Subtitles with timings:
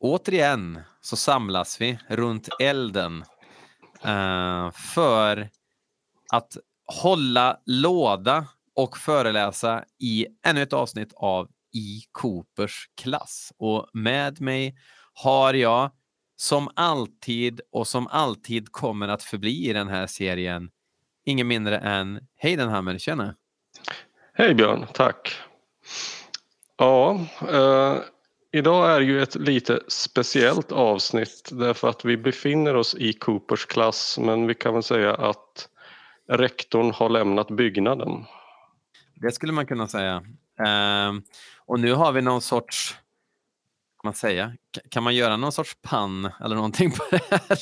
[0.00, 3.24] återigen så samlas vi runt elden
[4.02, 5.48] eh, för
[6.32, 6.56] att
[7.02, 13.52] hålla låda och föreläsa i ännu ett avsnitt av I Coopers klass.
[13.58, 14.76] Och med mig
[15.12, 15.90] har jag
[16.36, 20.70] som alltid och som alltid kommer att förbli i den här serien
[21.24, 22.98] ingen mindre än Heidenhammer.
[22.98, 23.34] Tjena!
[24.34, 25.32] Hej Björn, tack!
[26.76, 27.96] Ja, eh,
[28.58, 34.18] idag är ju ett lite speciellt avsnitt därför att vi befinner oss i Coopers klass
[34.18, 35.68] men vi kan väl säga att
[36.28, 38.24] rektorn har lämnat byggnaden.
[39.14, 40.22] Det skulle man kunna säga.
[40.66, 41.22] Ehm,
[41.66, 42.96] och nu har vi någon sorts
[44.04, 44.52] man säga?
[44.90, 47.40] Kan man göra någon sorts pann eller någonting på det här?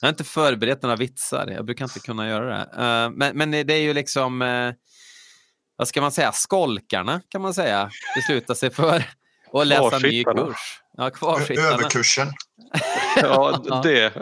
[0.00, 1.46] Jag har inte förberett några vitsar.
[1.46, 2.64] Jag brukar inte kunna göra det.
[2.64, 4.72] Uh, men, men, det är ju liksom, eh,
[5.76, 9.04] vad ska man säga, skolkarna kan man säga besluta sig för
[9.52, 10.82] att läsa ny kurs.
[10.96, 11.10] Ja,
[11.58, 12.28] Överkursen.
[13.16, 14.16] ja, det.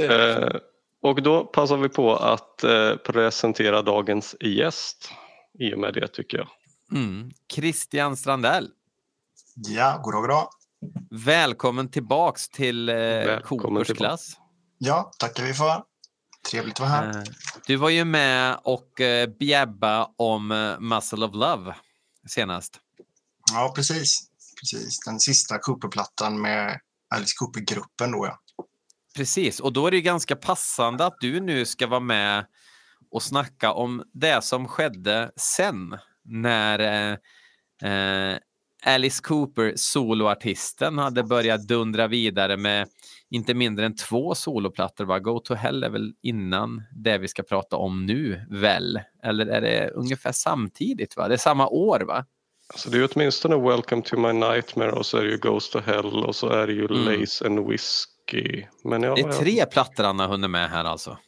[0.00, 0.60] uh,
[1.10, 2.64] och då passar vi på att
[3.04, 5.10] presentera dagens gäst
[5.58, 6.48] i och med det tycker jag.
[6.92, 7.30] Mm.
[7.52, 8.70] Christian Strandell.
[9.54, 10.48] Ja, goddag, goddag.
[11.10, 14.36] Välkommen tillbaks till eh, klass.
[14.78, 15.82] Ja, tackar vi för.
[16.50, 17.08] Trevligt att vara här.
[17.08, 17.22] Eh,
[17.66, 21.74] du var ju med och eh, bjäbba om eh, Muscle of Love
[22.26, 22.80] senast.
[23.54, 24.28] Ja, precis.
[24.60, 25.00] precis.
[25.06, 26.80] Den sista Cooper-plattan med
[27.14, 28.38] Alice Cooper-gruppen då, ja.
[29.16, 32.46] Precis, och då är det ganska passande att du nu ska vara med
[33.10, 38.38] och snacka om det som skedde sen när eh, eh
[38.86, 42.88] Alice Cooper, soloartisten, hade börjat dundra vidare med
[43.30, 45.04] inte mindre än två soloplattor.
[45.04, 45.18] Va?
[45.18, 49.00] Go to Hell är väl innan det vi ska prata om nu, väl?
[49.22, 51.16] Eller är det ungefär samtidigt?
[51.16, 51.28] Va?
[51.28, 52.24] Det är samma år, va?
[52.72, 55.80] Alltså det är åtminstone Welcome to my nightmare och så är det ju Ghost to
[55.80, 57.20] Hell och så är det ju mm.
[57.20, 58.66] Lace and Whiskey.
[58.84, 59.66] Men ja, det är tre ja.
[59.66, 61.18] plattor han har hunnit med här alltså.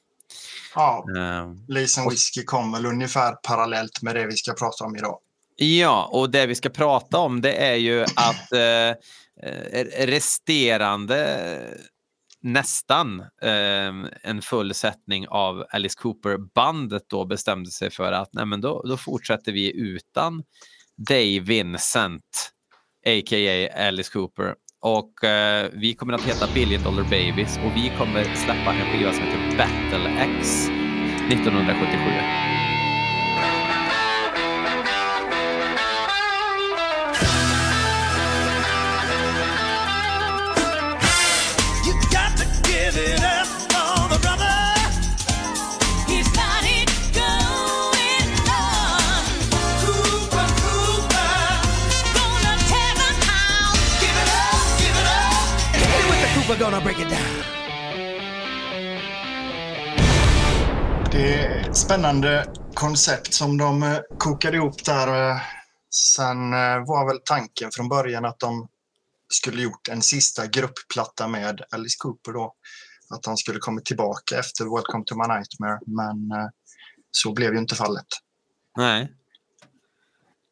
[0.75, 4.96] Ja, uh, Lace and Whiskey kom väl ungefär parallellt med det vi ska prata om
[4.96, 5.19] idag.
[5.57, 11.41] Ja, och det vi ska prata om det är ju att eh, eh resterande
[12.41, 13.92] nästan eh,
[14.23, 18.96] en full sättning av Alice Cooper-bandet då bestämde sig för att nej, men då, då
[18.96, 20.42] fortsätter vi utan
[20.96, 22.23] Dave Vincent,
[23.07, 23.86] a.k.a.
[23.89, 24.55] Alice Cooper.
[24.80, 29.12] Och eh, vi kommer att heta Billion Dollar Babies och vi kommer släppa en skiva
[29.12, 30.68] som heter Battle X
[31.30, 32.55] 1977.
[56.58, 57.42] We're gonna break it down.
[61.12, 65.30] Det är spännande koncept som de eh, kokade ihop där.
[65.30, 65.40] Eh,
[65.90, 68.68] sen eh, var väl tanken från början att de
[69.28, 72.55] skulle gjort en sista gruppplatta med Alice Cooper då.
[73.11, 75.78] Att han skulle komma tillbaka efter Welcome to my nightmare.
[75.86, 76.16] Men
[77.11, 78.06] så blev ju inte fallet.
[78.77, 79.12] Nej.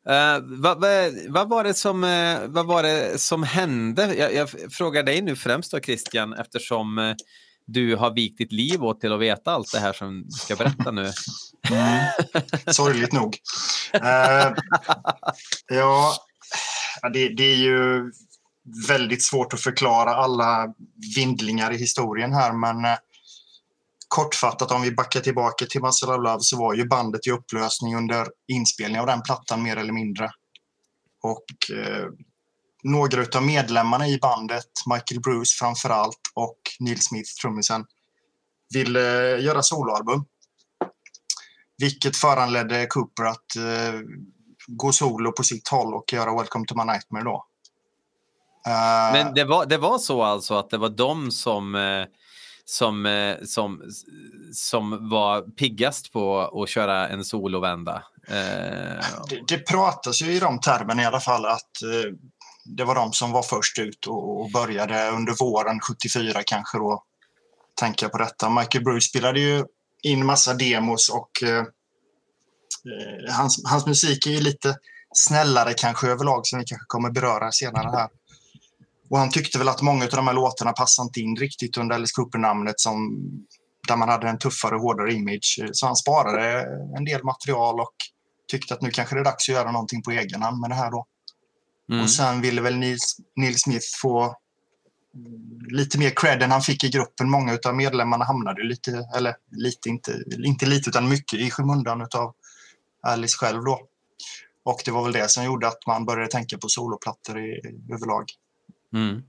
[0.09, 4.15] Eh, uh, vad, vad, vad, var det som, eh, uh, vad var det som hände?
[4.15, 7.15] Jag, jag frågar dig nu främst då Christian eftersom uh,
[7.67, 10.57] du har vikt ditt liv åt till att veta allt det här som du ska
[10.57, 11.13] berätta nu.
[11.71, 12.09] Mm.
[12.67, 13.37] Sorgligt nog.
[15.69, 16.15] ja,
[17.13, 18.13] det, det, är ju
[18.89, 20.67] väldigt svårt att förklara alla
[21.17, 22.97] vindlingar i historien här men
[24.15, 27.97] kortfattat om vi backar tillbaka till Muscle of Love så var ju bandet i upplösning
[27.97, 30.31] under inspelningen av den plattan mer eller mindre.
[31.23, 32.07] Och eh,
[32.83, 37.85] några av medlemmarna i bandet, Michael Bruce framför allt och Neil Smith, trummisen,
[38.75, 40.25] ville eh, göra soloalbum.
[41.79, 44.01] Vilket föranledde Cooper att eh,
[44.67, 47.45] gå solo på sitt håll och göra Welcome to my nightmare då.
[48.69, 52.07] Uh, Men det var, det var så alltså att det var de som eh
[52.65, 53.83] som, eh, som,
[54.53, 58.03] som var piggast på att köra en solovända.
[58.29, 62.13] Eh, det, det pratas ju i de termerna i alla fall att eh,
[62.65, 67.03] det var de som var först ut och, började under våren 74 kanske då
[67.81, 68.51] tänka på detta.
[68.51, 69.65] Michael Bruce spelade ju
[70.03, 74.77] in massa demos och eh, eh, hans, hans musik är ju lite
[75.15, 78.09] snällare kanske överlag som vi kanske kommer beröra senare här.
[79.11, 81.95] Och han tyckte väl att många av de här låtarna passade inte in riktigt under
[81.95, 83.19] Alice Cooper-namnet som
[83.89, 85.61] där man hade en tuffare och hårdare image.
[85.73, 86.67] Så han sparade
[86.97, 87.95] en del material och
[88.49, 90.75] tyckte att nu kanske det är dags att göra någonting på egen hand med det
[90.75, 91.07] här då.
[91.93, 92.03] Mm.
[92.03, 94.37] Och sen ville väl Nils, Neil Smith få
[95.71, 97.31] lite mer cred än han fick i gruppen.
[97.31, 102.35] Många av medlemmarna hamnade lite, eller lite, inte, inte lite utan mycket i skymundan av
[103.07, 103.81] Alice själv då.
[104.65, 107.61] Och det var väl det som gjorde att man började tänka på soloplattor i,
[107.93, 108.25] överlag.
[108.95, 109.23] Mm.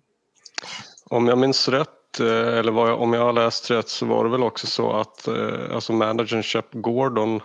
[1.10, 4.30] Om jag minns rätt, eh, eller jag, om jag har läst rätt, så var det
[4.30, 7.42] väl också så att eh, alltså managern Shep Gordon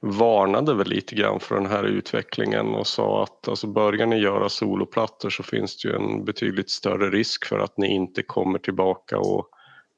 [0.00, 4.48] varnade väl lite grann för den här utvecklingen och sa att alltså börjar ni göra
[4.48, 9.18] soloplattor så finns det ju en betydligt större risk för att ni inte kommer tillbaka
[9.18, 9.48] och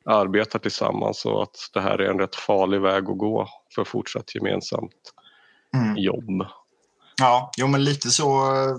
[0.04, 4.34] arbetar tillsammans och att det här är en rätt farlig väg att gå för fortsatt
[4.34, 5.12] gemensamt
[5.74, 5.96] mm.
[5.96, 6.46] jobb.
[7.20, 8.76] Ja, jo men lite så eh,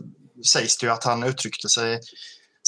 [0.54, 2.00] sägs det ju att han uttryckte sig.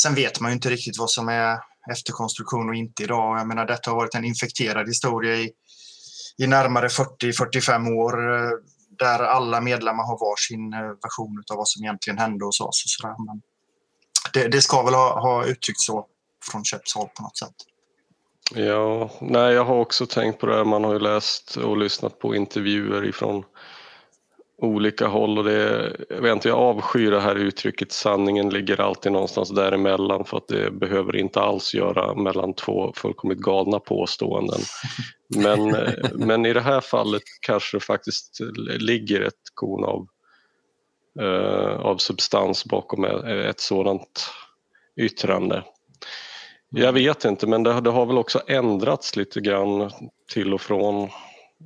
[0.02, 1.58] Sen vet man ju inte riktigt vad som är
[1.92, 3.40] efterkonstruktion och inte idag.
[3.40, 5.52] Jag menar, detta har varit en infekterad historia i
[6.38, 8.50] i närmare 40-45 år eh,
[9.00, 12.84] där alla medlemmar har var sin eh, version av vad som egentligen hände hos oss.
[12.86, 13.08] Och så.
[13.08, 13.42] Men
[14.34, 16.06] det, det ska väl ha, ha uttryckts så
[16.52, 17.56] från Köps håll på något sätt.
[18.54, 20.64] Ja, nej, jag har också tänkt på det.
[20.64, 23.44] Man har ju läst och lyssnat på intervjuer ifrån
[24.58, 29.12] olika håll och det, jag vet inte, jag avskyr det här uttrycket sanningen ligger alltid
[29.12, 34.60] någonstans däremellan för att det behöver inte alls göra mellan två fullkomligt galna påståenden.
[35.36, 35.76] Men,
[36.14, 38.40] men i det här fallet kanske det faktiskt
[38.80, 40.08] ligger ett korn av,
[41.22, 44.30] eh, av substans bakom ett sådant
[45.02, 45.64] yttrande.
[46.70, 49.92] Jag vet inte men det, det har väl också ändrats lite grann
[50.34, 51.10] till och från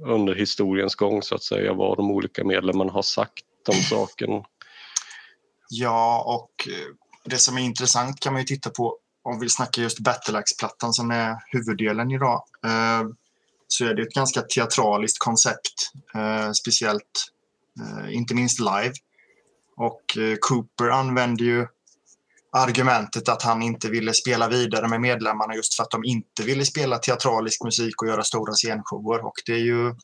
[0.06, 4.30] under historiens gång så att säga vad de olika medlemmarna har sagt om saken.
[5.69, 6.95] Ja, och eh,
[7.25, 11.12] det som är intressant kan man ju titta på om vi snackar just Battleaxe-plattan som
[11.12, 12.44] är huvuddelen idag.
[12.65, 13.03] Eh,
[13.68, 17.33] så är det ett ganska teatraliskt koncept, eh, speciellt
[18.09, 18.94] inte minst live.
[19.75, 20.01] Och
[20.39, 21.68] Cooper använder ju
[22.51, 26.65] argumentet att han inte ville spela vidare med medlemmarna just för att de inte ville
[26.65, 29.25] spela teatralisk musik och göra stora scenshower.
[29.25, 29.95] Och det är ju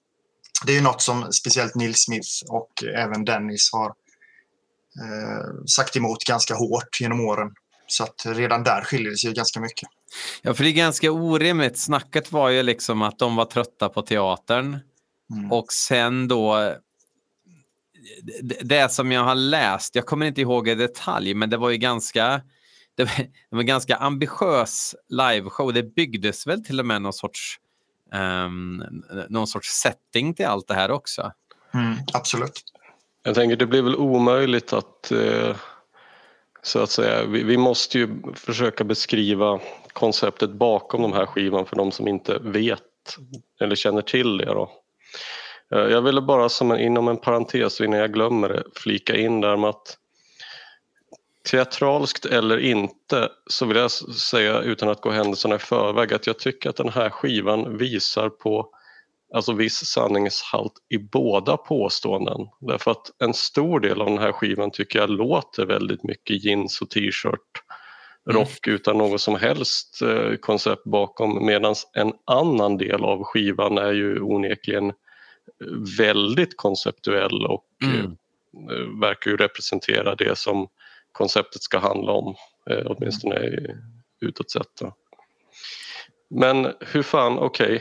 [0.66, 6.24] det är ju något som speciellt Neil Smith och även Dennis har eh, sagt emot
[6.24, 7.52] ganska hårt genom åren.
[7.88, 9.90] Så att redan där skiljer det sig ganska mycket.
[10.42, 11.78] Ja, för det är ganska orimligt.
[11.78, 14.80] Snacket var ju liksom att de var trötta på teatern.
[15.34, 15.52] Mm.
[15.52, 16.76] Och sen då
[18.62, 21.78] det som jag har läst, jag kommer inte ihåg i detalj, men det var ju
[21.78, 22.42] ganska
[22.96, 25.74] det var, det var en ganska ambitiös liveshow.
[25.74, 27.60] Det byggdes väl till och med någon sorts,
[28.46, 28.84] um,
[29.30, 31.32] någon sorts setting till allt det här också.
[31.74, 32.64] Mm, absolut.
[33.24, 35.56] Jag tänker det blir väl omöjligt att eh,
[36.64, 39.60] så att säga, vi, vi, måste ju försöka beskriva
[39.94, 42.82] konceptet bakom de här skivan för de som inte vet
[43.60, 44.46] eller känner till det.
[44.46, 44.72] Då.
[45.74, 49.42] Eh, jag ville bara som en, inom en parentes innan jag glömmer det flika in
[49.42, 49.98] där med att
[51.52, 56.40] teatralskt eller inte så vill jag säga utan att gå händelserna i förväg att jag
[56.40, 58.70] tycker att den här skivan visar på
[59.34, 62.48] alltså viss sanningshalt i båda påståenden.
[62.60, 66.82] Därför att en stor del av den här skivan tycker jag låter väldigt mycket jeans
[66.82, 67.62] och t-shirt
[68.30, 68.42] mm.
[68.42, 68.76] rock mm.
[68.76, 74.22] utan något som helst eh, koncept bakom medan en annan del av skivan är ju
[74.22, 74.94] onekligen
[75.98, 78.18] väldigt konceptuell och mm.
[78.56, 80.68] Eh, verkar ju representera det som
[81.12, 82.36] konceptet ska handla om,
[82.70, 83.50] eh, åtminstone
[84.22, 84.82] utåt sett.
[86.30, 87.76] Men hur fan, okej.
[87.76, 87.80] Okay.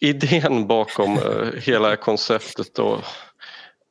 [0.10, 3.02] Idén bakom eh, hela konceptet då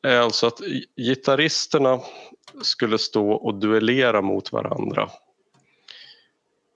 [0.03, 0.59] är alltså att
[0.97, 1.99] gitarristerna
[2.61, 5.09] skulle stå och duellera mot varandra.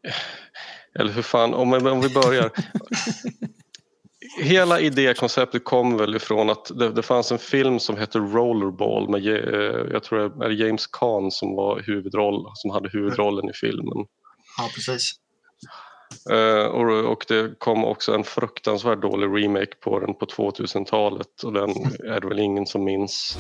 [1.00, 2.52] Eller hur fan, om, om vi börjar.
[4.38, 9.28] hela idékonceptet kom väl ifrån att det, det, fanns en film som hette Rollerball med
[9.28, 14.06] eh, jag tror det är James Caan som var huvudroll, som hade huvudrollen i filmen.
[14.58, 15.12] Ja, precis.
[16.32, 21.54] Uh, och, och, det kom också en fruktansvärt dålig remake på den på 2000-talet och
[21.54, 21.70] den
[22.08, 23.38] är det väl ingen som minns.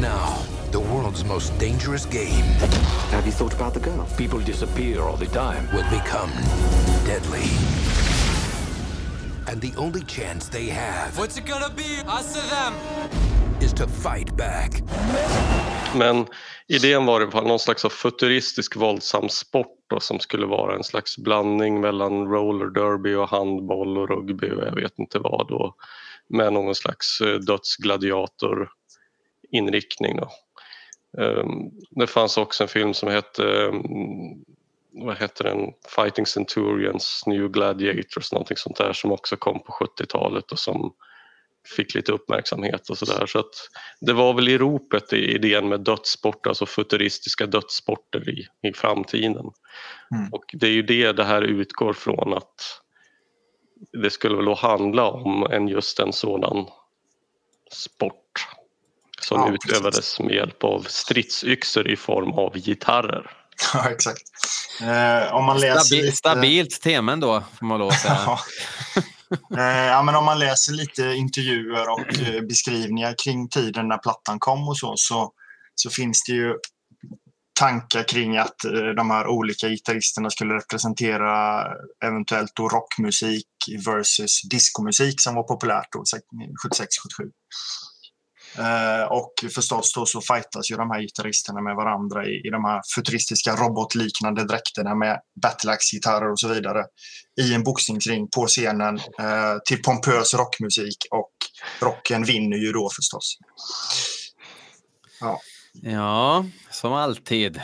[0.00, 0.36] Now,
[0.72, 2.44] the world's most dangerous game.
[3.12, 4.04] Have you thought about the girl?
[4.16, 5.68] People disappear all the time.
[5.72, 6.30] Will become
[7.06, 7.95] deadly.
[9.48, 11.18] And the only chance they have...
[11.18, 12.02] What's it gonna be?
[12.08, 12.74] Us or them?
[13.60, 14.82] Is to fight back.
[15.94, 16.26] Men
[16.68, 20.84] idén var i alla fall någon slags futuristisk våldsam sport då, som skulle vara en
[20.84, 25.74] slags blandning mellan roller derby och handboll och rugby och jag vet inte vad då.
[26.28, 28.68] Med någon slags eh, dödsgladiator
[29.50, 30.16] inriktning.
[30.16, 30.30] Då.
[31.22, 34.44] Ehm, det fanns också en film som hette ehm,
[34.96, 40.52] vad heter den, Fighting Centurions, New Gladiators, någonting sånt där som också kom på 70-talet
[40.52, 40.94] och som
[41.76, 43.26] fick lite uppmärksamhet och sådär.
[43.26, 43.54] Så att
[44.00, 49.50] det var väl i ropet i idén med dödssport, alltså futuristiska dödssporter i, i framtiden.
[50.14, 50.32] Mm.
[50.32, 52.80] Och det är ju det det här utgår från att
[54.02, 56.66] det skulle väl handla om en just en sådan
[57.70, 58.46] sport
[59.20, 63.30] som Ja, utövades med hjälp av stridsyxor i form av gitarrer.
[63.74, 64.22] Ja, exakt.
[64.80, 66.16] Eh, om man läser Stabi lite...
[66.16, 68.18] Stabilt tema ändå, får man lov att säga.
[68.26, 68.40] Ja.
[69.56, 74.38] Eh, ja, men om man läser lite intervjuer och eh, beskrivningar kring tiden när plattan
[74.38, 75.32] kom och så, så,
[75.74, 76.54] så finns det ju
[77.60, 81.64] tankar kring att eh, de här olika gitarristerna skulle representera
[82.04, 83.46] eventuellt då rockmusik
[83.86, 87.30] versus diskomusik som var populärt då, 76-77.
[88.58, 92.64] Eh, och förstås då så fightas ju de här gitarristerna med varandra i, i de
[92.64, 96.84] här futuristiska robotliknande dräkterna med battleaxe-gitarrer och så vidare
[97.40, 101.32] i en boxningsring på scenen eh, till pompös rockmusik och
[101.80, 103.38] rocken vinner ju då förstås.
[105.20, 105.40] Ja,
[105.82, 107.60] Ja, som alltid.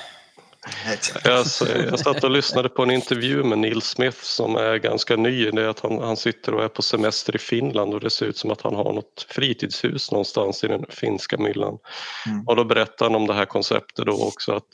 [1.24, 5.50] Jag, jag satt och lyssnade på en intervju med Neil Smith som är ganska ny.
[5.50, 8.26] Det är att han, han sitter och är på semester i Finland och det ser
[8.26, 11.78] ut som att han har något fritidshus någonstans i den finska myllan.
[12.26, 12.46] Mm.
[12.46, 14.68] Och då berättar han om det här konceptet då också att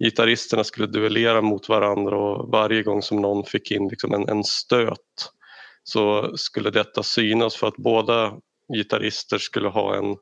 [0.00, 4.44] gitarristerna skulle duellera mot varandra och varje gång som någon fick in liksom en, en
[4.44, 5.30] stöt
[5.82, 8.32] så skulle detta synas för att båda
[8.74, 10.16] gitarrister skulle ha en,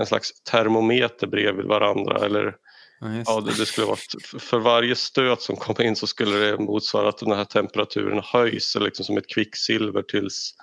[0.00, 2.54] en slags termometer bredvid varandra eller
[3.26, 3.98] Ja, det, det skulle vara
[4.38, 8.76] för varje stöt som kom in så skulle det motsvara att den här temperaturen höjs
[8.80, 10.54] liksom som ett kvicksilver tills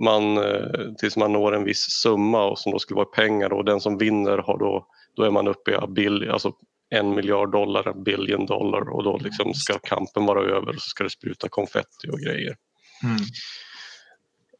[0.00, 3.64] man, eh, tills man når en viss summa och som då skulle vara pengar och
[3.64, 4.86] den som vinner har då,
[5.16, 6.52] då är man uppe i alltså
[6.90, 10.88] en miljard dollar, en billion dollar och då liksom ska kampen vara över och så
[10.88, 12.56] ska det spruta konfetti och grejer.
[13.04, 13.22] Mm.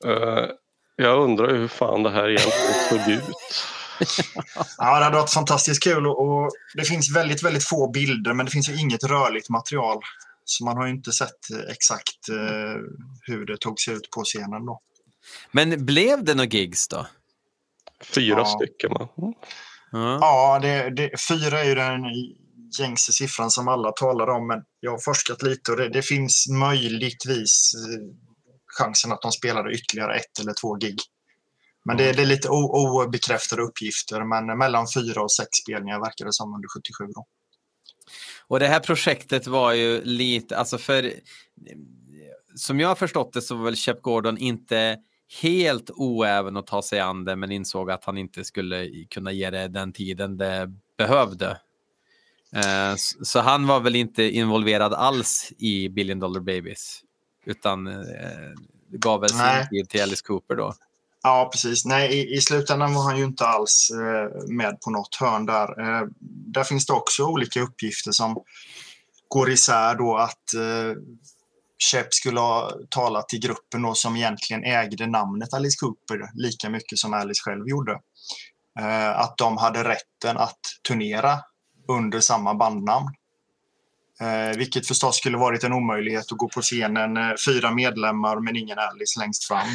[0.07, 0.49] Eh,
[0.97, 3.67] jag undrar hur fan det här egentligen såg ut.
[4.79, 8.47] Ja, det hade varit fantastiskt kul och, och det finns väldigt, väldigt få bilder men
[8.47, 9.99] det finns ju inget rörligt material.
[10.45, 12.81] Så man har ju inte sett eh, exakt eh,
[13.21, 14.81] hur det tog sig ut på scenen då.
[15.53, 17.07] Men blev det några gigs då?
[18.15, 18.45] Fyra Ja.
[18.45, 19.09] stycken va?
[19.19, 19.33] Mm.
[19.93, 20.19] Ja.
[20.21, 22.01] Ja, det, det, fyra är ju den
[22.79, 26.49] gängse siffran som alla talar om men jag har forskat lite och det, det finns
[26.49, 28.15] möjligtvis eh,
[28.79, 30.99] chansen att de spelade ytterligare ett eller två gig.
[31.85, 36.33] Men det, det är lite obekräftade uppgifter men mellan fyra och sex spelningar verkar det
[36.33, 37.27] som under 77 då.
[38.47, 41.12] Och det här projektet var ju lite, alltså för
[42.55, 44.99] som jag har förstått det så var väl Shep Gordon inte
[45.43, 49.51] helt oäven att ta sig an det men insåg att han inte skulle kunna ge
[49.51, 51.51] det den tiden det behövde.
[52.53, 57.03] Eh, Så han var väl inte involverad alls i Billion Dollar Babies
[57.45, 57.95] utan eh,
[58.89, 60.75] gav väl sin tid till Alice Cooper då.
[61.23, 61.85] Ja, precis.
[61.85, 65.81] Nej, i, i slutändan var han ju inte alls eh, med på något hörn där.
[65.81, 66.07] Eh,
[66.55, 68.43] där finns det också olika uppgifter som
[69.29, 70.97] går isär då att eh,
[71.91, 76.99] Shep skulle ha talat till gruppen då som egentligen ägde namnet Alice Cooper lika mycket
[76.99, 77.93] som Alice själv gjorde.
[78.81, 81.38] Eh, att de hade rätten att turnera
[81.88, 83.14] under samma bandnamn.
[84.21, 88.57] Eh, vilket förstås skulle varit en omöjlighet att gå på scenen, eh, fyra medlemmar men
[88.57, 89.69] ingen Alice längst fram.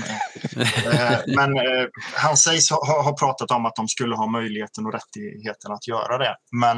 [0.86, 4.94] Eh, Men eh, han sägs ha, ha- pratat om att de skulle ha möjligheten och
[4.94, 6.36] rättigheten att göra det.
[6.52, 6.78] Men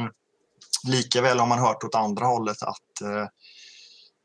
[0.88, 3.26] likaväl har man hört åt andra hållet att eh,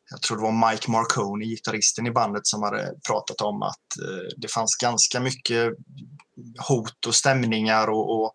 [0.10, 4.38] jag tror det var Mike Marconi, gitarristen i bandet, som hade pratat om att eh,
[4.38, 5.74] det fanns ganska mycket
[6.68, 8.34] hot och stämningar och, och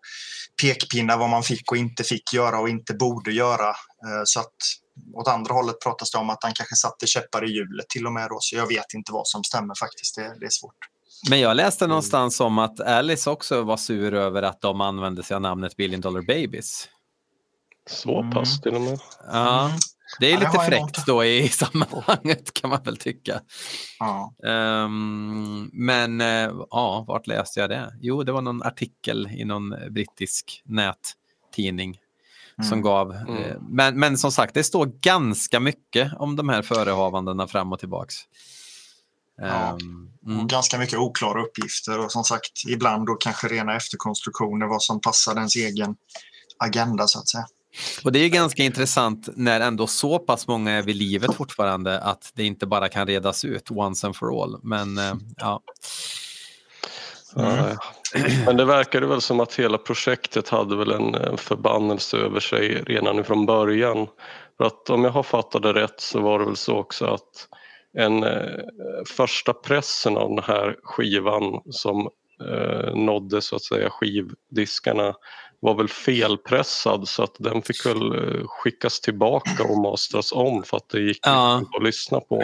[0.61, 3.75] pekpinnar vad man fick och inte fick göra och inte borde göra.
[4.25, 4.55] Så att
[5.13, 8.13] åt andra hållet pratas det om att han kanske satte käppar i hjulet till och
[8.13, 10.15] med då, så jag vet inte vad som stämmer faktiskt.
[10.15, 10.75] Det, det är svårt.
[11.29, 15.35] Men jag läste någonstans om att Alice också var sur över att de använde sig
[15.35, 16.89] av namnet Billion Dollar Babies.
[17.89, 18.99] Så pass till och med.
[19.31, 19.79] Ja, Mm.
[20.19, 23.41] det är Ja, lite fräckt då i sammanhanget kan man väl tycka.
[23.99, 24.33] Ja.
[24.47, 27.93] Ehm, men eh, ja, vart läste jag det?
[28.01, 31.97] Jo, det var någon artikel i någon brittisk nättidning
[32.63, 32.81] som Mm.
[32.81, 33.11] gav.
[33.15, 33.43] Mm.
[33.43, 37.79] eh, men, men som sagt, det står ganska mycket om de här förehavandena fram och
[37.79, 38.15] tillbaks.
[39.41, 39.47] Ja.
[39.47, 40.39] Ehm, mm.
[40.39, 45.01] Och ganska mycket oklara uppgifter och som sagt ibland då kanske rena efterkonstruktioner vad som
[45.01, 45.95] passar ens egen
[46.57, 47.45] agenda så att säga.
[48.03, 51.99] Och det är ju ganska intressant när ändå så pass många är vid livet fortfarande
[51.99, 54.59] att det inte bara kan redas ut once and for all.
[54.63, 55.61] Men eh, ja,
[57.35, 57.77] Mm.
[58.45, 63.23] Men det verkade väl som att hela projektet hade väl en förbannelse över sig redan
[63.23, 64.07] från början.
[64.57, 67.47] För att om jag har fattat det rätt så var det väl så också att
[67.97, 68.63] en eh,
[69.07, 72.09] första pressen av den här skivan som
[72.49, 75.13] eh, nådde så att säga skivdiskarna
[75.59, 80.77] var väl felpressad så att den fick väl eh, skickas tillbaka och mastras om för
[80.77, 81.63] att det gick ja.
[81.77, 82.43] att lyssna på.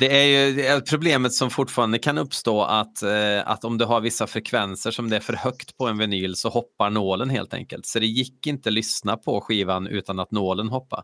[0.00, 3.84] Det är ju det är problemet som fortfarande kan uppstå att, eh, att om du
[3.84, 7.54] har vissa frekvenser som det är för högt på en vinyl så hoppar nålen helt
[7.54, 7.86] enkelt.
[7.86, 11.02] Så det gick inte att lyssna på skivan utan att nålen hoppade.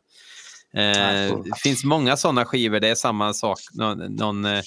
[0.74, 3.58] Eh, det finns många sådana skivor, det är samma sak.
[3.72, 4.62] Någon, någon eh,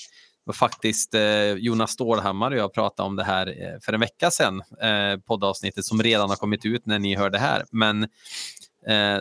[0.53, 5.19] faktiskt eh, Jonas Stålhammar och jag pratade om det här för en vecka sedan, eh,
[5.27, 7.65] poddavsnittet som redan har kommit ut när ni hör det här.
[7.71, 8.03] Men
[8.87, 9.19] eh,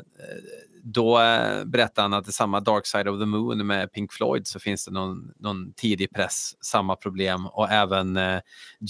[0.83, 4.47] då eh, berättade han att det samma Dark Side of the Moon med Pink Floyd
[4.47, 8.41] så finns det någon, någon tidig press, samma problem och även eh,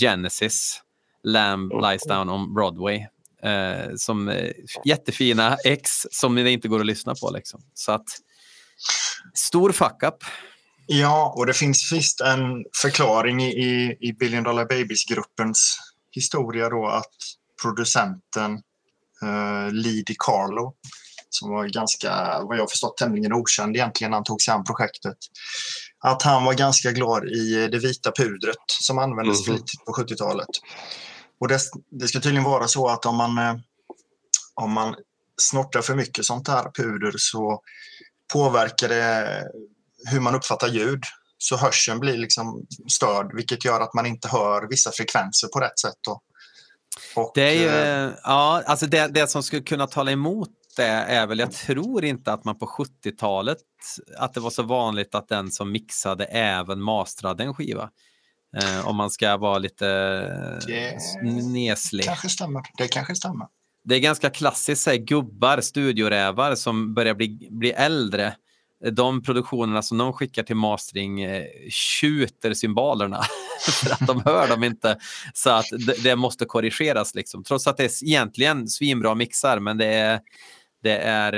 [0.01, 0.83] Genesis,
[1.23, 3.07] Lamb Lies Down on Broadway.
[3.43, 4.53] Eh, som eh,
[4.85, 7.31] jättefina ex som det inte går att lyssna på.
[7.31, 7.61] Liksom.
[7.75, 8.07] Så att
[9.35, 10.25] stor fuck up.
[10.87, 15.79] Ja, och det finns visst en förklaring i, i Billion Dollar Babies-gruppens
[16.11, 17.15] historia då att
[17.63, 18.53] producenten
[19.23, 20.75] eh, Lee DiCarlo
[21.35, 25.17] som var ganska, vad jag förstått, tämligen okänd egentligen när han tog sig an projektet.
[26.05, 29.59] Att han var ganska glad i det vita pudret som användes mm.
[29.59, 30.49] flitigt på 70-talet.
[31.41, 31.61] Och det,
[31.91, 33.55] det, ska tydligen vara så att om man, eh,
[34.55, 34.95] om man
[35.41, 37.61] snortar för mycket sånt här puder så
[38.33, 39.43] påverkar det
[40.11, 41.03] hur man uppfattar ljud.
[41.39, 45.79] Så hörseln blir liksom störd vilket gör att man inte hör vissa frekvenser på rätt
[45.79, 45.97] sätt.
[46.07, 46.21] Då.
[47.15, 50.87] Och, det är ju, eh, ja, alltså det, det som skulle kunna tala emot det
[50.87, 53.59] är väl, jag tror inte att man på 70-talet,
[54.19, 57.91] att det var så vanligt att den som mixade även mastrade en skiva.
[58.57, 59.87] Eh, om man ska vara lite
[60.67, 60.99] det
[61.53, 62.05] neslig.
[62.05, 62.63] Kanske stämmer.
[62.79, 63.47] Det kanske stämmer.
[63.85, 68.35] Det är ganska klassiskt, här, gubbar, studiorävar som börjar bli, bli äldre.
[68.93, 73.23] De produktionerna som de skickar till mastering eh, tjuter symbolerna
[73.83, 74.99] för att de hör dem inte.
[75.35, 77.45] Så att det, det, måste korrigeras, liksom.
[77.45, 80.21] trots att det är egentligen svinbra mixar, men det är
[80.83, 81.35] det är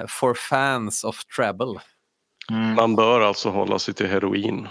[0.00, 1.80] uh, For Fans of Treble.
[2.50, 2.74] Mm.
[2.74, 4.68] Man bör alltså hålla sig till heroin.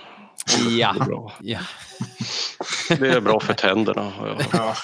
[0.79, 0.93] Ja.
[0.93, 1.59] Det är bra, ja.
[2.99, 4.13] det är bra för tänderna.
[4.53, 4.75] Ja.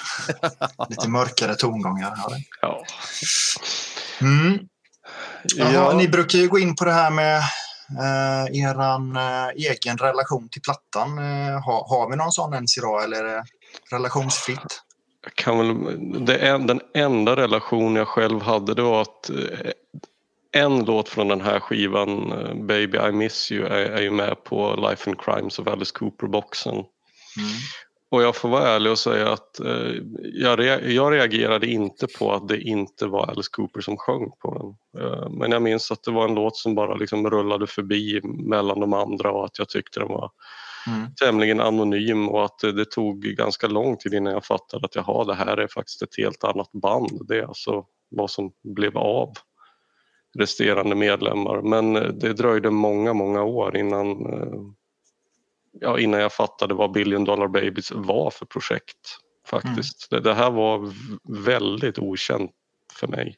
[0.88, 2.14] Lite mörkare tongångar.
[2.60, 2.84] Ja.
[4.20, 4.58] Mm.
[5.56, 5.92] Jaha, ja.
[5.92, 7.38] Ni brukar ju gå in på det här med
[8.00, 11.18] eh, eran eh, egen relation till plattan.
[11.18, 13.44] Eh, har, har vi någon sån ens idag eller är det
[13.90, 14.83] relationsfritt?
[15.34, 19.70] Kan väl, det den enda relation jag själv hade det var att eh,
[20.52, 24.44] en låt från den här skivan, eh, Baby I miss you, är, är ju med
[24.44, 26.74] på Life and Crimes of Alice Cooper-boxen.
[26.74, 26.86] Mm.
[28.10, 32.32] Och jag får vara ärlig och säga att eh, jag, re jag, reagerade inte på
[32.32, 35.02] att det inte var Alice Cooper som sjöng på den.
[35.04, 38.80] Eh, men jag minns att det var en låt som bara liksom rullade förbi mellan
[38.80, 40.30] de andra och att jag tyckte den var
[40.86, 41.14] mm.
[41.14, 45.34] tämligen anonym och att det tog ganska lång tid innan jag fattade att jaha, det
[45.34, 47.28] här är faktiskt ett helt annat band.
[47.28, 49.32] Det är alltså vad som blev av
[50.38, 51.62] resterande medlemmar.
[51.62, 54.60] Men det dröjde många, många år innan, eh,
[55.72, 59.18] ja, innan jag fattade vad Billion Dollar Babies var för projekt.
[59.46, 60.12] Faktiskt.
[60.12, 60.22] Mm.
[60.22, 60.92] Det, det här var
[61.44, 62.50] väldigt okänt
[63.00, 63.36] för mig.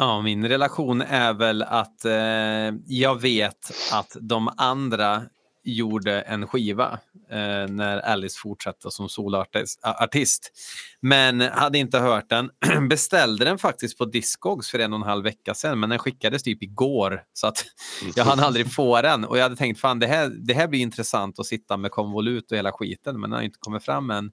[0.00, 5.22] Ja, min relation är väl att eh, jag vet att de andra
[5.64, 6.98] gjorde en skiva
[7.30, 10.52] eh, när Alice fortsatte som soloartist.
[11.00, 12.50] Men hade inte hört den.
[12.88, 16.42] Beställde den faktiskt på Discogs för en och en halv vecka sedan, men den skickades
[16.42, 17.64] typ igår så att
[18.14, 19.24] jag hann aldrig få den.
[19.24, 22.50] Och jag hade tänkt fan det här, det här blir intressant att sitta med konvolut
[22.52, 24.30] och hela skiten, men den har inte kommit fram än.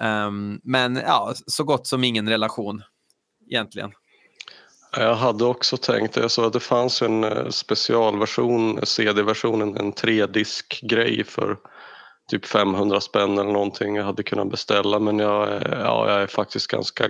[0.00, 2.82] Um, men ja, så gott som ingen relation
[3.50, 3.92] egentligen.
[4.96, 11.24] Jag hade också tänkt, jag såg att det fanns en eh, specialversion, CD-versionen, en tredisk-grej
[11.24, 11.56] för
[12.30, 16.66] typ 500 spänn eller någonting jag hade kunnat beställa men jag, ja, jag är faktiskt
[16.66, 17.08] ganska,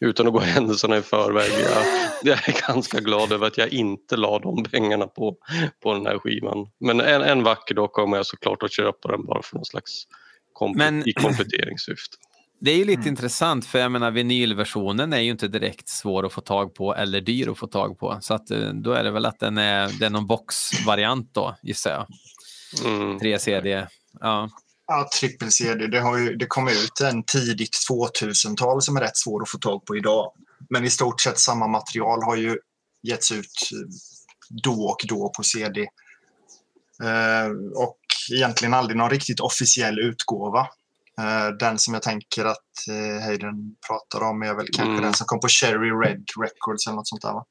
[0.00, 1.84] utan att gå händelserna i förväg, jag,
[2.22, 5.36] jag är ganska glad över att jag inte la de pengarna på,
[5.82, 6.70] på den här skivan.
[6.80, 10.04] Men en, en vacker dag kommer jag såklart att köpa den bara för någon slags
[10.52, 11.08] komp men...
[11.08, 12.16] i kompletteringssyfte.
[12.60, 13.08] Det är ju lite mm.
[13.08, 17.20] intressant för jag menar vinylversionen är ju inte direkt svår att få tag på eller
[17.20, 18.18] dyr att få tag på.
[18.20, 21.56] Så att, eh, då är det väl att den är, det är någon boxvariant då
[21.62, 22.06] gissar jag.
[22.84, 23.18] Mm.
[23.18, 23.86] 3 CD.
[24.20, 24.48] Ja.
[24.86, 25.86] Ja, trippel-CD.
[25.86, 29.58] Det, har ju, det kom ut en tidigt 2000-tal som är rätt svår att få
[29.58, 30.32] tag på idag.
[30.70, 32.58] Men i stort sett samma material har ju
[33.02, 33.78] getts ut eh,
[34.64, 35.80] då och då på CD.
[37.02, 37.98] Eh, och
[38.32, 40.68] egentligen aldrig någon riktigt officiell utgåva.
[41.18, 45.02] Eh, den som jag tänker att eh, Hayden pratar om är väl kanske mm.
[45.02, 47.44] den som kom på Cherry Red Records eller något sånt där va?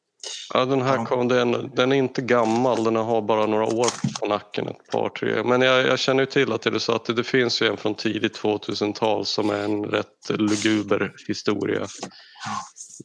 [0.54, 4.28] Ja, den här kom, den, den är inte gammal, den har bara några år på
[4.28, 5.44] nacken, ett par tre.
[5.44, 7.68] Men jag, jag känner ju till att det är så att det, det finns ju
[7.68, 11.88] en från tidigt 2000-tal som är en rätt luguber historia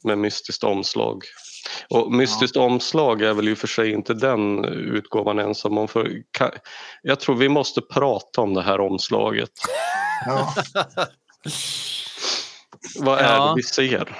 [0.04, 1.22] med mystiskt omslag.
[1.88, 2.62] Och mystiskt ja.
[2.62, 5.88] omslag är väl ju för sig inte den utgåvan ensam om.
[5.88, 6.22] För,
[7.02, 9.50] jag tror vi måste prata om det här omslaget.
[10.26, 10.54] Ja.
[13.00, 13.48] Vad är ja.
[13.48, 14.16] det vi ser?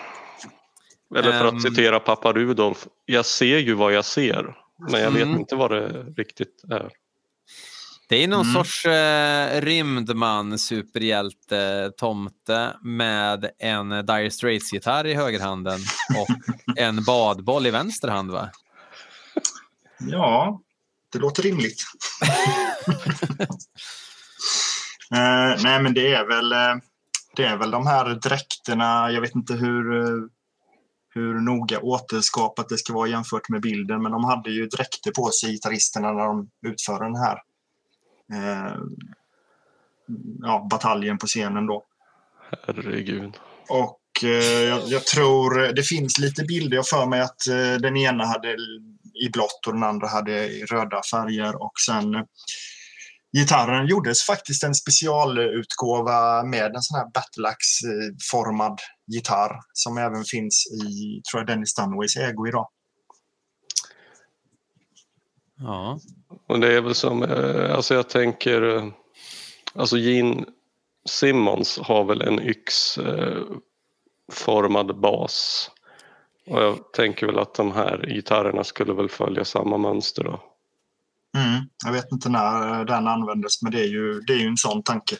[1.16, 4.56] Eller för att um, citera pappa Rudolf, jag ser ju vad jag ser,
[4.90, 5.40] men jag vet mm.
[5.40, 6.90] inte vad det riktigt är.
[8.12, 8.54] Det är någon mm.
[8.54, 15.80] sorts eh, rymdman, superhjälte, tomte med en Dire Straits-gitarr i högerhanden
[16.18, 16.28] och
[16.78, 18.50] en badboll i vänster hand, va?
[19.98, 20.60] Ja,
[21.12, 21.82] det låter rimligt.
[25.14, 26.82] uh, nej, men det är väl uh,
[27.36, 29.10] det är väl de här dräkterna.
[29.10, 30.24] Jag vet inte hur uh,
[31.14, 34.02] hur noga återskapat det ska vara jämfört med bilden.
[34.02, 37.38] Men de hade ju dräkter på sig, gitarristerna, när de utförde den här
[38.32, 38.74] eh,
[40.42, 41.84] ja, bataljen på scenen då.
[42.66, 43.36] Herregud.
[43.68, 46.76] Och eh, jag, jag, tror det finns lite bilder.
[46.76, 48.56] Jag för mig att eh, den ena hade
[49.24, 52.26] i blått och den andra hade i röda färger och sen
[53.36, 61.22] gitarren gjordes faktiskt en specialutgåva med en sån här battleaxe-formad gitarr som även finns i,
[61.30, 62.68] tror jag, Dennis Dunways ägo idag.
[65.58, 65.98] Ja.
[66.46, 68.86] Och det är väl som, eh, alltså jag tänker, eh,
[69.74, 70.44] alltså Gene
[71.08, 75.70] Simmons har väl en yxformad bas.
[76.46, 80.40] Och jag tänker väl att de här gitarrerna skulle väl följa samma mönster då.
[81.36, 84.56] Mm, jag vet inte när den användes, men det är ju, det är ju en
[84.56, 85.16] sån tanke.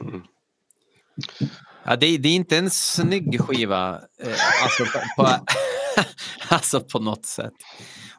[0.00, 0.22] Mm.
[1.84, 5.28] Ja, det, det, är inte en snygg skiva, eh, alltså, på, på
[6.54, 7.52] alltså på något sätt.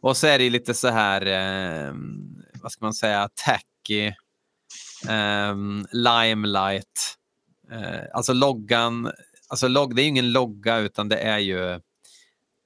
[0.01, 1.93] Och så är det lite så här, eh,
[2.61, 4.05] vad ska man säga, tacky,
[5.09, 5.55] eh,
[5.91, 7.17] limelight.
[7.71, 9.11] Eh, alltså loggan,
[9.47, 11.71] alltså log, det är ju ingen logga utan det är ju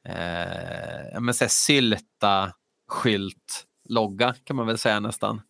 [0.06, 2.54] eh, men så sylta
[2.88, 5.41] skylt logga kan man väl säga nästan.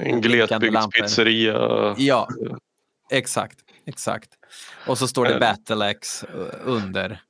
[0.00, 1.94] En glesbygdspizzeria.
[1.98, 2.28] Ja,
[3.10, 4.30] exakt, exakt.
[4.86, 6.24] Och så står det Battlex
[6.64, 7.20] under.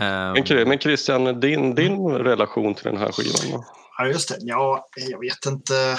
[0.00, 0.68] Um...
[0.68, 3.64] Men Christian, din, din relation till den här skivan?
[3.98, 4.36] Ja, just det.
[4.40, 5.98] Ja, jag vet inte.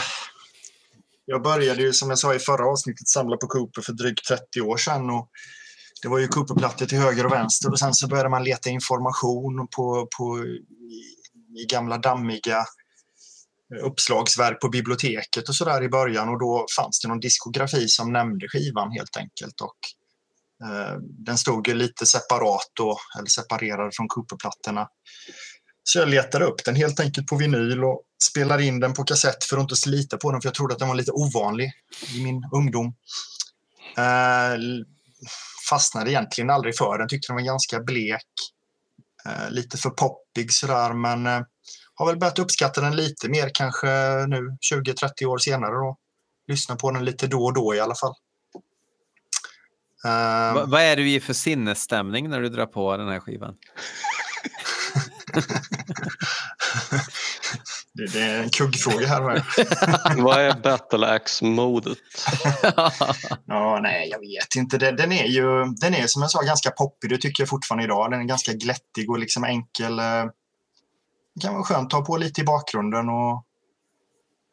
[1.26, 4.62] Jag började ju som jag sa i förra avsnittet samla på Cooper för drygt 30
[4.62, 5.10] år sedan.
[5.10, 5.30] Och
[6.02, 9.68] det var ju Cooper-plattor till höger och vänster och sen så började man leta information
[9.76, 12.66] på, på i, i gamla dammiga
[13.84, 18.48] uppslagsverk på biblioteket och sådär i början och då fanns det någon diskografi som nämnde
[18.50, 19.62] skivan helt enkelt.
[19.62, 19.78] Och,
[20.64, 24.88] Eh, den stod ju lite separat då, eller separerad från Cooper-plattorna.
[25.84, 29.44] Så jag letade upp den helt enkelt på vinyl och spelade in den på kassett
[29.44, 31.72] för att inte slita på den för jag trodde att den var lite ovanlig
[32.16, 32.96] i min ungdom.
[33.98, 34.60] Eh,
[35.70, 38.28] fastnade egentligen aldrig för den, tyckte den var ganska blek.
[39.26, 41.42] Eh, lite för poppig sådär men eh,
[41.96, 43.88] har väl börjat uppskatta den lite mer kanske
[44.28, 45.72] nu 20-30 år senare.
[45.72, 45.98] Då.
[46.48, 48.14] Lyssna på den lite då och då i alla fall.
[50.06, 53.56] Uh, vad är du i för sinnesstämning när du drar på den här skivan?
[57.94, 59.22] det, det, är en kuggfråga här.
[60.22, 61.98] vad är Battle-Axe-modet?
[63.46, 64.78] ja, nej, jag vet inte.
[64.78, 67.10] Den, den, är ju den är som jag sa ganska poppig.
[67.10, 68.12] Det tycker jag fortfarande idag.
[68.12, 70.00] Den är ganska glättig och liksom enkel.
[70.00, 70.26] Uh,
[71.36, 73.10] det kan vara skönt att ha på lite i bakgrunden.
[73.10, 73.34] Och,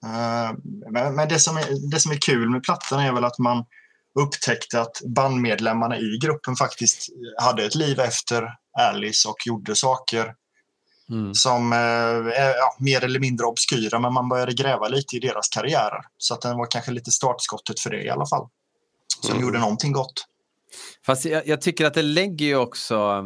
[0.05, 0.53] uh,
[0.91, 3.65] men, men det, som är, det som är kul med plattan är väl att man
[4.21, 10.35] upptäckte att bandmedlemmarna i gruppen faktiskt hade ett liv efter Alice och gjorde saker
[11.11, 11.35] mm.
[11.35, 11.79] som eh,
[12.43, 16.01] är ja, mer eller mindre obskyra, men man började gräva lite i deras karriärer.
[16.19, 18.49] Så att den var kanske lite startskottet för det i alla fall.
[19.21, 19.41] Så mm.
[19.41, 20.25] de gjorde någonting gott.
[21.07, 23.25] Fast jag, jag, tycker att det lägger ju också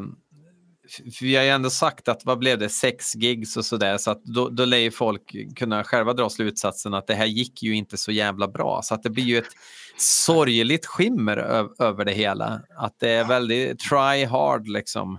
[0.96, 4.10] för vi har ju ändå sagt att vad blev det, sex gigs och sådär, så
[4.10, 7.74] att då, då lär ju folk kunna själva dra slutsatsen att det här gick ju
[7.74, 8.80] inte så jävla bra.
[8.82, 9.52] Så att det blir ju ett
[9.96, 11.36] sorgligt skimmer
[11.82, 12.60] över det hela.
[12.76, 15.18] Att det är väldigt try hard liksom.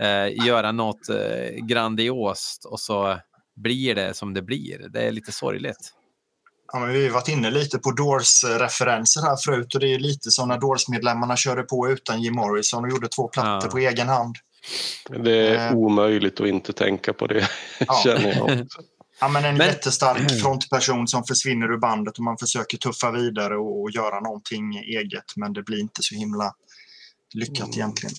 [0.00, 3.18] Eh, göra något eh, grandiost och så
[3.56, 4.88] blir det som det blir.
[4.88, 5.92] Det är lite sorgligt.
[6.72, 10.30] Ja, men vi har varit inne lite på Doors-referenser här förut och det är lite
[10.30, 13.70] som när Doors-medlemmarna körde på utan Jim Morrison och gjorde två plattor ja.
[13.70, 14.36] på egen hand.
[15.24, 17.48] Det är uh, omöjligt att inte tänka på det,
[17.78, 18.00] ja.
[18.04, 18.80] känner jag också.
[19.20, 19.66] Ja, men en men...
[19.66, 24.76] jättestark frontperson som försvinner ur bandet och man försöker tuffa vidare och, och göra någonting
[24.76, 26.54] eget men det blir inte så himla
[27.34, 27.78] lyckat mm.
[27.78, 28.14] egentligen.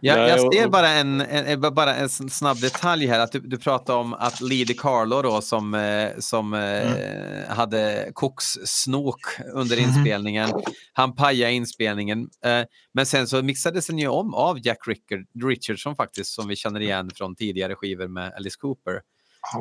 [0.00, 3.18] Jag, jag ser bara en, en, bara en snabb detalj här.
[3.20, 6.94] Att du, du pratar om att Lee Carlo då, som, eh, som mm.
[6.94, 9.20] eh, hade kokssnok
[9.52, 9.90] under mm.
[9.90, 10.50] inspelningen,
[10.92, 12.28] han pajade inspelningen.
[12.44, 12.62] Eh,
[12.94, 16.80] men sen så mixades den ju om av Jack Rickard, Richardson faktiskt, som vi känner
[16.80, 19.00] igen från tidigare skivor med Alice Cooper.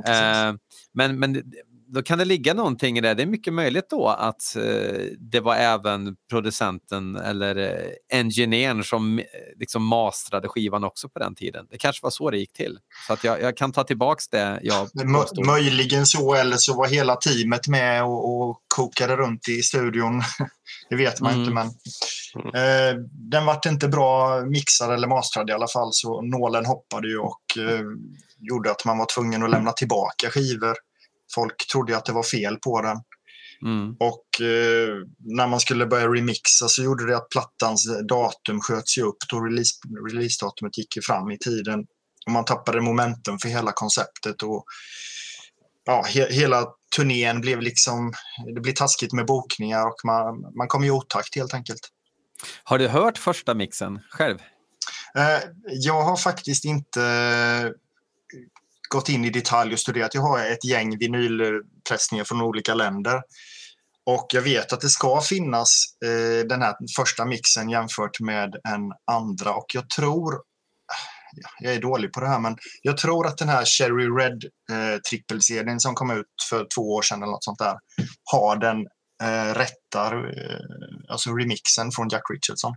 [0.05, 0.57] Ja,
[0.93, 1.43] men, men
[1.87, 3.13] då kan det ligga någonting i det.
[3.13, 9.19] Det är mycket möjligt då att eh, det var även producenten eller eh, engineern som
[9.19, 11.65] eh, liksom mastrade skivan också på den tiden.
[11.69, 12.77] Det kanske var så det gick till.
[13.07, 15.45] Så att jag, jag kan ta tillbaks det jag påstod.
[15.45, 20.21] Möjligen så, eller så var hela teamet med och, och kokade runt i studion.
[20.89, 21.41] det vet man mm.
[21.41, 21.67] inte, men
[22.55, 22.95] eh,
[23.31, 27.57] den vart inte bra mixad eller mastrad i alla fall, så nålen hoppade ju och
[27.57, 27.85] eh,
[28.39, 30.86] gjorde att man var tvungen att lämna tillbaka skivor
[31.35, 32.97] Folk trodde att det var fel på den.
[33.65, 33.95] Mm.
[33.99, 39.17] Och eh, när man skulle börja remixa så gjorde det att plattans datum sköts upp
[39.29, 39.75] då release,
[40.11, 41.79] releasedatumet gick fram i tiden.
[42.25, 44.43] Och man tappade momentum för hela konceptet.
[44.43, 44.65] Och,
[45.85, 48.13] ja, he, hela turnén blev liksom,
[48.55, 51.81] det blev taskigt med bokningar och man, man kom i otakt helt enkelt.
[52.63, 54.37] Har du hört första mixen själv?
[55.15, 57.01] Eh, jag har faktiskt inte
[58.89, 60.13] gått in i detalj och studerat.
[60.13, 63.21] Jag har ett gäng vinylpressningar från olika länder.
[64.05, 68.91] Och jag vet att det ska finnas eh, den här första mixen jämfört med en
[69.11, 69.53] andra.
[69.53, 70.33] Och jag tror,
[71.59, 74.99] jag är dålig på det här, men jag tror att den här Cherry Red eh,
[75.09, 77.75] trippelserien som kom ut för två år sedan eller något sånt där
[78.31, 78.77] har den
[79.23, 80.59] eh, rätta, eh,
[81.09, 82.75] alltså remixen från Jack Richardson.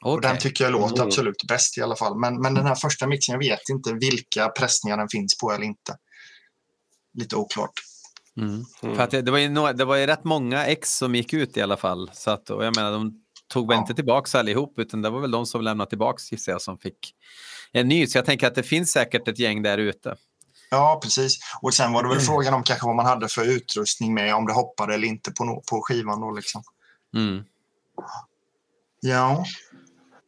[0.00, 0.14] Okay.
[0.14, 1.06] Och den tycker jag låter mm.
[1.06, 2.18] absolut bäst i alla fall.
[2.18, 5.64] Men, men den här första mixen, jag vet inte vilka pressningar den finns på eller
[5.64, 5.96] inte.
[7.14, 7.72] Lite oklart.
[8.36, 8.64] Mm.
[8.82, 8.96] Mm.
[8.96, 11.32] För att det, det, var ju no, det var ju rätt många ex som gick
[11.32, 12.10] ut i alla fall.
[12.12, 13.80] Så att, och jag menar, de tog väl ja.
[13.80, 17.14] inte tillbaka allihop, utan det var väl de som lämnade tillbaka gissar jag som fick
[17.72, 18.06] en ny.
[18.06, 20.16] Så jag tänker att det finns säkert ett gäng där ute.
[20.70, 21.38] Ja, precis.
[21.62, 22.26] Och sen var det väl mm.
[22.26, 25.62] frågan om kanske vad man hade för utrustning med, om det hoppade eller inte på,
[25.70, 26.62] på skivan då liksom.
[27.16, 27.44] Mm.
[29.00, 29.44] Ja.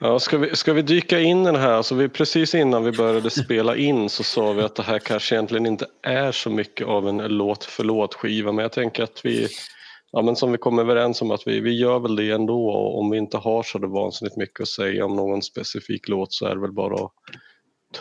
[0.05, 1.73] Ja, ska, vi, ska vi dyka in i den här?
[1.73, 5.35] Alltså vi, precis innan vi började spela in så sa vi att det här kanske
[5.35, 9.49] egentligen inte är så mycket av en låt för låt-skiva men jag tänker att vi,
[10.13, 12.99] ja, men som vi kom överens om att vi, vi gör väl det ändå och
[12.99, 16.47] om vi inte har så det vansinnigt mycket att säga om någon specifik låt så
[16.47, 17.13] är det väl bara att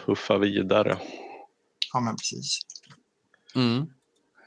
[0.05, 0.97] tuffa vidare.
[1.93, 2.59] Ja men precis.
[3.55, 3.87] Mm.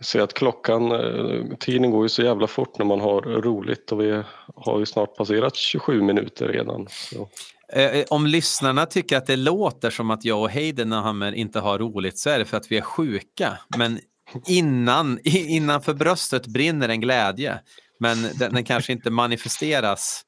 [0.05, 4.01] Ser att klockan, eh, tiden går ju så jävla fort när man har roligt och
[4.01, 4.23] vi
[4.57, 6.87] har ju snart passerat 27 minuter redan.
[6.91, 7.29] Så.
[7.73, 11.79] Eh, eh, om lyssnarna tycker att det låter som att jag och Heidenhammer inte har
[11.79, 13.59] roligt så är det för att vi är sjuka.
[13.77, 14.01] Men
[14.47, 17.61] innan, innanför bröstet brinner en glädje.
[17.99, 20.25] Men den, den kanske inte manifesteras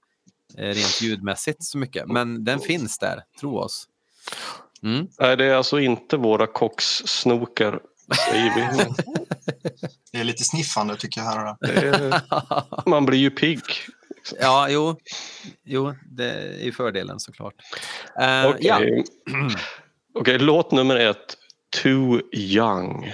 [0.57, 2.07] rent ljudmässigt så mycket.
[2.07, 3.89] Men den finns där, tro oss.
[4.83, 5.07] Mm.
[5.21, 7.81] Nej, det är alltså inte våra kockssnokar
[10.13, 11.27] Det är lite sniffande tycker jag.
[11.27, 11.57] Här.
[12.91, 13.61] Man blir ju pigg.
[14.41, 14.97] Ja, jo,
[15.65, 16.31] jo, det
[16.67, 17.55] är fördelen såklart.
[18.21, 19.05] Uh, Okej, okay.
[19.25, 19.51] ja.
[20.21, 21.37] okay, låt nummer ett,
[21.83, 23.13] Too Young.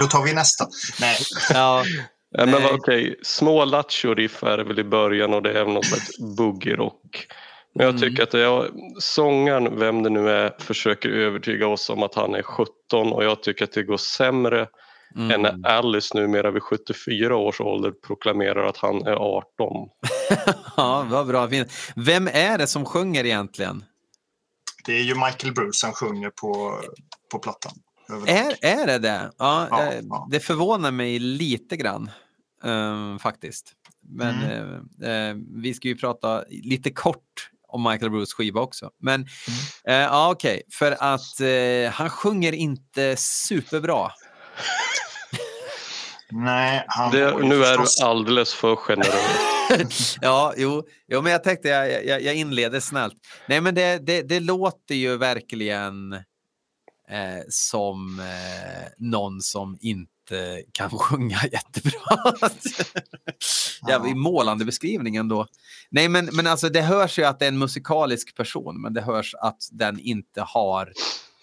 [0.00, 0.66] Då tar vi nästa.
[1.00, 1.16] Nej.
[1.50, 1.84] Ja.
[2.38, 3.14] Men okej, okay.
[3.22, 7.26] små lattjo-riff är det väl i början och det är något slags boogie-rock.
[7.74, 8.00] Men jag mm.
[8.00, 8.66] tycker att jag,
[8.98, 13.42] sångaren, vem det nu är, försöker övertyga oss om att han är 17 och jag
[13.42, 14.68] tycker att det går sämre
[15.16, 15.30] mm.
[15.30, 19.44] än när Alice numera vid 74 års ålder proklamerar att han är 18.
[20.76, 21.48] ja, vad bra.
[21.96, 23.84] Vem är det som sjunger egentligen?
[24.86, 26.80] Det är ju Michael Bruce som sjunger på
[27.30, 27.72] på plattan.
[28.26, 29.32] Är, är det det?
[29.38, 32.10] Ja, ja, eh, ja, Det förvånar mig lite grann
[32.62, 33.72] um, faktiskt.
[34.02, 34.88] Men mm.
[35.02, 38.90] eh, eh, vi ska ju prata lite kort om Michael Bruce skiva också.
[39.00, 39.28] Men mm.
[39.84, 40.62] eh, ja, okej, okay.
[40.72, 44.10] för att eh, han sjunger inte superbra.
[46.32, 50.16] Nej, han det, Nu är du alldeles för generös.
[50.20, 53.14] ja, jo, jo, men jag tänkte jag, jag, jag inleder snällt.
[53.46, 56.14] Nej, men det, det, det låter ju verkligen
[57.10, 62.34] eh, som eh, någon som inte kan sjunga jättebra.
[63.88, 65.46] Jävligt målande beskrivning ändå.
[65.90, 69.00] Nej, men, men alltså det hörs ju att det är en musikalisk person, men det
[69.00, 70.92] hörs att den inte har,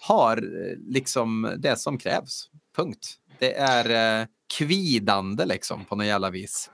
[0.00, 2.48] har eh, liksom det som krävs.
[2.76, 3.14] Punkt.
[3.38, 4.26] Det är eh,
[4.58, 6.70] kvidande liksom på något jävla vis.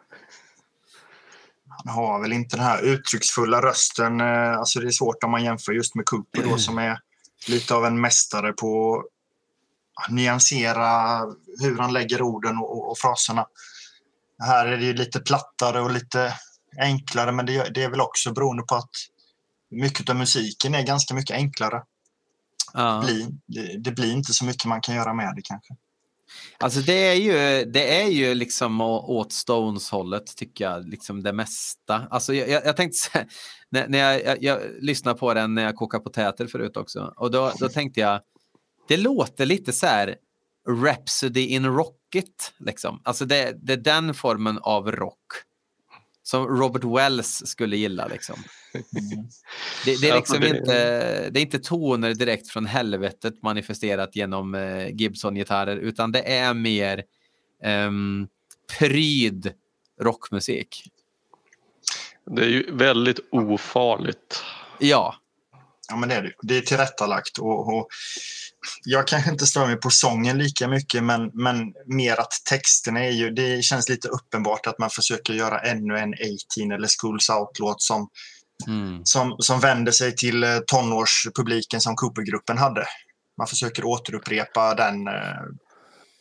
[1.85, 4.21] Han har väl inte den här uttrycksfulla rösten.
[4.21, 6.99] Eh, alltså det är svårt om man jämför just med Cooper då som är
[7.49, 9.03] lite av en mästare på
[10.03, 11.19] att nyansera
[11.61, 13.47] hur han lägger orden och, och fraserna.
[14.39, 16.35] Här är det lite plattare och lite
[16.81, 18.91] enklare men det, det är väl också beroende på att
[19.71, 21.83] mycket av musiken är ganska mycket enklare.
[22.73, 22.93] Ja.
[22.93, 25.75] Det, blir, det, det, blir inte så mycket man kan göra med det kanske.
[26.59, 32.07] Alltså det är ju, det är ju liksom åt Stones-hållet tycker jag, liksom det mesta.
[32.11, 32.99] Alltså jag, jag, jag tänkte
[33.71, 37.31] när, när jag, jag, jag lyssnade på den när jag kokade potäter förut också och
[37.31, 38.21] då, då tänkte jag,
[38.89, 40.17] det låter lite så här
[40.69, 43.01] Rhapsody in Rocket, liksom.
[43.05, 45.33] Alltså det, det är den formen av rock
[46.25, 48.07] som Robert Wells skulle gilla.
[48.07, 48.37] Liksom.
[49.85, 50.59] Det, det, är liksom ja, det...
[50.59, 56.55] Inte, det är inte toner direkt från helvetet manifesterat genom eh, Gibson-gitarrer, utan det är
[56.55, 57.05] mer
[57.65, 58.29] um,
[58.79, 59.53] pryd
[60.01, 60.85] rockmusik.
[62.27, 64.43] Det är ju väldigt ofarligt.
[64.79, 65.15] Ja.
[65.89, 66.33] Ja, men det är det.
[66.43, 67.89] Det är tillrättalagt och, och
[68.85, 73.11] jag kanske inte stör mig på sången lika mycket, men, men mer att texterna är
[73.11, 73.31] ju...
[73.31, 76.15] Det känns lite uppenbart att man försöker göra ännu en
[76.59, 78.09] 18 eller Schools Out-låt som,
[78.67, 79.01] mm.
[79.05, 82.87] som, som vänder sig till eh, tonårspubliken som Cooper-gruppen hade.
[83.39, 85.45] Man försöker återupprepa den eh,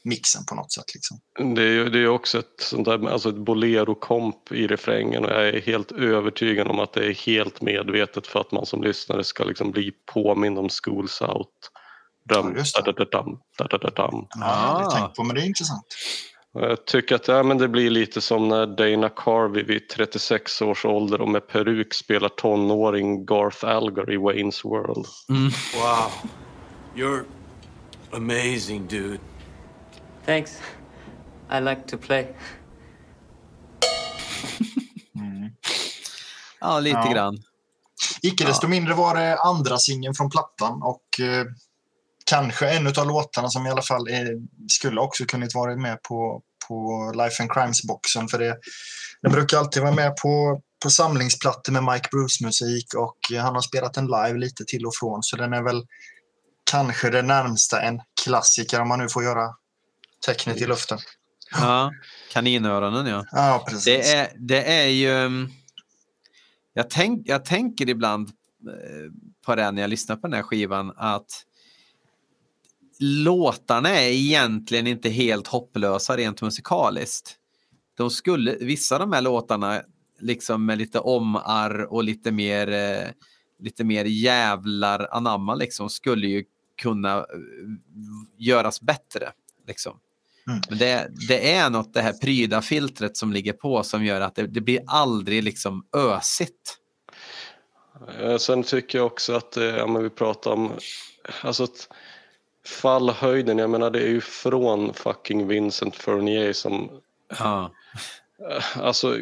[0.04, 0.94] mixen på något sätt.
[0.94, 1.20] Liksom.
[1.56, 5.32] Det är ju det är också ett, sånt där, alltså ett bolero-komp i refrängen och
[5.32, 9.24] jag är helt övertygad om att det är helt medvetet för att man som lyssnare
[9.24, 11.50] ska liksom bli påmind om Schools Out.
[12.24, 14.28] Dum, ja, da, da, dum, da, da, dum.
[14.40, 15.86] Ja, det tänkt på, men det är intressant.
[16.56, 20.86] Jag tycker att ja, men det blir lite som när Dana Carvey vid 36 års
[20.86, 25.06] ålder och med peruk spelar tonåring Garth Algar i Wayne's World.
[25.30, 25.52] Mm.
[25.74, 26.12] Wow,
[26.96, 27.24] you're
[28.12, 29.20] amazing dude.
[30.26, 30.62] Thanks.
[31.52, 32.36] I like to play.
[35.16, 35.52] mm.
[36.62, 37.12] Ja, lite ja.
[37.14, 37.38] grann.
[38.22, 41.46] Icke desto mindre var det andra singeln från plattan och eh,
[42.34, 44.28] kanske en av låtarna som i alla fall är,
[44.72, 48.28] skulle också kunnat vara med på, på Life and Crimes-boxen.
[48.28, 48.58] För det,
[49.22, 53.94] den brukar alltid vara med på, på samlingsplattor med Mike Bruce-musik och han har spelat
[53.94, 55.24] den live lite till och från.
[55.24, 55.84] Så den är väl
[56.72, 59.50] kanske det närmsta en klassiker om man nu får göra
[60.26, 61.00] tecknet i luften.
[61.52, 61.92] Ja,
[62.32, 63.26] kaninöronen ja.
[63.32, 63.86] Ja, precis.
[63.86, 65.18] Det är, det är ju...
[65.18, 65.50] Mm,
[66.74, 68.30] jag, tänk, jag tänker ibland
[68.68, 69.12] eh,
[69.46, 71.28] på det när jag lyssnar på den här skivan att
[73.00, 77.36] låtarna är egentligen inte helt hopplösa rent musikaliskt.
[77.98, 79.82] De skulle, vissa av de här låtarna,
[80.20, 83.08] liksom med lite omarr och lite mer, eh,
[83.60, 86.44] lite mer jävlar anamma, liksom, skulle ju
[86.82, 87.24] kunna eh,
[88.38, 89.32] göras bättre.
[89.68, 90.00] Liksom.
[90.48, 90.62] Mm.
[90.70, 94.36] Men det, det, är något, det här pryda filtret som ligger på som gör att
[94.36, 96.78] det, det blir aldrig liksom ösigt.
[98.20, 100.72] Eh, sen tycker jag också att, ja, men vi pratar om,
[101.42, 101.90] alltså att
[102.68, 106.90] fallhöjden, jag menar det är ju från fucking Vincent Fournier som...
[107.40, 107.72] Ja.
[108.50, 109.18] Eh, alltså,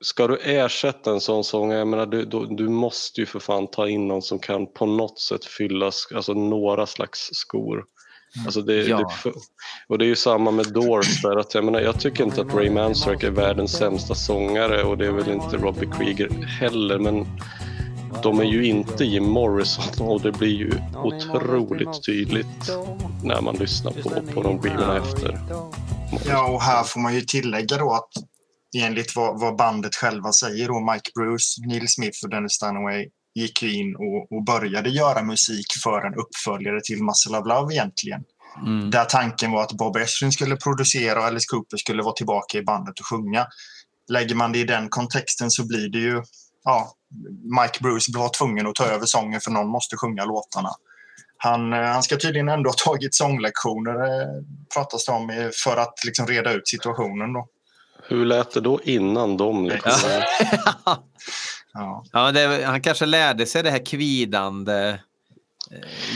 [0.00, 3.66] ska du ersätta en sån sång, jag menar du, du, du, måste ju för fan
[3.66, 7.84] ta in någon som kan på något sätt fylla alltså, några slags skor.
[8.36, 8.46] Mm.
[8.46, 9.12] Alltså det, ja.
[9.24, 9.32] det,
[9.88, 12.54] och det är ju samma med Doors där att jag menar jag tycker inte att
[12.54, 16.28] Ray Manzarek är världens sämsta sångare och det är väl inte Robbie Krieger
[16.60, 17.26] heller men
[18.22, 22.70] de är ju inte Jim Morrison och det blir ju otroligt tydligt
[23.22, 25.40] när man lyssnar på, på de skivorna efter.
[26.26, 28.10] Ja, och här får man ju tillägga då att
[28.76, 33.62] enligt vad, vad bandet själva säger då, Mike Bruce, Neil Smith och Dennis Dunaway gick
[33.62, 38.20] in och, och började göra musik för en uppföljare till Muscle of Love egentligen.
[38.66, 38.90] Mm.
[38.90, 42.62] Där tanken var att Bob Ezrin skulle producera och Alice Cooper skulle vara tillbaka i
[42.62, 43.46] bandet och sjunga.
[44.12, 46.22] Lägger man det i den kontexten så blir det ju
[46.68, 46.92] ja,
[47.62, 50.70] Mike Bruce var tvungen att ta över sången för någon måste sjunga låtarna.
[51.36, 54.42] Han, eh, han ska tydligen ändå ha tagit sånglektioner, eh,
[54.74, 57.32] pratas det om, eh, för att liksom reda ut situationen.
[57.32, 57.48] Då.
[58.08, 60.24] Hur lät det då innan de lektionerna?
[61.72, 62.04] Ja.
[62.12, 64.98] Ja, det, han kanske lärde sig det här kvidande,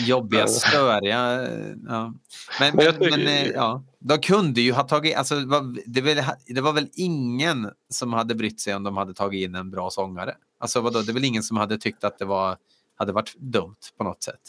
[0.06, 1.42] jobbiga, störiga.
[1.42, 2.14] eh, Ja.
[2.60, 5.16] Men, Men jag men, tycker- eh, ja, de kunde ju ha tagit...
[5.16, 8.96] Alltså, det, var, det, väl, det var väl ingen som hade brytt sig om de
[8.96, 10.34] hade tagit in en bra sångare?
[10.60, 12.56] Alltså, vadå, det är väl ingen som hade tyckt att det var,
[12.98, 14.40] hade varit dumt på något sätt?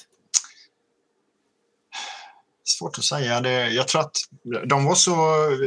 [2.66, 3.41] Svårt att säga.
[3.41, 4.18] Det, jag tror att
[4.66, 5.16] de var så...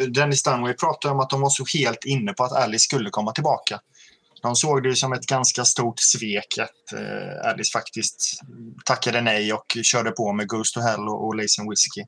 [0.09, 3.33] Dennis Dunway pratade om att de var så helt inne på att Alice skulle komma
[3.33, 3.81] tillbaka.
[4.47, 8.41] De såg det som ett ganska stort svek att eh, Alice faktiskt
[8.85, 12.05] tackade nej och körde på med Ghost to Hell och, och Lazy and Whiskey.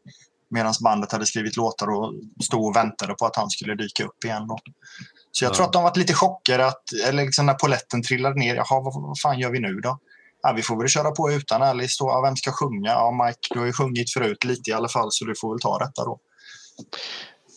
[0.51, 2.15] Medan bandet hade skrivit låtar och
[2.45, 4.47] stod och väntade på att han skulle dyka upp igen.
[4.49, 4.59] Då.
[5.33, 5.55] Så jag Ja.
[5.55, 8.55] tror att de varit lite chockade, att, eller liksom när poletten trillade ner.
[8.55, 9.99] Jaha, vad, vad fan gör vi nu då?
[10.43, 12.09] Ja, vi får väl köra på utan Alice då.
[12.09, 12.91] Ja, vem ska sjunga?
[12.91, 15.61] Ja, Mike, du har ju sjungit förut lite i alla fall så du får väl
[15.61, 16.19] ta detta då.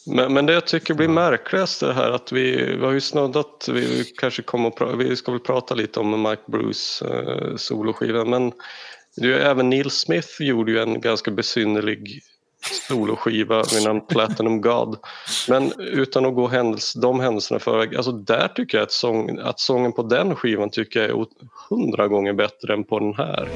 [0.05, 3.01] Men, men det jag tycker blir märkligast är det här att vi, vi har ju
[3.01, 7.55] snuddat, vi kanske kommer att pra, vi ska väl prata lite om Mike Bruce eh,
[7.55, 8.51] soloskiva men
[9.17, 12.21] det är även Neil Smith gjorde ju en ganska besynnerlig
[12.87, 14.97] soloskiva vid namn Platinum God.
[15.49, 19.59] Men utan att gå händels, de händelserna förväg, alltså där tycker jag att, sång, att
[19.59, 21.25] sången på den skivan tycker jag är
[21.69, 23.49] hundra gånger bättre än på den här.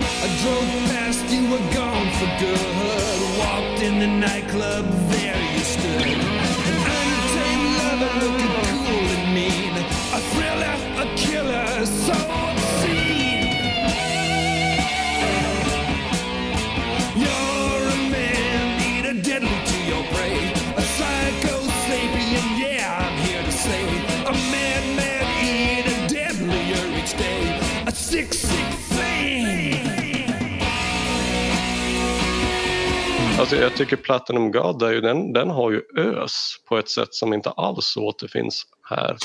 [33.39, 37.13] Alltså jag tycker Platinum God, är ju, den, den har ju ös på ett sätt
[37.13, 39.17] som inte alls återfinns här.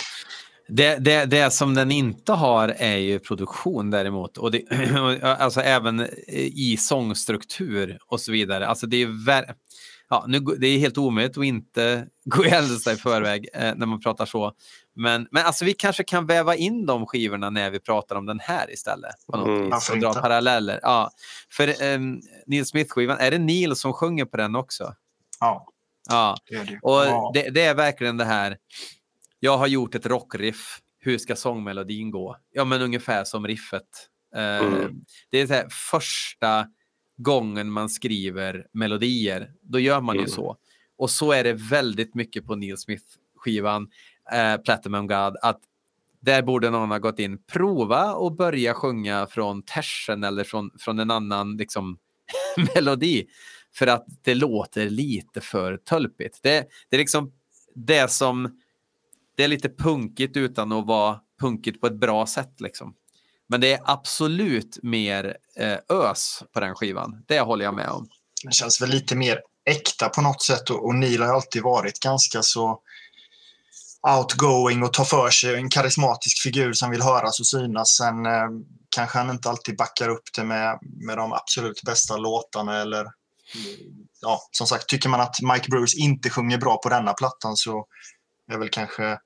[0.69, 4.39] Det, det, det som den inte har är ju produktion däremot.
[4.39, 4.63] Och det,
[5.23, 6.07] alltså även
[6.55, 8.67] i sångstruktur och så vidare.
[8.67, 9.55] Alltså det är ju ver-
[10.11, 13.87] ja, nu, det är helt omöjligt att inte gå i händelserna i förväg eh, när
[13.87, 14.53] man pratar så.
[14.97, 18.41] Men, men alltså vi kanske kan väva in de skivorna när vi pratar om den
[18.41, 19.15] här istället.
[19.33, 19.65] På något Mm.
[19.71, 20.21] vis, och dra inte?
[20.21, 20.81] paralleller.
[20.83, 21.11] Ja,
[21.53, 24.95] för um, Neil Smith-skivan, är det Neil som sjunger på den också?
[25.41, 25.67] Ja,
[26.09, 26.37] Ja.
[26.49, 26.79] det är det.
[26.83, 27.31] Och Ja.
[27.35, 28.57] det, det är verkligen det här.
[29.41, 30.79] Jag har gjort ett rockriff.
[30.99, 32.37] Hur ska sångmelodin gå?
[32.53, 33.83] Ja, men ungefär som riffet.
[34.37, 34.95] Eh, Mm.
[35.31, 36.67] Det är så här, första
[37.23, 39.53] gången man skriver melodier.
[39.63, 40.31] Då gör man ju Mm.
[40.31, 40.57] så.
[40.99, 43.89] Och så är det väldigt mycket på Neil Smith-skivan,
[44.33, 45.61] eh, Platinum God, att
[46.21, 50.99] där borde någon ha gått in, prova och börja sjunga från tersen eller från, från
[50.99, 51.99] en annan liksom,
[52.75, 53.27] melodi.
[53.75, 56.39] För att det låter lite för tölpigt.
[56.43, 57.33] Det, det är liksom
[57.75, 58.61] det som...
[59.37, 62.61] Det är lite punkigt utan att vara punkigt på ett bra sätt.
[62.61, 62.95] Liksom.
[63.51, 67.25] Men det är absolut mer eh, ös på den skivan.
[67.29, 68.09] Det håller jag med om.
[68.45, 72.01] Det känns väl lite mer äkta på något sätt och, och Neil har alltid varit
[72.01, 72.81] ganska så
[74.17, 75.55] outgoing och tar för sig.
[75.55, 77.89] En karismatisk figur som vill höras och synas.
[77.89, 78.49] Sen eh,
[78.97, 83.07] kanske han inte alltid backar upp det med, med de absolut bästa låtarna eller
[84.21, 87.87] ja, som sagt, tycker man att Mike Bruce inte sjunger bra på denna plattan så
[88.53, 89.19] är väl kanske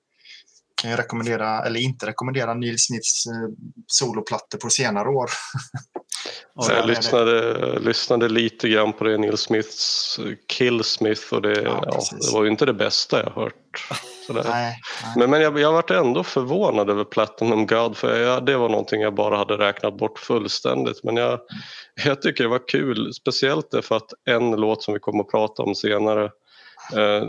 [0.84, 3.32] kan jag rekommendera, eller inte rekommendera Neil Smiths eh,
[3.86, 5.30] soloplattor på senare år.
[6.68, 11.84] Jag lyssnade, lyssnade lite grann på det Neil Smiths eh, Kill Smith och det, Ja,
[11.86, 13.88] ja, det var ju inte det bästa jag hört.
[14.28, 14.76] Nej, nej.
[15.16, 19.00] Men, men jag, jag varit ändå förvånad över Platinum God för jag, det var någonting
[19.00, 21.04] jag bara hade räknat bort fullständigt.
[21.04, 21.40] Men jag,
[22.04, 25.62] jag tycker det var kul, speciellt därför att en låt som vi kommer att prata
[25.62, 26.30] om senare
[26.92, 27.28] eh,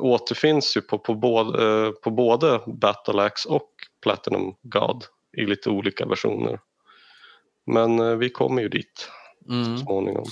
[0.00, 3.70] återfinns ju på, på, både, eh, på både Battle Axe och
[4.02, 5.04] Platinum God
[5.38, 6.60] i lite olika versioner.
[7.66, 9.10] Men eh, vi kommer ju dit
[9.48, 9.78] Mm.
[9.78, 10.24] så småningom.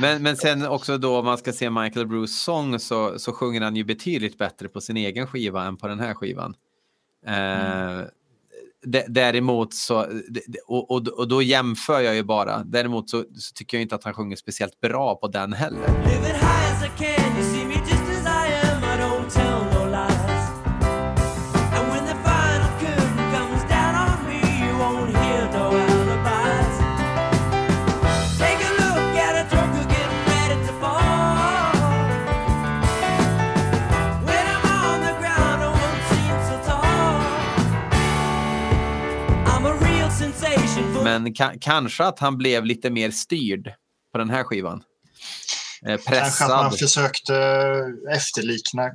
[0.00, 3.60] Men, men sen också då om man ska se Michael Bruce sång så, så sjunger
[3.60, 6.54] han ju betydligt bättre på sin egen skiva än på den här skivan.
[7.26, 8.00] Eh,
[8.84, 10.06] d- däremot så,
[10.66, 12.62] och, och, och då jämför jag ju bara.
[12.64, 15.88] Däremot så, så tycker jag inte att han sjunger speciellt bra på den heller.
[41.22, 43.72] Men ka- kanske att han blev lite mer styrd
[44.12, 44.82] på den här skivan.
[45.86, 46.88] Eh, Kanske att man pressad.
[46.88, 47.34] försökte
[48.16, 48.90] efterlikna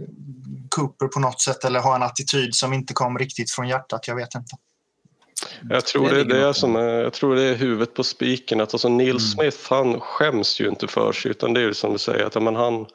[0.69, 4.07] Cooper på något sätt eller ha en attityd som inte kom riktigt från hjärtat.
[4.07, 4.55] Jag vet inte.
[5.69, 8.03] Jag tror Det det, det, är i som är, jag tror det är huvudet på
[8.03, 8.61] spiken.
[8.61, 9.19] Att alltså Neil Mm.
[9.19, 12.35] Smith han skäms ju inte för sig utan det är ju som du säger att
[12.35, 12.85] ja, men han,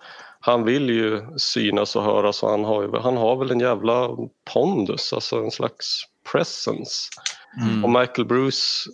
[0.40, 4.08] han vill ju synas och höras och han har, ju, han har väl en jävla
[4.52, 6.02] pondus, alltså en slags
[6.32, 6.94] presence.
[7.62, 7.84] Mm.
[7.84, 8.90] Och Michael Bruce,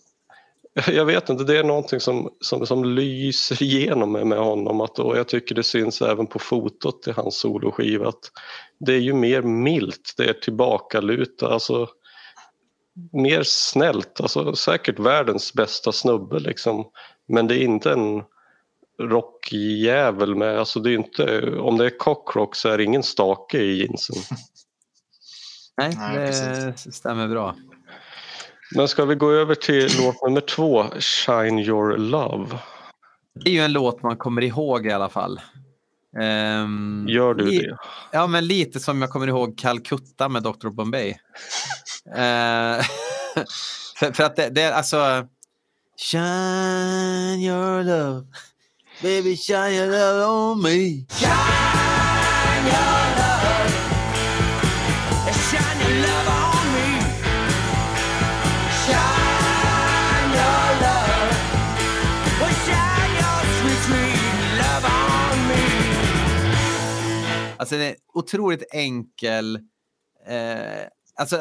[0.86, 4.98] jag vet inte, det är någonting som, som, som lyser igenom med, med honom att,
[4.98, 8.30] och jag tycker det syns även på fotot i hans soloskiva att
[8.80, 11.88] det är ju mer milt, det är tillbakalutat, alltså
[13.12, 16.90] mer snällt, alltså säkert världens bästa snubbe liksom.
[17.28, 18.22] Men det är inte en
[19.02, 23.58] rockjävel med, alltså det är inte, om det är cockrock så är det ingen stake
[23.58, 24.16] i jeansen.
[25.76, 27.56] Nej, Nej, det stämmer bra.
[28.74, 32.58] Men ska vi gå över till låt nummer två, Shine your love.
[33.44, 35.40] Det är ju en låt man kommer ihåg i alla fall.
[36.20, 37.76] Ehm, Gör du det?
[38.12, 40.68] Ja, men lite som jag kommer ihåg Calcutta med Dr.
[40.68, 41.14] Bombay.
[42.06, 42.14] Eh,
[43.98, 45.26] för, för att det, det är alltså...
[46.10, 48.26] Shine your love,
[49.02, 51.06] baby shine your love on me.
[51.10, 53.19] Shine your love.
[67.60, 69.56] Alltså det är otroligt enkel.
[70.26, 71.36] Eh, alltså,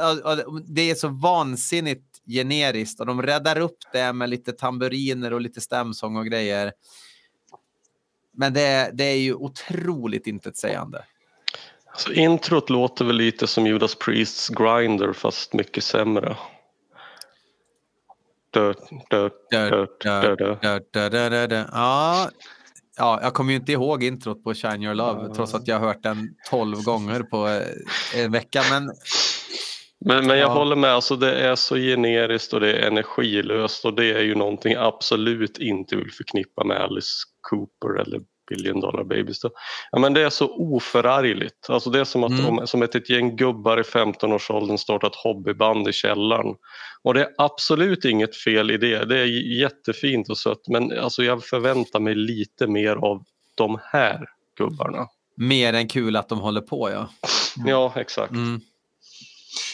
[0.67, 5.61] det är så vansinnigt generiskt och de räddar upp det med lite tamburiner och lite
[5.61, 6.71] stämsång och grejer.
[8.33, 11.03] Men det, det är ju otroligt intetsägande.
[11.85, 16.37] Alltså, introt låter väl lite som Judas Priests Grinder fast mycket sämre.
[21.71, 22.29] Ja,
[22.99, 25.87] ja, jag kommer ju inte ihåg introt på Shine Your Love trots att jag har
[25.87, 28.61] hört den tolv gånger på eh, en vecka.
[28.71, 28.91] Men
[30.05, 30.53] Men, men jag Ja.
[30.53, 34.35] håller med, alltså det är så generiskt och det är energilöst och det är ju
[34.35, 39.39] någonting jag absolut inte vill förknippa med Alice Cooper eller Billion Dollar Babies.
[39.39, 39.49] Då.
[39.91, 41.69] Ja, men det är så oförargligt.
[41.69, 42.45] Alltså det är som att, Mm.
[42.45, 46.55] om, som att ett gäng gubbar i 15-årsåldern startar ett hobbyband i källaren.
[47.03, 49.05] Och det är absolut inget fel i det.
[49.05, 53.23] Det är jättefint och sött men alltså jag förväntar mig lite mer av
[53.55, 54.25] de här
[54.57, 55.07] gubbarna.
[55.37, 57.09] mer än kul att de håller på, ja.
[57.65, 58.31] Ja, exakt.
[58.31, 58.61] Mm.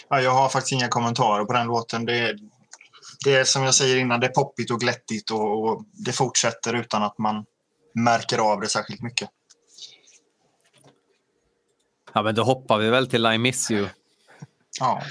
[0.09, 2.05] Ja, jag har faktiskt inga kommentarer på den låten.
[2.05, 2.38] Det är,
[3.26, 6.73] det är som jag säger innan, det är poppigt och glättigt och, och det fortsätter
[6.73, 7.45] utan att man
[7.95, 9.29] märker av det särskilt mycket.
[12.13, 13.87] Ja, men då hoppar vi väl till I miss you.
[14.79, 15.01] Ja.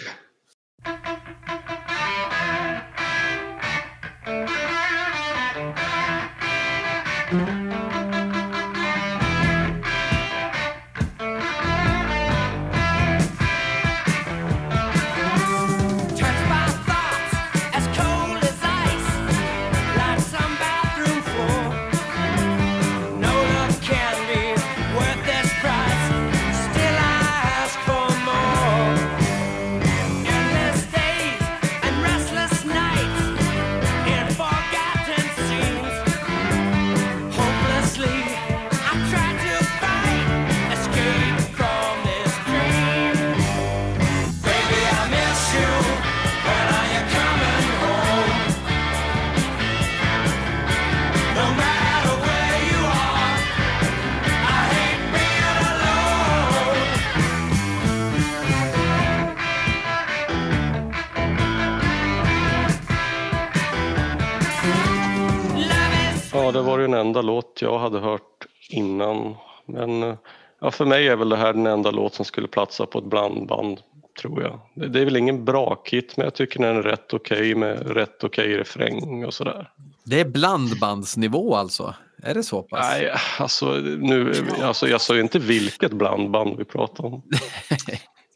[66.64, 69.34] Var ju den enda låt jag hade hört innan.
[69.66, 70.16] Men
[70.60, 73.04] ja, för mig är väl det här den enda låt som skulle platsa på ett
[73.04, 73.80] blandband,
[74.20, 74.60] tror jag.
[74.74, 77.90] Det, det är väl ingen bra kit, men jag tycker den är rätt okej med
[77.90, 79.70] rätt okej refräng och sådär.
[80.04, 81.94] Det är blandbandsnivå alltså?
[82.22, 82.86] Är det så pass?
[82.90, 83.66] Nej, alltså
[83.98, 87.22] nu, alltså jag sa ju inte vilket blandband vi pratar om.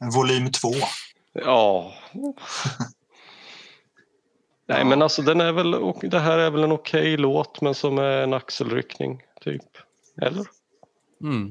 [0.15, 0.73] Volym två.
[1.33, 1.93] Ja.
[4.69, 7.75] Nej, men alltså den är väl, och det här är väl en okej låt, men
[7.75, 9.63] som är en axelryckning, typ.
[10.23, 10.47] Eller?
[11.23, 11.51] Mm.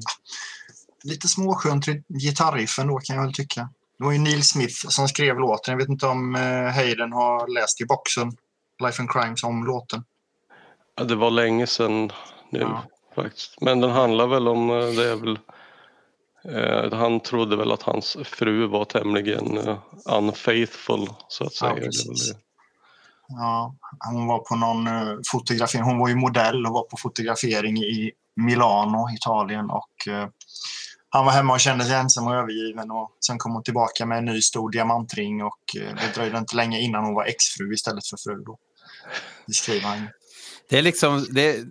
[1.04, 1.86] Lite småskönt
[2.22, 3.68] gitarriff ändå kan jag väl tycka.
[3.98, 5.72] Det var ju Neil Smith som skrev låten.
[5.72, 8.32] Jag vet inte om eh, Hayden har läst i boxen
[8.84, 10.04] Life and Crimes om låten.
[10.96, 12.12] Ja, det var länge sedan
[12.50, 12.82] nu Ja.
[13.14, 13.60] faktiskt.
[13.60, 15.38] Men den handlar väl om, eh, det är väl,
[16.44, 19.78] eh, han trodde väl att hans fru var tämligen eh,
[20.10, 21.68] unfaithful så att säga.
[21.70, 22.32] Ja, Det är väl precis.
[22.32, 22.38] det.
[23.28, 23.74] Ja,
[24.12, 25.84] hon var på någon eh, fotografering.
[25.84, 29.70] Hon var ju modell och var på fotografering i Milano, Italien.
[29.70, 30.28] Och, eh,
[31.10, 32.90] han var hemma och kände sig ensam och övergiven.
[32.90, 36.56] Och sen kom hon tillbaka med en ny stor diamantring och eh, det dröjde inte
[36.56, 38.42] länge innan hon var exfru istället för fru.
[38.44, 38.58] Då.
[39.46, 40.08] Det skriver han ju.
[40.70, 41.64] Det är, liksom, det,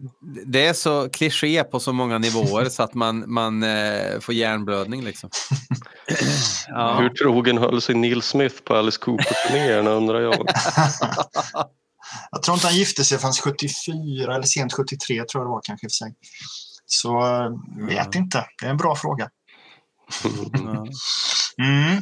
[0.45, 5.04] det är så kliché på så många nivåer så att man, man eh, får hjärnblödning.
[5.04, 5.30] Liksom.
[6.68, 7.00] ja.
[7.00, 10.36] Hur trogen höll sig Neil Smith på Alice Cooper-turnéerna undrar jag.
[12.32, 15.62] Jag tror inte han gifte sig förrän 74 eller sent 73 tror jag det var
[15.64, 16.16] kanske för sig.
[16.86, 17.50] Så eh,
[17.88, 18.45] vet inte.
[18.62, 19.30] Det är en bra fråga.
[21.60, 22.02] Mm.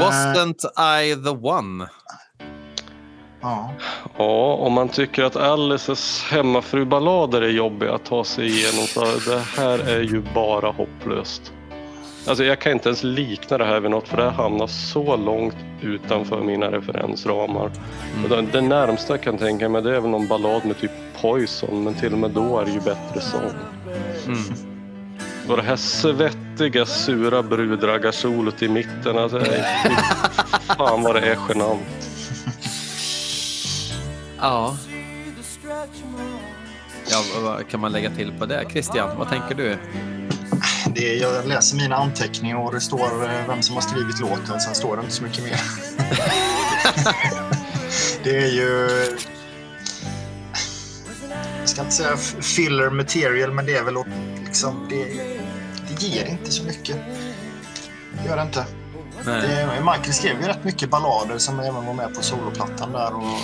[0.00, 1.88] Wasn't I the one?
[3.40, 3.70] Ja.
[4.18, 9.40] Ja, om man tycker att Alices hemmafruballader är jobbiga att ta sig igenom så det
[9.56, 11.52] här är ju bara hopplöst.
[12.26, 15.16] Alltså jag kan inte ens likna det här vid något för det här hamnar så
[15.16, 17.70] långt utanför mina referensramar.
[18.22, 21.84] Och Det, närmsta jag kan tänka mig det är väl någon ballad med typ Poison
[21.84, 23.50] men till och med då är det ju bättre sång.
[24.26, 24.70] Mm.
[25.48, 29.94] Och det här svettiga sura brudraggarsolot i mitten, alltså, fy
[30.76, 32.09] fan vad det är genant.
[34.40, 34.76] Ja.
[37.10, 37.22] ja.
[37.42, 38.64] vad- kan man lägga till på det?
[38.70, 39.78] Christian, vad tänker du?
[40.94, 44.60] Det är, jag läser mina anteckningar och det står eh, vem som har skrivit låten.
[44.60, 45.60] Sen står det inte så mycket mer.
[48.24, 48.88] det är ju...
[51.60, 53.94] Jag ska inte säga filler material, men det är väl
[54.44, 54.86] liksom...
[54.90, 55.04] Det,
[55.88, 56.96] det ger inte så mycket.
[58.22, 58.64] Det gör det inte.
[59.24, 59.40] Nej.
[59.42, 63.14] Det, Michael skrev ju rätt mycket ballader som även var med på soloplattan där.
[63.14, 63.40] Och,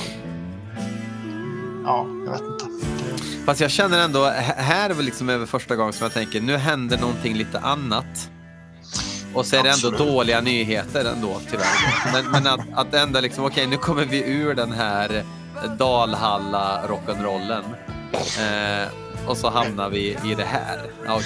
[1.86, 2.64] ja, jag vet inte.
[2.64, 4.24] Det, Fast jag känner ändå,
[4.56, 8.30] här är väl liksom över första gången som jag tänker, nu händer någonting lite annat.
[9.34, 9.98] Och så är det ändå Absolut.
[9.98, 12.12] dåliga nyheter ändå tyvärr.
[12.12, 15.24] Men, men att, att ändå liksom, okej nu kommer vi ur den här
[15.78, 17.64] Dalhalla rock'n'rollen.
[18.12, 18.88] Eh,
[19.28, 20.90] och så hamnar vi i det här.
[21.04, 21.20] Men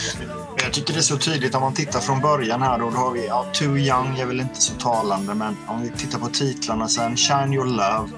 [0.63, 2.79] Jag tycker det är så tydligt om man tittar från början här.
[2.79, 5.91] Då, då har vi ja, Too Young är väl inte så talande, men om vi
[5.91, 7.17] tittar på titlarna sen.
[7.17, 8.09] Shine Your Love,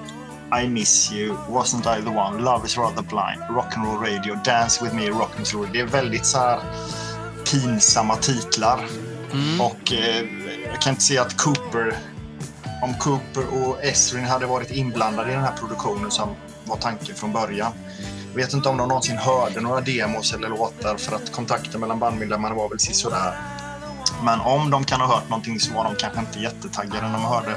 [0.61, 4.95] I Miss You, Wasn't I the One, Love is Rather Blind, Rock'n'Roll Radio, Dance With
[4.95, 5.69] Me, Rock'n'Roll.
[5.73, 6.59] Det är väldigt så här
[7.51, 8.85] pinsamma titlar.
[9.59, 10.25] Och eh,
[10.71, 11.97] jag kan inte se att Cooper,
[12.83, 16.35] om Cooper och Esrin hade varit inblandade i den här produktionen som
[16.65, 17.71] var tanken från början.
[18.29, 21.99] Jag vet inte om de någonsin hörde några demos eller låtar för att kontakten mellan
[21.99, 23.33] bandmedlemmarna var väl sisådär.
[24.23, 27.23] Men om de kan ha hört någonting så var de kanske inte jättetaggade när de
[27.23, 27.55] hörde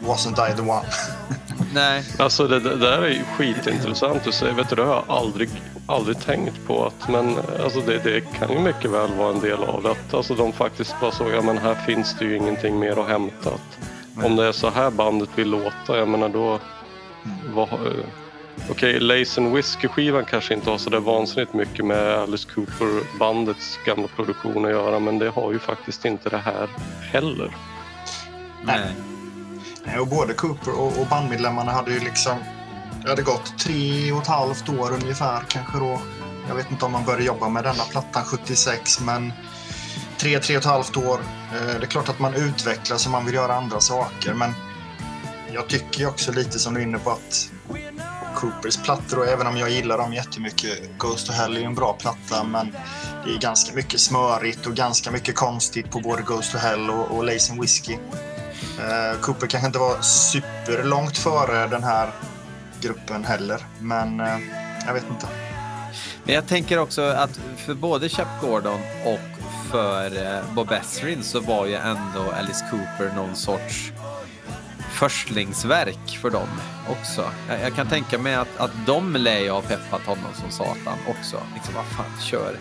[0.00, 0.86] Wasn't I the one.
[1.74, 4.52] Nej, Alltså det, det där är ju skitintressant att säga.
[4.54, 5.48] Vet du, det har jag aldrig,
[5.86, 6.86] aldrig tänkt på.
[6.86, 9.90] Att, men alltså det, det kan ju mycket väl vara en del av det.
[9.90, 13.08] Att, alltså de faktiskt bara så, ja men här finns det ju ingenting mer att
[13.08, 13.50] hämta.
[13.50, 13.78] Att,
[14.24, 16.58] om det är så här bandet vill låta, jag menar då...
[17.54, 18.04] vad- eh,
[18.70, 24.08] Okej, Lace and Whiskey-skivan kanske inte har så där vansinnigt mycket med Alice Cooper-bandets gamla
[24.08, 26.68] produktion att göra men det har ju faktiskt inte det här
[27.12, 27.50] heller.
[28.64, 28.80] nej.
[30.00, 32.38] Och både Cooper och, och bandmedlemmarna hade ju liksom...
[33.02, 36.00] Det hade gått tre och ett halvt år ungefär kanske då.
[36.48, 39.32] Jag vet inte om man började jobba med denna plattan 76 men
[40.18, 41.20] tre, tre och ett halvt år.
[41.52, 44.52] Eh, det är klart att man utvecklas och man vill göra andra saker men
[45.52, 47.50] jag tycker ju också lite som du är inne på att
[48.34, 50.98] Coopers plattor och även om jag gillar dem jättemycket.
[50.98, 52.76] Ghost to Hell är ju en bra platta men
[53.24, 57.16] det är ganska mycket smörigt och ganska mycket konstigt på både Ghost to Hell och,
[57.16, 57.98] och Lazy Whiskey.
[58.78, 62.10] Eh, Cooper kanske inte var superlångt före den här
[62.80, 64.38] gruppen heller, men eh,
[64.86, 65.26] jag vet inte.
[66.24, 69.20] Men jag tänker också att för både Chap Gordon och
[69.70, 73.92] för eh, Bob Ezrin så var ju ändå Alice Cooper någon sorts
[74.92, 76.48] förstlingsverk för dem
[76.88, 77.30] också.
[77.48, 80.98] Jag, jag kan tänka mig att, att de lär ju ha peppat honom som satan
[81.08, 81.36] också.
[81.54, 82.56] Liksom, vad fan, kör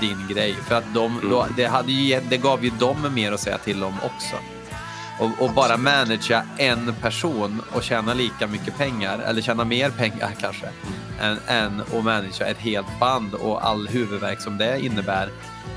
[0.00, 0.54] din grej.
[0.54, 3.84] För att de, då, det, hade ju, det gav ju dem mer att säga till
[3.84, 4.36] om också.
[5.18, 10.30] Och, och bara managera en person och tjäna lika mycket pengar, eller tjäna mer pengar
[10.40, 10.66] kanske,
[11.20, 15.28] än, än att managera ett helt band och all huvudverk som det innebär.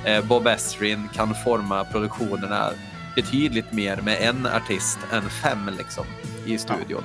[0.06, 2.70] Eh, Bob Ezrin kan forma produktionerna
[3.16, 6.06] betydligt mer med en artist än fem liksom,
[6.46, 7.04] i studion.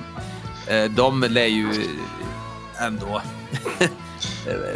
[0.67, 1.67] Eh, de lär ju
[2.79, 3.05] ändå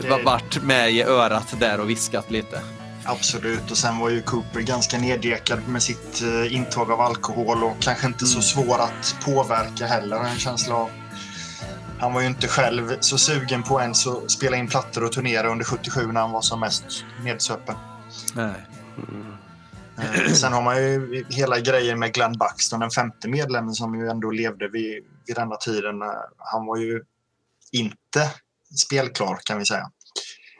[0.09, 2.62] va- varit med i örat där och viskat lite.
[3.05, 7.79] Absolut, och sen var ju Cooper ganska neddekad med sitt eh, intag av alkohol och
[7.79, 10.89] kanske inte så svår att påverka heller, en känsla av.
[11.99, 15.49] Han var ju inte själv så sugen på ens att spela in plattor och turnera
[15.51, 17.75] under 77 när han var som mest nedsöpen.
[18.35, 18.65] Nej.
[19.97, 24.09] Eh, Sen har man ju hela grejen med Glenn Buxton, den femte medlemmen som ju
[24.09, 26.01] ändå levde vid vid denna tiden.
[26.01, 27.01] Eh, Han var ju
[27.71, 28.29] inte
[28.85, 29.89] spelklar kan vi säga.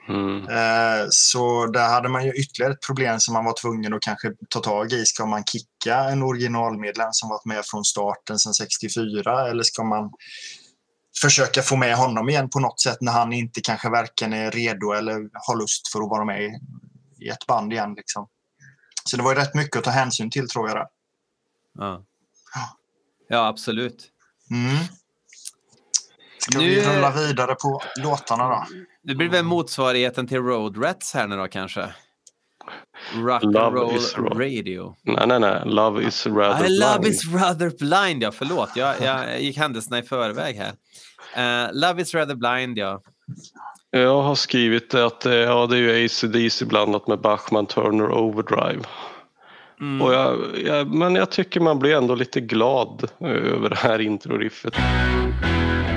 [0.08, 0.48] Mm.
[0.48, 4.32] Eh, Så där hade man ju ytterligare ett problem som man var tvungen att kanske
[4.50, 5.04] ta tag i.
[5.06, 10.10] Ska man kicka en originalmedlem som varit med från starten sedan 64 eller ska man
[11.20, 14.92] försöka få med honom igen på något sätt när han inte kanske varken är redo
[14.92, 15.12] eller
[15.46, 16.58] har lust för att vara med i-
[17.24, 17.94] i ett band igen.
[17.94, 18.28] Liksom.
[19.04, 20.76] Så det var ju rätt mycket att ta hänsyn till tror jag.
[20.76, 20.86] Där.
[21.78, 22.04] Ja,
[23.28, 24.08] ja absolut.
[24.50, 24.76] Mm.
[26.38, 28.66] Ska Nu- vi rulla vidare på låtarna då?
[29.02, 31.88] Det blir väl motsvarigheten till Road Rats här nu då kanske?
[33.14, 34.94] Rock and Love roll is radio.
[35.02, 35.62] Nej, nej, nej.
[35.64, 37.14] Love is rather I love blind.
[37.14, 38.32] is rather blind, ja.
[38.32, 40.72] Förlåt, jag, jag gick händelserna i förväg här.
[41.36, 43.02] Eh, love is rather blind, ja.
[43.90, 48.84] Jag har skrivit att eh, ja, det är ju AC/DC blandat med Bachman Turner Overdrive.
[49.80, 50.02] Mm.
[50.02, 54.00] Och jag, jag, men jag tycker man blir ändå lite glad eh, över det här
[54.00, 54.74] introriffet.
[54.74, 55.91] I'm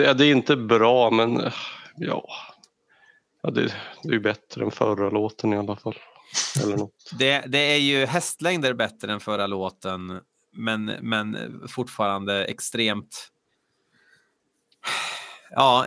[0.00, 1.52] Det, det är inte bra men eh,
[1.96, 2.28] ja,
[3.42, 5.96] ja det, det är ju bättre än förra låten i alla fall.
[6.62, 6.92] Eller något.
[7.18, 10.20] Det, det är ju hästlängder bättre än förra låten,
[10.52, 11.36] men, men
[11.68, 13.28] fortfarande extremt...
[15.50, 15.86] Ja,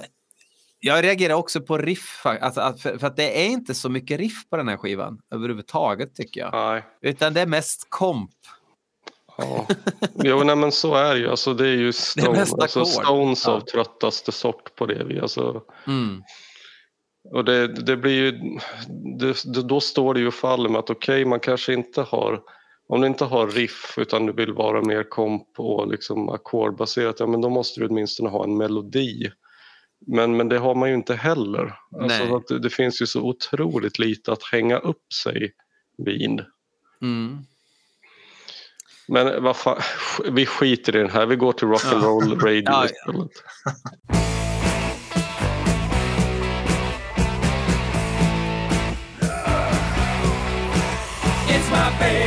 [0.80, 4.20] jag reagerar också på riff, alltså, att- för, för att det är inte så mycket
[4.20, 6.54] riff på den här skivan överhuvudtaget tycker jag.
[6.54, 6.84] Nej.
[7.02, 8.32] Utan det är mest komp.
[9.38, 9.68] Ja.
[10.24, 11.30] Jo, nej, men så är det ju.
[11.30, 13.04] Alltså, det är ju Stone, mest alltså, ackord.
[13.04, 13.72] Stones av Ja.
[13.72, 15.04] tröttaste sort på det.
[15.04, 16.24] vi- Alltså, Mm.
[17.32, 18.32] och det, det blir ju,
[19.20, 22.42] det, det, då står det ju och faller med att okej, man kanske inte har
[22.88, 27.28] om du inte har riff utan du vill vara mer komp och liksom ackordbaserat, ja
[27.28, 29.32] men då måste du åtminstone ha en melodi.
[30.08, 31.76] Men, men det har man ju inte heller.
[32.02, 35.52] Alltså, det, det finns ju så otroligt lite att hänga upp sig
[35.98, 36.42] vid.
[37.02, 37.38] Mm.
[39.08, 39.78] Men vad fan,
[40.32, 41.26] vi skiter i den här.
[41.26, 42.86] Vi går till rock'n'roll radio Ja, ja.
[42.86, 43.32] istället.
[51.48, 52.23] It's my favorite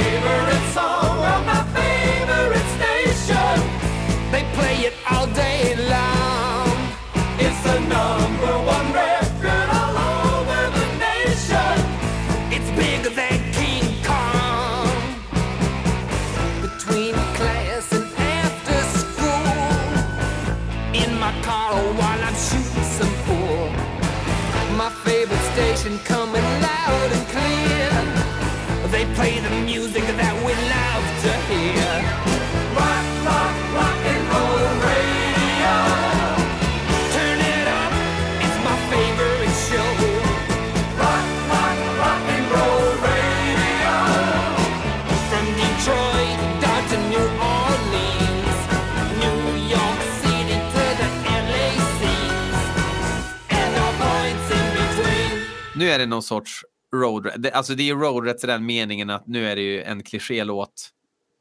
[55.97, 56.63] är det någon sorts
[56.95, 59.83] road Alltså det är ju road rat i den meningen att nu är det ju
[59.83, 60.91] en klichélåt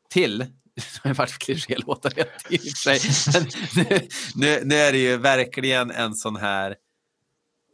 [0.10, 0.38] till.
[1.04, 2.12] Det har varit klichélåtar
[2.50, 3.42] i och för sig.
[3.76, 4.00] Nu,
[4.36, 6.76] nu, nu är det ju verkligen en sån här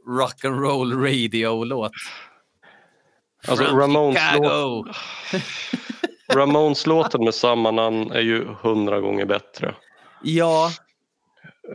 [0.08, 1.92] rock and roll radio-låt.
[3.48, 3.64] Alltså.
[6.34, 9.76] Ramones-låten med samma namn är ju hundra gånger bättre.
[10.24, 10.72] Ja,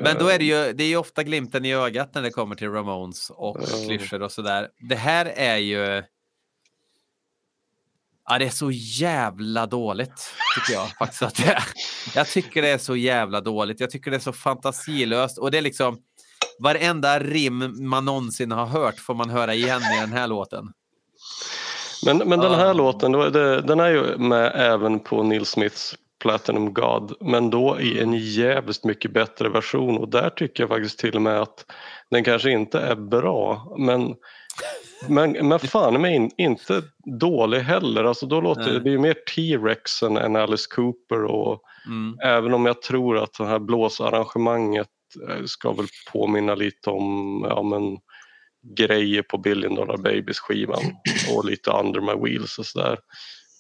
[0.01, 2.55] men då är det ju, det är ju ofta glimten i ögat när det kommer
[2.55, 3.67] till Ramones och Ja.
[3.87, 4.69] klyschor och sådär.
[4.89, 6.03] Det här är ju...
[8.29, 11.65] Ja, det är så jävla dåligt, tycker jag faktiskt att det är.
[12.15, 13.81] Jag tycker det är så jävla dåligt.
[13.81, 15.99] Jag tycker det är så fantasilöst och det är liksom
[16.59, 20.73] varenda rim man någonsin har hört får man höra igen i den här låten.
[22.07, 22.73] Men, men den här Ah.
[22.73, 27.51] låten, då är det, den är ju med även på Neil Smiths Platinum God men
[27.51, 31.41] då i en jävligt mycket bättre version och där tycker jag faktiskt till och med
[31.41, 31.65] att
[32.11, 34.15] den kanske inte är bra men
[35.09, 36.83] men, men fan men in, inte
[37.21, 38.05] dålig heller.
[38.05, 42.19] Alltså då låter det, det är mer T-Rex än, än Alice Cooper och Mm.
[42.23, 44.89] även om jag tror att det här blåsarrangemanget
[45.29, 47.99] eh, ska väl påminna lite om ja, men
[48.77, 50.83] grejer på Billion Dollar Babies skivan
[51.35, 52.99] och lite Under My Wheels och sådär.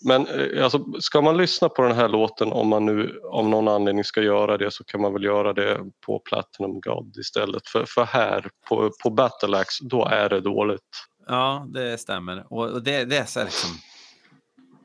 [0.05, 3.68] Men eh, alltså, ska man lyssna på den här låten om man nu av någon
[3.68, 7.68] anledning ska göra det så kan man väl göra det på Platinum God istället.
[7.68, 10.80] För, för här på, på Battle Axe då är det dåligt.
[11.26, 12.47] Ja, det stämmer.
[12.51, 13.70] Och och det, det är så här liksom...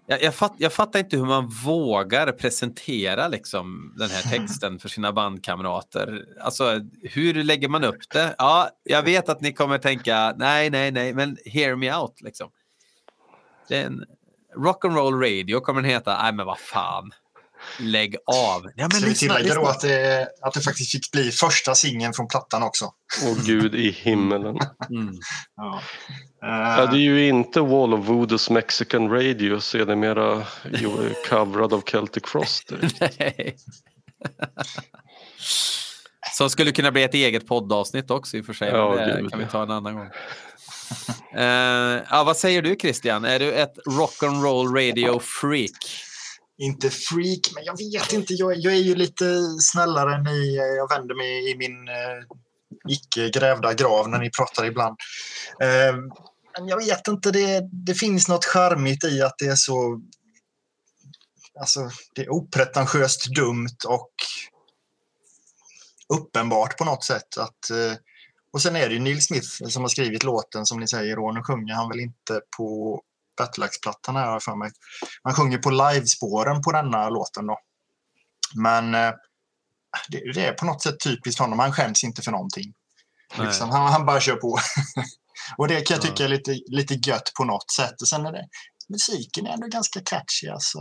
[0.08, 4.90] Jag, jag, fatt, jag fattar inte hur man vågar presentera liksom, den här texten för
[4.90, 6.26] sina bandkamrater.
[6.42, 6.64] Alltså,
[7.02, 8.36] hur lägger man upp det?
[8.38, 12.22] Ja, jag vet att ni kommer tänka nej, nej, nej, men hear me out.
[12.22, 12.50] Liksom.
[13.68, 14.04] Det är en
[14.58, 16.24] rock'n'roll radio kommer den heta.
[16.24, 17.12] Nej, men vad fan.
[17.80, 18.72] Lägg av.
[18.76, 22.14] Ja, men Ska vi tillägga då att det, att det faktiskt fick bli första singeln
[22.14, 22.86] från plattan också.
[23.30, 24.58] Och gud i himmelen.
[24.90, 25.16] Mm.
[25.56, 25.82] Ja.
[26.42, 30.44] Ja, det är ju inte Wall of Voodoos Mexican Radio sedermera
[31.30, 32.72] coverad av Celtic Frost.
[33.00, 33.56] Nej.
[36.32, 38.70] Som skulle kunna bli ett eget poddavsnitt också i och för sig.
[38.70, 39.32] Ja, det gud.
[39.32, 40.10] kan vi ta en annan gång
[41.36, 43.26] uh, ja, vad säger du Christian?
[43.26, 46.08] Är du ett rock'n'roll radio freak?
[46.62, 48.34] inte freak, men jag vet inte.
[48.34, 49.26] Jag, jag är ju lite
[49.60, 50.56] snällare än ni.
[50.56, 52.24] Jag vänder mig i min eh, uh,
[52.88, 54.98] icke grävda grav när ni pratar ibland.
[55.64, 56.00] Uh,
[56.58, 60.02] men jag vet inte, det, det finns något charmigt i att det är så...
[61.60, 64.12] Alltså, det är opretentiöst dumt och
[66.14, 67.38] uppenbart på något sätt.
[67.38, 67.94] att eh,
[68.54, 71.34] och sen är det ju Neil Smith som har skrivit låten som ni säger och
[71.34, 73.02] nu sjunger han väl inte på
[73.38, 74.72] Battleaxe-plattan här för mig.
[75.24, 77.58] Han sjunger på livespåren på denna låten då.
[78.56, 79.12] Men eh,
[80.10, 81.60] det, det är på något sätt typiskt honom.
[81.60, 82.74] Han skäms inte för någonting.
[83.38, 84.58] Liksom, han, han bara kör på.
[85.58, 86.10] och det kan jag Ja.
[86.10, 88.02] tycka är lite, lite gött på något sätt.
[88.02, 88.48] Och sen är det,
[88.90, 90.48] musiken är ändå ganska catchy.
[90.48, 90.80] Alltså.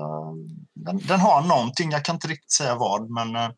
[0.74, 3.50] Den, den har någonting, jag kan inte riktigt säga vad, men eh,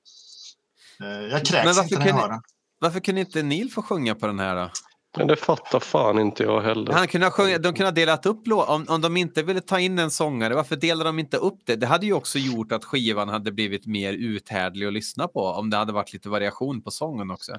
[1.03, 2.43] eh, jag kräks Men inte när jag hör den.
[2.83, 4.71] Varför kunde inte Neil få sjunga på den här då?
[5.17, 6.93] Men det fattar fan inte jag heller.
[6.93, 9.81] Han kunde ha sjungit, de kunde ha delat upp om, om de inte ville ta
[9.81, 11.77] in en sångare, varför delade de inte upp det?
[11.77, 15.71] Det hade ju också gjort att skivan hade blivit mer uthärdlig att lyssna på om
[15.71, 17.53] det hade varit lite variation på sången också.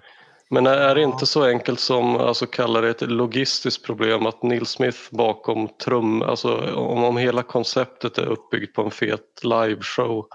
[0.49, 4.65] Men är det inte så enkelt som alltså kallar det ett logistiskt problem att Neil
[4.65, 10.25] Smith bakom trum, alltså om, om hela konceptet är uppbyggt på en fet liveshow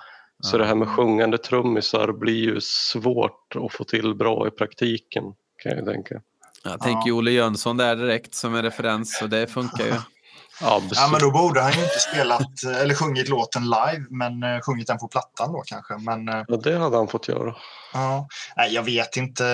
[0.43, 5.24] så det här med sjungande trummisar blir ju svårt att få till bra i praktiken
[5.62, 6.20] kan jag tänka.
[6.64, 9.93] Jag tänker ju Olle Jönsson där direkt som en referens och det funkar ju.
[10.61, 10.93] Absolut.
[10.97, 14.86] Ja, men då borde han ju inte spelat eller sjungit låten live, men eh, sjungit
[14.86, 15.99] den på plattan då kanske.
[15.99, 17.57] Men eh, Ja, det hade han fått göra.
[17.93, 19.45] ja, nej, jag vet inte.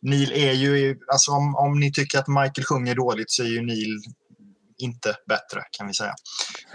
[0.00, 3.62] Neil är ju, alltså om, om ni tycker att Michael sjunger dåligt så är ju
[3.62, 3.98] Neil
[4.78, 6.14] inte bättre kan vi säga.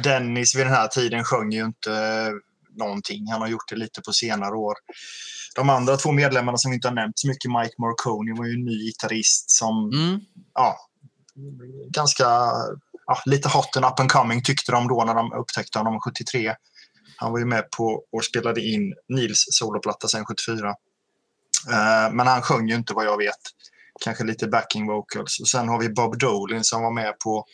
[0.04, 2.32] Dennis vid den här tiden sjöng ju inte eh,
[2.78, 3.32] någonting.
[3.32, 4.76] Han har gjort det lite på senare år.
[5.56, 8.54] De andra två medlemmarna som vi inte har nämnt så mycket, Mike Marconi var ju
[8.54, 10.20] en ny gitarrist som Mm.
[10.54, 10.78] ja,
[11.90, 12.24] ganska
[13.08, 16.56] ja, lite hot and up and coming tyckte de då när de upptäckte honom 73.
[17.18, 20.70] Han var ju med på och spelade in Nils soloplatta sen 74.
[21.70, 23.42] Eh, men han sjöng ju inte vad jag vet.
[24.04, 25.40] Kanske lite backing vocals.
[25.40, 27.46] Och sen har vi Bob Dolin som var med på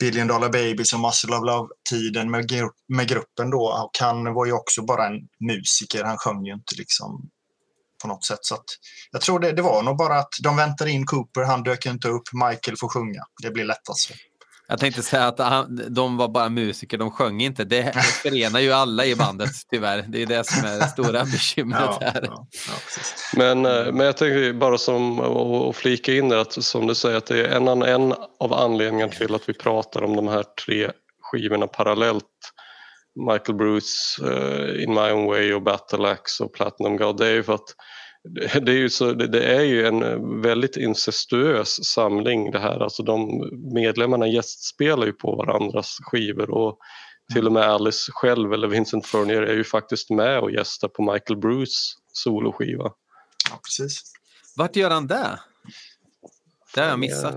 [0.00, 3.62] Billion Dollar Babies och Muscle of Love-tiden med, gru- med gruppen då.
[3.62, 6.04] Och han var ju också bara en musiker.
[6.04, 7.30] Han sjöng ju inte liksom
[8.02, 8.38] på något sätt.
[8.42, 8.64] Så att
[9.10, 12.08] jag tror det, det var nog bara att de väntade in Cooper, han dök inte
[12.08, 13.22] upp, Michael får sjunga.
[13.42, 14.10] Det blir lättast.
[14.70, 17.64] Jag tänkte säga att han, de var bara musiker, de sjöng inte.
[17.64, 17.92] Det
[18.22, 20.04] förenar ju alla i bandet tyvärr.
[20.08, 22.20] Det är det som är det stora bekymret Ja, här.
[22.24, 22.74] ja, ja.
[23.36, 27.16] Men, eh, men jag tänker bara som att flika in det att som du säger
[27.16, 30.90] att det är en, en av anledningarna till att vi pratar om de här tre
[31.22, 32.24] skivorna parallellt.
[33.30, 37.16] Michael Bruce, eh, In My Own Way och Battle Axe och Platinum God.
[37.16, 37.74] Det är ju för att
[38.62, 42.80] det är ju, så, det är ju en eh, väldigt incestuös samling det här.
[42.80, 46.78] Alltså de medlemmarna gästspelar ju på varandras skivor och
[47.32, 51.12] till och med Alice själv eller Vincent Furnier är ju faktiskt med och gästar på
[51.12, 52.92] Michael Bruce soloskiva.
[53.50, 54.02] Ja, precis.
[54.56, 55.40] Vart gör han det?
[56.74, 57.34] Det har jag missat.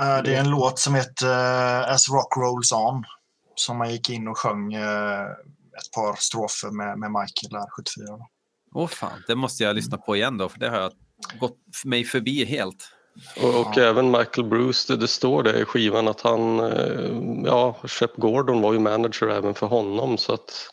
[0.00, 3.04] Eh, Det är en låt som heter eh, As Rock Rolls On
[3.54, 5.22] som man gick in och sjöng eh,
[5.78, 8.18] ett par strofer med, med Michael där 74.
[8.74, 10.92] Åh fan, det måste jag lyssna på igen då, för det har jag
[11.38, 12.90] gått mig förbi helt.
[13.42, 17.76] Och, och även Michael Bruce, det, det står det i skivan att han, eh, ja,
[17.84, 20.70] Shep Gordon var ju manager även för honom så att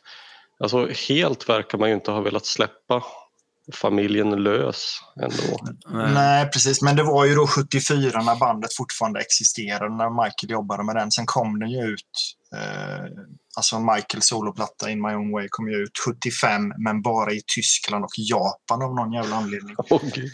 [0.64, 3.04] alltså helt verkar man ju inte ha velat släppa
[3.72, 5.74] familjen lös ändå.
[5.90, 6.14] Nej.
[6.14, 6.82] Nej, precis.
[6.82, 11.12] Men det var ju då 74 när bandet fortfarande existerade, när Michael jobbade med den.
[11.12, 13.06] Sen kom den ju ut, eh,
[13.58, 18.04] alltså Michaels soloplatta In My Own Way kom ju ut 75, men bara i Tyskland
[18.04, 19.76] och Japan av någon jävla anledning.
[19.90, 20.32] Åh, gud.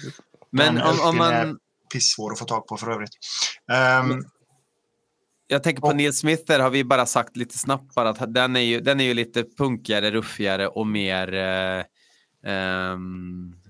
[0.52, 1.58] Men om, om LPn är man...
[1.94, 3.12] pissvår att få tag på för övrigt.
[3.72, 4.24] Ehm,
[5.48, 8.56] Jag tänker på Neil Smith där har vi bara sagt lite snabbt bara att den
[8.56, 11.84] är ju, den är ju lite punkigare, ruffigare och mer eh,
[12.46, 12.98] eh,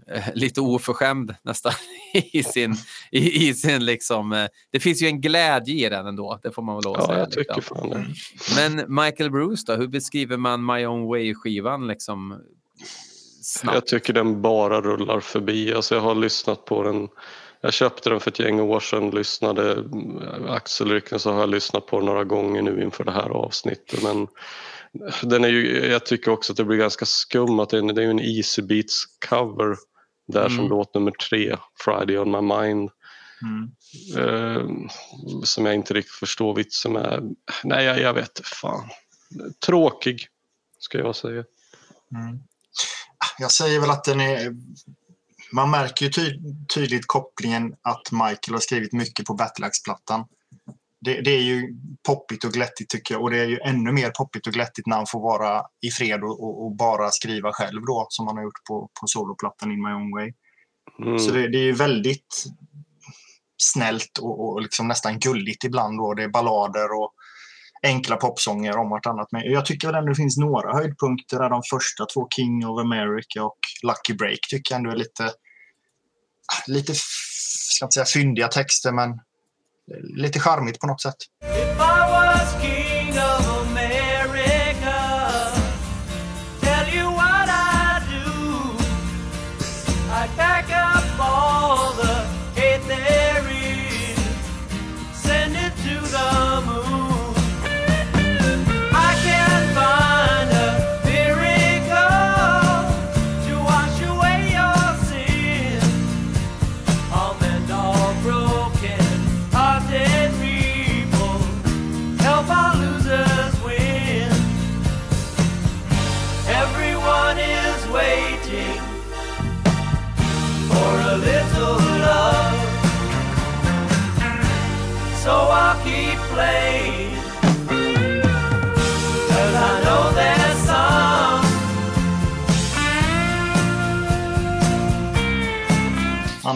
[0.33, 1.71] lite oförskämd nästan
[2.13, 2.75] i sin,
[3.11, 4.33] i, i sin liksom.
[4.33, 7.01] Eh, det finns ju en glädje i den ändå, det får man väl lov att
[7.01, 7.19] Ja, säga.
[7.19, 7.77] jag tycker liksom.
[7.77, 8.05] fan det.
[8.55, 12.41] Men Michael Bruce då, hur beskriver man My Own Way-skivan liksom?
[13.41, 13.75] Snabbt.
[13.75, 15.73] Jag tycker den bara rullar förbi.
[15.73, 17.07] Alltså jag har lyssnat på den.
[17.61, 21.85] Jag köpte den för ett gäng år sedan, lyssnade mm, axelryckning så har jag lyssnat
[21.85, 24.03] på den några gånger nu inför det här avsnittet.
[24.03, 24.27] Men
[25.21, 28.01] den är ju, jag tycker också att det blir ganska skum att det är, det
[28.01, 29.75] är ju en Easy Beats cover
[30.27, 30.69] där som Mm.
[30.69, 32.89] låt nummer tre, Friday on my mind.
[33.41, 33.71] mm.
[34.17, 34.89] Eh,
[35.43, 37.35] som jag inte riktigt förstår vitsen med.
[37.63, 38.89] Nej, jag, jag vet fan.
[39.65, 40.27] Tråkig,
[40.79, 41.43] ska jag säga.
[42.15, 42.39] Mm.
[43.39, 44.55] Jag säger väl att den är...
[45.51, 46.39] Man märker ju ty
[46.73, 50.25] tydligt kopplingen att Michael har skrivit mycket på Battleaxe-plattan.
[50.99, 51.75] Det, det är ju
[52.07, 54.95] poppigt och glättigt tycker jag och det är ju ännu mer poppigt och glättigt när
[54.95, 58.43] han får vara i fred och, och, och bara skriva själv då som han har
[58.43, 60.33] gjort på, på soloplattan In My Own Way.
[61.05, 61.19] Mm.
[61.19, 62.45] Så det, det är ju väldigt
[63.57, 65.97] snällt och, och liksom nästan gulligt ibland.
[65.97, 66.13] Då.
[66.13, 67.13] Det är ballader och
[67.83, 69.27] enkla popsånger om vartannat.
[69.31, 71.39] Men jag tycker väl ändå det finns några höjdpunkter.
[71.39, 75.31] Där de första två, King of America och Lucky Break, tycker jag ändå är lite,
[76.67, 79.19] lite ska inte säga fyndiga texter, men
[80.15, 81.15] lite charmigt på något sätt.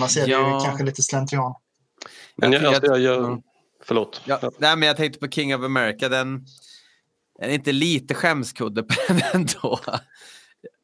[0.02, 0.60] Annars är det Ja.
[0.60, 1.54] ju kanske lite slentrian.
[2.36, 3.42] Men jag, Jag- alltså, jag, jag, ja.
[3.84, 4.22] Förlåt.
[4.26, 6.10] Ja, nej, men jag tänkte på King of America.
[6.10, 6.46] Den
[7.40, 9.80] är inte lite skämskudde på den ändå.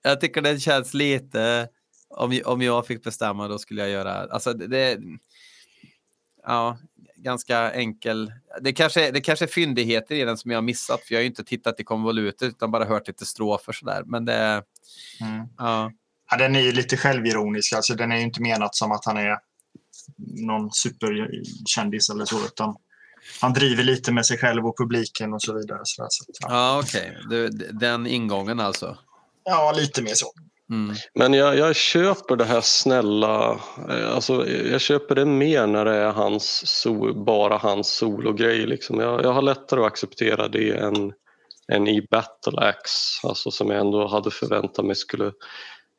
[0.01, 1.68] Jag tycker den känns lite...
[2.09, 4.13] Om, om jag fick bestämma då skulle jag göra...
[4.13, 4.97] Alltså det, det
[6.43, 6.78] Ja,
[7.15, 8.32] ganska enkel.
[8.61, 11.01] Det kanske, det kanske är fyndigheter i den som jag har missat.
[11.01, 14.03] För jag har ju inte tittat i konvolutet utan bara hört lite strofer sådär.
[14.05, 14.63] Men det...
[15.22, 15.47] Mm.
[15.57, 15.91] Ja.
[16.32, 17.74] Ja, den är ju lite självironisk.
[17.74, 19.38] Alltså, den är ju inte menat som att han är
[20.48, 22.46] någon superkändis eller så.
[22.46, 22.76] Utan
[23.42, 25.80] han driver lite med sig själv och publiken och så vidare.
[25.84, 26.48] Så där, så, att, ja.
[26.50, 27.18] Ja, okej.
[27.30, 28.98] Du, Den ingången alltså.
[29.44, 30.32] ja, lite mer så.
[30.70, 30.96] Mm.
[31.16, 33.60] Men jag, jag köper det här snälla,
[33.90, 38.66] eh, alltså jag köper det mer när det är hans sol, bara hans sologrej.
[38.66, 39.00] Liksom.
[39.00, 41.14] Jag, jag har lättare att acceptera det än,
[41.72, 45.32] än i Battle Axe, alltså som jag ändå hade förväntat mig skulle...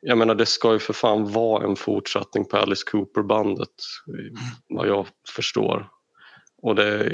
[0.01, 3.69] Jag menar det ska ju för fan vara en fortsättning på Alice Cooper-bandet,
[4.69, 5.87] vad jag förstår.
[6.61, 7.11] Och det,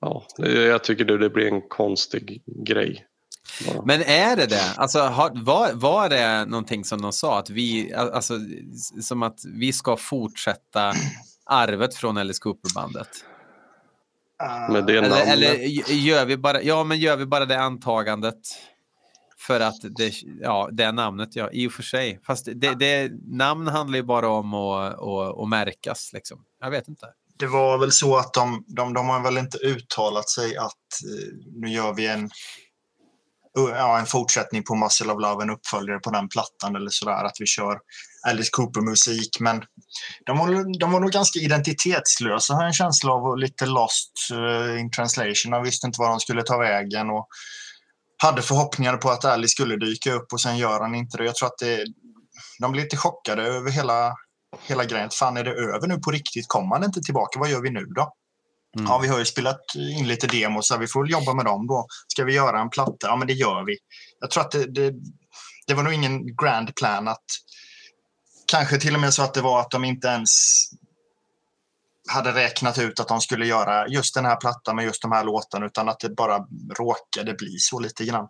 [0.00, 3.06] ja, jag tycker det, det blir en konstig grej.
[3.66, 3.84] bara.
[3.84, 4.74] Men är det det?
[4.76, 4.98] Alltså,
[5.34, 7.38] var, var det någonting som de sa?
[7.38, 8.34] Att vi, alltså,
[9.02, 10.92] som att vi ska fortsätta
[11.46, 13.08] arvet från Alice Cooper-bandet?
[14.70, 15.28] Med det Eller, namnet.
[15.28, 15.54] eller
[15.92, 18.38] gör, vi bara, ja, men gör vi bara det antagandet?
[19.38, 22.20] För att det, ja, det namnet, ja, i och för sig.
[22.26, 26.10] Fast det, det, namn handlar ju bara om att, att, att märkas.
[26.12, 26.44] Liksom.
[26.60, 27.06] Jag vet inte.
[27.38, 31.32] det var väl så att de, de, de har väl inte uttalat sig att eh,
[31.60, 32.30] nu gör vi en,
[33.54, 37.36] ja, en fortsättning på Muscle of Love, en uppföljare på den plattan eller sådär, att
[37.40, 37.78] vi kör
[38.28, 39.40] Alice Cooper-musik.
[39.40, 39.62] Men
[40.26, 44.12] de var, de var nog ganska identitetslösa har jag en känsla av och lite lost
[44.32, 45.52] eh, in translation.
[45.52, 47.28] De visste inte var de skulle ta vägen och
[48.22, 51.24] hade förhoppningar på att Alice skulle dyka upp och sen gör han inte det.
[51.24, 51.84] Jag tror att det,
[52.60, 54.14] de blev lite chockade över hela
[54.62, 55.10] hela grejen.
[55.10, 56.48] Fan, är det över nu på riktigt?
[56.48, 57.38] Kommer han inte tillbaka?
[57.38, 58.12] Vad gör vi nu då?
[58.78, 58.90] Mm.
[58.90, 59.60] Ja, vi har ju spelat
[59.98, 61.86] in lite demos, så vi får väl jobba med dem då.
[62.08, 63.06] Ska vi göra en platta?
[63.06, 63.76] Ja, men det gör vi.
[64.20, 64.94] Jag tror att det, det,
[65.66, 67.24] det var nog ingen grand plan att
[68.46, 70.30] kanske till och med så att det var att de inte ens
[72.08, 75.24] hade räknat ut att de skulle göra just den här plattan med just de här
[75.24, 76.46] låtarna utan att det bara
[76.78, 78.28] råkade bli så lite grann.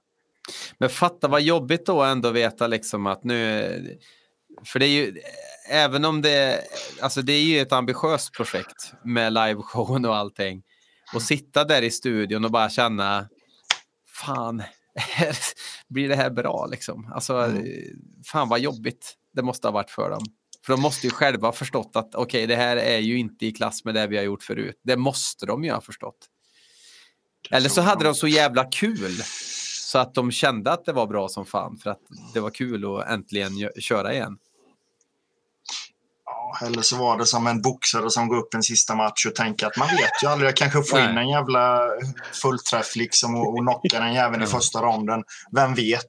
[0.79, 3.99] Men fatta vad jobbigt då ändå veta liksom att nu...
[4.65, 5.21] För det är ju...
[5.71, 6.65] även om det,
[7.01, 10.63] alltså det är ju ett ambitiöst projekt med liveshowen och allting.
[11.15, 13.29] Och sitta där i studion och bara känna,
[14.09, 14.63] fan,
[15.89, 17.13] blir det här bra liksom?
[17.15, 17.53] Alltså,
[18.27, 20.23] fan vad jobbigt det måste ha varit för dem.
[20.67, 23.53] För de måste ju själva ha förstått att okej, det här är ju inte i
[23.53, 24.81] klass med det vi har gjort förut.
[24.83, 26.17] Det måste de ju ha förstått.
[27.51, 29.13] Eller så hade de så jävla kul
[29.81, 32.01] så att de kände att det var bra som fan för att
[32.35, 34.39] det var kul att äntligen köra igen.
[36.67, 39.67] Eller så var det som en boxare som går upp en sista match och tänker
[39.67, 41.81] att man vet ju aldrig, jag kanske får in en jävla
[42.43, 45.23] fullträff liksom och, och knockar den jäveln i första ronden.
[45.57, 46.07] Vem vet?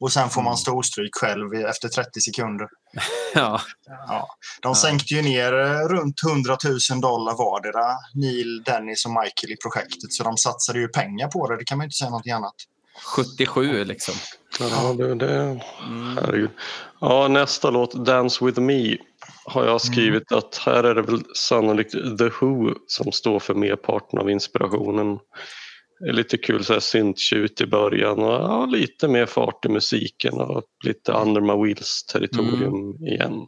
[0.00, 0.48] Och sen får Mm.
[0.50, 2.66] man storstryk själv efter 30 sekunder.
[3.34, 3.60] Ja,
[4.08, 4.28] Ja.
[4.62, 6.56] De sänkte ju ner eh, runt 100
[6.90, 10.12] 000 dollar vardera, Neil, Dennis och Michael i projektet.
[10.12, 12.54] Så de satsade ju pengar på det, det kan man ju inte säga något annat.
[13.16, 14.14] 77 liksom.
[14.60, 15.60] Ja, det, det,
[16.20, 16.50] herregud.
[17.00, 18.96] Ja, nästa låt, Dance with me,
[19.44, 24.18] har jag skrivit att här är det väl sannolikt The Who som står för merparten
[24.18, 25.18] av inspirationen.
[26.00, 29.68] Det är lite kul så här synttjut i början och ja, lite mer fart i
[29.68, 33.46] musiken och lite Under My Wheels territorium igen.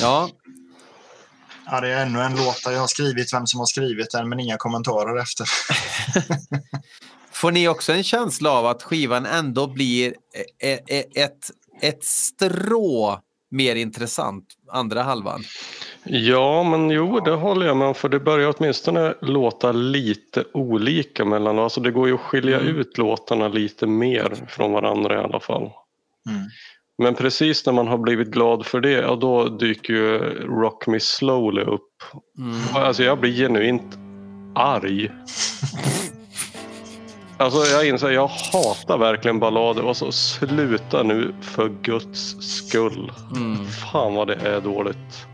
[0.00, 0.30] Ja,
[1.70, 4.28] Ja, det är ännu en låt där jag har skrivit vem som har skrivit den,
[4.28, 5.46] men inga kommentarer efter.
[7.32, 10.14] får ni också en känsla av att skivan ändå blir
[10.62, 11.50] e- e- ett,
[11.82, 13.20] ett strå
[13.50, 15.42] mer intressant andra halvan?
[16.04, 21.24] Ja, men jo, det håller jag med om för det börjar åtminstone låta lite olika
[21.24, 25.40] mellan Alltså det går ju att skilja ut låtarna lite mer från varandra i alla
[25.40, 25.70] fall.
[26.28, 26.48] Mm.
[27.02, 31.00] Men precis när man har blivit glad för det, ja, då dyker ju Rock Me
[31.00, 32.02] Slowly upp.
[32.74, 33.98] Alltså jag blir genuint
[34.54, 35.10] arg.
[37.36, 43.12] Alltså jag inser, jag hatar verkligen ballader och så sluta nu för guds skull.
[43.92, 45.26] Fan vad det är dåligt.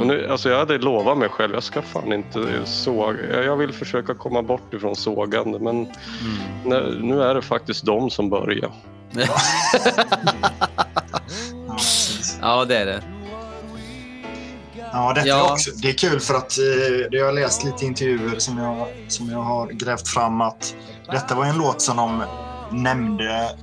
[0.00, 3.44] Och nu, alltså jag hade lovat mig själv, jag ska fan inte såga.
[3.44, 5.86] Jag vill försöka komma bort ifrån sågande men
[6.64, 8.72] nu, nu är det faktiskt de som börjar.
[11.12, 11.18] Ja,
[11.76, 12.38] precis.
[12.40, 13.02] Ja, det är det.
[14.92, 15.48] Ja, detta Ja.
[15.48, 16.64] Är också, det är kul för att eh,
[17.10, 20.74] jag har läst lite intervjuer som jag, som jag har grävt fram att
[21.12, 22.24] detta var en låt som de
[22.70, 23.58] nämnde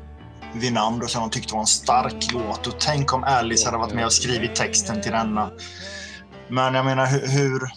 [0.56, 2.68] vid namn och som de tyckte var en stark låt.
[2.68, 5.50] Och tänk om Alice hade varit med och skrivit texten till denna.
[6.48, 7.28] Men jag menar hur...
[7.28, 7.70] hur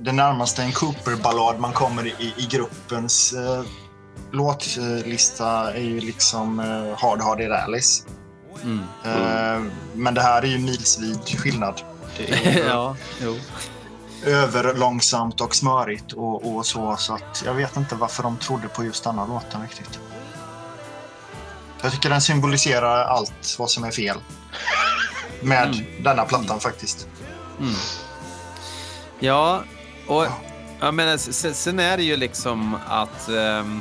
[0.00, 3.62] det närmaste en Cooper-ballad man kommer i, i gruppens eh,
[4.32, 8.02] låtlista är ju liksom eh, Hard Hard Alice.
[8.62, 8.84] Mm.
[9.04, 11.80] Eh, men det här är ju milsvid skillnad.
[12.16, 12.96] Det är ja,
[14.24, 16.96] överlångsamt och smörigt och, och så.
[16.96, 20.00] Så att jag vet inte varför de trodde på just denna låten riktigt.
[21.82, 24.16] Jag tycker den symboliserar allt vad som är fel.
[25.40, 27.08] Med denna plattan faktiskt.
[29.18, 29.62] Ja,
[30.06, 30.26] och
[30.80, 33.28] jag menar, sen, sen är det ju liksom att...
[33.28, 33.80] ehm,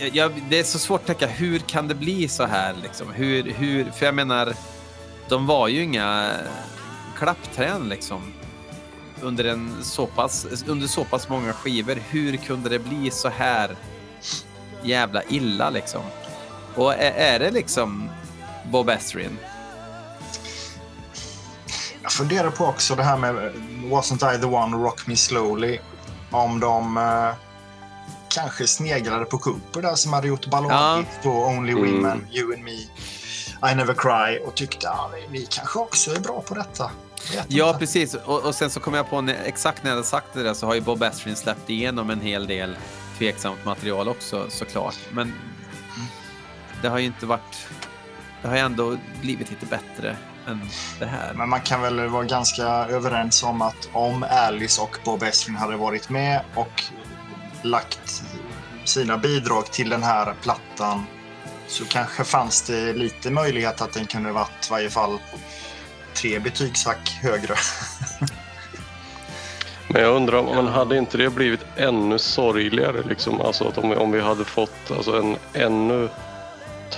[0.00, 2.74] jag, det är så svårt att tänka, hur kan det bli så här?
[2.82, 3.12] Liksom?
[3.12, 4.54] Hur, hur, för jag menar,
[5.28, 6.32] de var ju inga
[7.16, 8.32] klappträn liksom.
[9.22, 11.98] Under, en så pass, under så pass många skivor.
[12.10, 13.76] Hur kunde det bli så här
[14.82, 16.02] jävla illa liksom?
[16.74, 18.10] Och är, är det liksom
[18.70, 19.38] Bob Ezrin?
[22.02, 23.34] Jag funderar på också det här med
[23.84, 25.78] Wasn't I the one, Rock Me Slowly.
[26.30, 27.34] Om de Uh
[28.30, 31.84] kanske sneglade på Cooper där som hade gjort balladgift på Only Mm.
[31.84, 32.72] Women, You and Me,
[33.72, 36.90] I Never Cry och tyckte att ja, vi, vi kanske också är bra på detta.
[37.48, 37.78] Ja, inte.
[37.78, 38.14] precis.
[38.14, 40.54] Och, och sen så kom jag på, när, exakt när jag hade sagt det där
[40.54, 42.76] så har ju Bob Ezrin släppt igenom en hel del
[43.18, 44.96] tveksamt material också såklart.
[45.12, 45.32] Men
[46.82, 47.68] det har ju inte varit...
[48.42, 50.16] Det har ju ändå blivit lite bättre
[50.46, 50.60] än
[50.98, 51.34] det här.
[51.34, 55.76] Men man kan väl vara ganska överens om att om Alice och Bob Ezrin hade
[55.76, 56.82] varit med och
[57.62, 58.22] lagt
[58.84, 61.04] sina bidrag till den här plattan
[61.68, 65.18] så kanske fanns det lite möjlighet att den kunde varit i varje fall
[66.14, 67.54] tre betygshack högre.
[69.88, 73.02] Men jag undrar, om hade inte det blivit ännu sorgligare?
[73.08, 73.40] Liksom?
[73.40, 76.08] Alltså att om, vi- om vi hade fått alltså, en ännu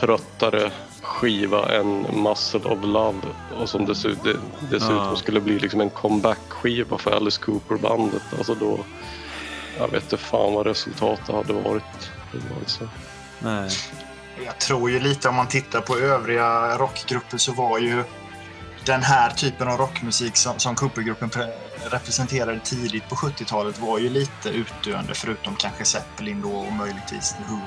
[0.01, 0.71] tröttare
[1.03, 3.19] skiva än Muscle of Love
[3.61, 4.35] och som dessutom,
[4.71, 5.17] dessutom Ja.
[5.17, 8.23] skulle bli liksom en comeback-skiva för Alice Cooper-bandet.
[8.39, 8.79] Alltså då,
[9.79, 12.11] jag vet inte fan vad resultatet hade varit.
[12.33, 12.89] Det var så.
[13.39, 13.71] Nej.
[14.45, 18.05] Jag tror ju lite om man tittar på övriga rockgrupper så var ju
[18.85, 21.53] den här typen av rockmusik som, som Cooper-gruppen pre-
[21.91, 27.43] representerade tidigt på 70-talet var ju lite utdöende förutom kanske Zeppelin då och möjligtvis The
[27.49, 27.61] Who.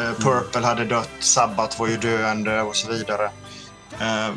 [0.00, 3.30] Eh, Purple hade dött, Sabbath var ju döende och så vidare.
[4.00, 4.34] Eh,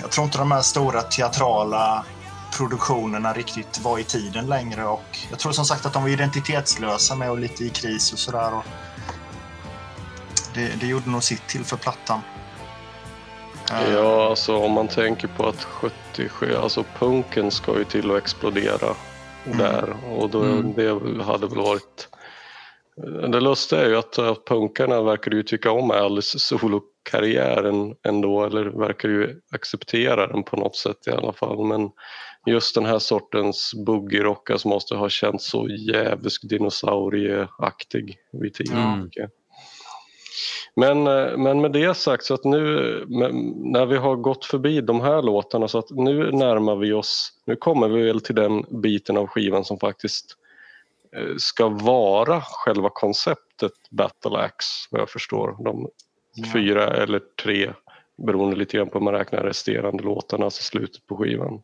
[0.00, 2.04] jag tror inte de här stora teatrala
[2.56, 7.14] produktionerna riktigt var i tiden längre och jag tror som sagt att de var identitetslösa
[7.16, 8.52] med och lite i kris och sådär.
[10.54, 12.20] Det, det gjorde nog sitt till för plattan.
[13.72, 18.18] Eh, Ja, alltså om man tänker på att 77, alltså punken ska ju till att
[18.18, 18.94] explodera
[19.44, 20.72] där och då Mm.
[20.74, 22.08] det hade väl varit
[23.32, 28.44] det lustiga är ju att, att punkarna verkar ju tycka om Alice solokarriär än- ändå
[28.44, 31.90] eller verkar ju acceptera den på något sätt i alla fall men
[32.46, 38.78] just den här sortens boogie-rockar som måste ha känts så jävligt dinosaurieaktig vid tiden.
[38.78, 39.10] Mm.
[40.76, 42.64] Men, eh, men med det sagt så att nu
[43.56, 47.56] när vi har gått förbi de här låtarna så att nu närmar vi oss, nu
[47.56, 50.36] kommer vi väl till den biten av skivan som faktiskt
[51.16, 55.56] eh, ska vara själva konceptet Battle Axe vad jag förstår.
[55.64, 55.88] De
[56.52, 57.72] fyra eller tre
[58.26, 61.62] beroende lite grann på hur man räknar resterande låtarna, alltså slutet på skivan.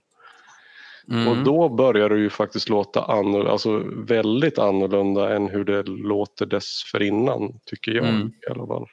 [1.10, 1.28] Mm.
[1.28, 6.46] Och då börjar det ju faktiskt låta annorlunda, alltså väldigt annorlunda än hur det låter
[6.46, 8.28] dessförinnan tycker jag Mm.
[8.28, 8.86] i alla fall.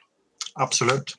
[0.54, 1.14] Absolut.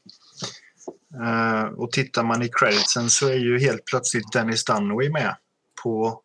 [1.24, 5.36] Eh, och tittar man i creditsen så är ju helt plötsligt Dennis Dunaway med
[5.84, 6.22] på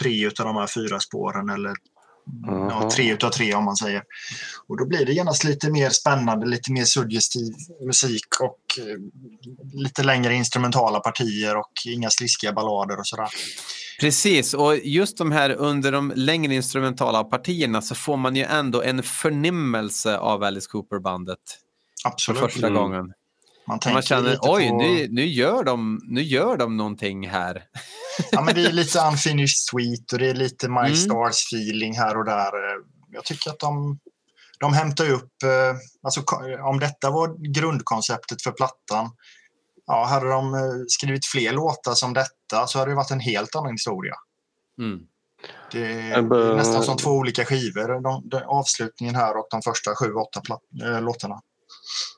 [0.00, 1.72] tre av de här fyra spåren eller
[2.46, 2.90] ja, Jaha.
[2.90, 4.02] tre utav tre om man säger.
[4.66, 7.52] Och då blir det genast lite mer spännande, lite mer suggestiv
[7.86, 8.96] musik och eh,
[9.72, 13.28] lite längre instrumentala partier och inga sliskiga ballader och sådär.
[14.00, 18.82] Precis, och just de här under de längre instrumentala partierna så får man ju ändå
[18.82, 21.38] en förnimmelse av Alice Cooper-bandet
[22.02, 22.40] för Absolut.
[22.40, 22.82] första Mm.
[22.82, 23.12] gången.
[23.68, 27.62] Man, Man känner, lite oj, på, nu, nu, gör de, nu gör de någonting här.
[28.30, 30.92] Ja, men det är lite Unfinished Sweet och det är lite My Mm.
[30.94, 32.50] Stars-feeling här och där.
[33.12, 33.98] Jag tycker att de,
[34.60, 35.42] de hämtar upp...
[35.42, 36.22] eh, Alltså,
[36.70, 39.10] om detta var grundkonceptet för plattan,
[39.88, 43.56] ja, hade de eh, skrivit fler låtar som detta så hade det varit en helt
[43.56, 44.14] annan historia.
[44.78, 45.00] Mm.
[45.72, 46.22] Det är,
[46.56, 50.40] nästan som två olika skivor, de, de, avslutningen här och de första sju, åtta
[50.84, 51.40] äh, låtarna.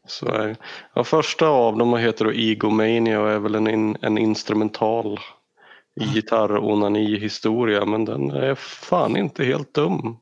[0.07, 0.57] Så är.
[0.95, 5.21] Ja, första av dem heter då Egomania och är väl en, in, en instrumental
[6.01, 10.17] gitarr-onani-historia men den är fan inte helt dum.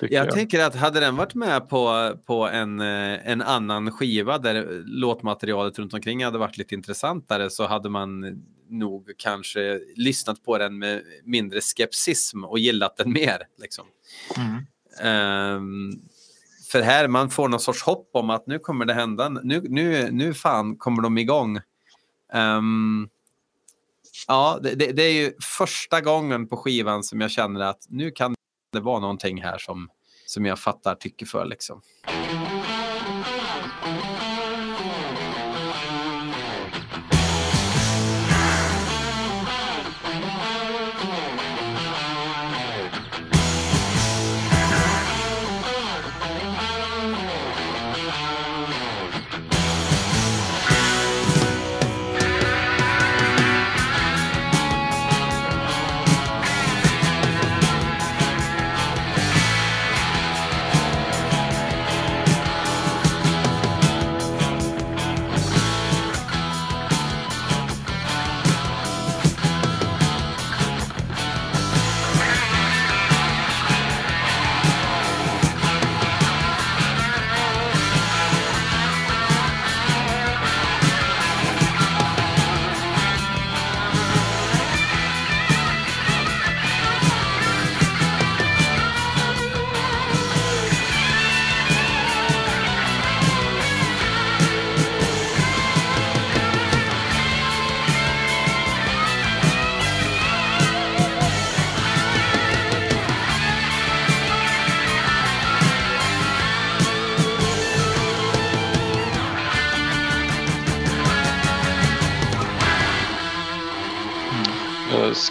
[0.00, 0.34] Jag jag.
[0.34, 5.78] tänker att hade den varit med på, på en, eh, en annan skiva där låtmaterialet
[5.78, 11.02] runt omkring hade varit lite intressantare så hade man nog kanske lyssnat på den med
[11.24, 13.38] mindre skepsism och gillat den mer.
[13.58, 13.84] Liksom.
[14.36, 14.66] Mm.
[15.00, 15.92] Ehm,
[16.72, 20.10] för här man får någon sorts hopp om att nu kommer det hända, nu, nu,
[20.10, 21.60] nu fan kommer de igång.
[22.32, 23.08] Ehm,
[24.28, 28.10] ja, det, det, det är ju första gången på skivan som jag känner att nu
[28.10, 28.34] kan
[28.76, 29.88] det vara någonting här som,
[30.26, 31.44] som jag fattar tycker för.
[31.44, 31.82] Liksom.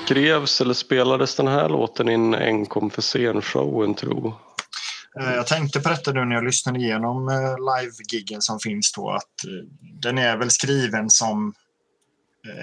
[0.06, 4.28] Skrevs eller spelades den här låten in enkom för scenshowen tro?
[5.22, 7.36] Eh, Jag tänkte på detta nu när jag lyssnade igenom eh,
[7.82, 9.68] live-giggen som finns då att eh,
[10.02, 11.54] den är väl skriven som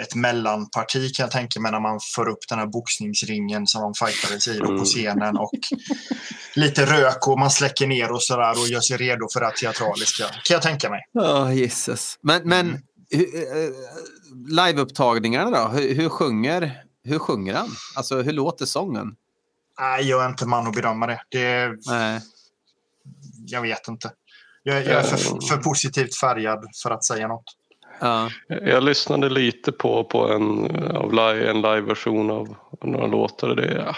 [0.03, 3.95] ett mellanparti kan jag tänka mig när man för upp den här boxningsringen som de
[3.95, 4.85] fightades i på Mm.
[4.85, 5.51] scenen och
[6.57, 10.25] lite rök och man släcker ner och sådär och gör sig redo för det teatraliska
[10.25, 11.01] kan jag tänka mig.
[11.13, 12.19] Ja, Jesus.
[12.23, 12.81] Men, men Mm.
[13.11, 13.73] hur-
[14.57, 15.69] liveupptagningarna då?
[15.69, 17.69] Hur, hur, sjunger, hur sjunger han?
[17.97, 19.17] Alltså, hur låter sången?
[19.81, 21.21] Nej, jag är inte man att bedöma det.
[21.29, 22.21] det Nej.
[23.47, 24.13] jag vet inte.
[24.63, 27.45] Jag, jag är för, för positivt färgad för att säga något.
[28.01, 28.31] Ja.
[28.49, 33.55] Jag lyssnade lite på, på en, av live, en live-version av några låtar.
[33.55, 33.97] Det, ja,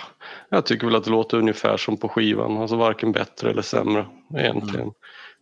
[0.48, 2.56] jag tycker väl att det låter ungefär som på skivan.
[2.56, 4.06] Alltså varken bättre eller sämre
[4.38, 4.90] egentligen.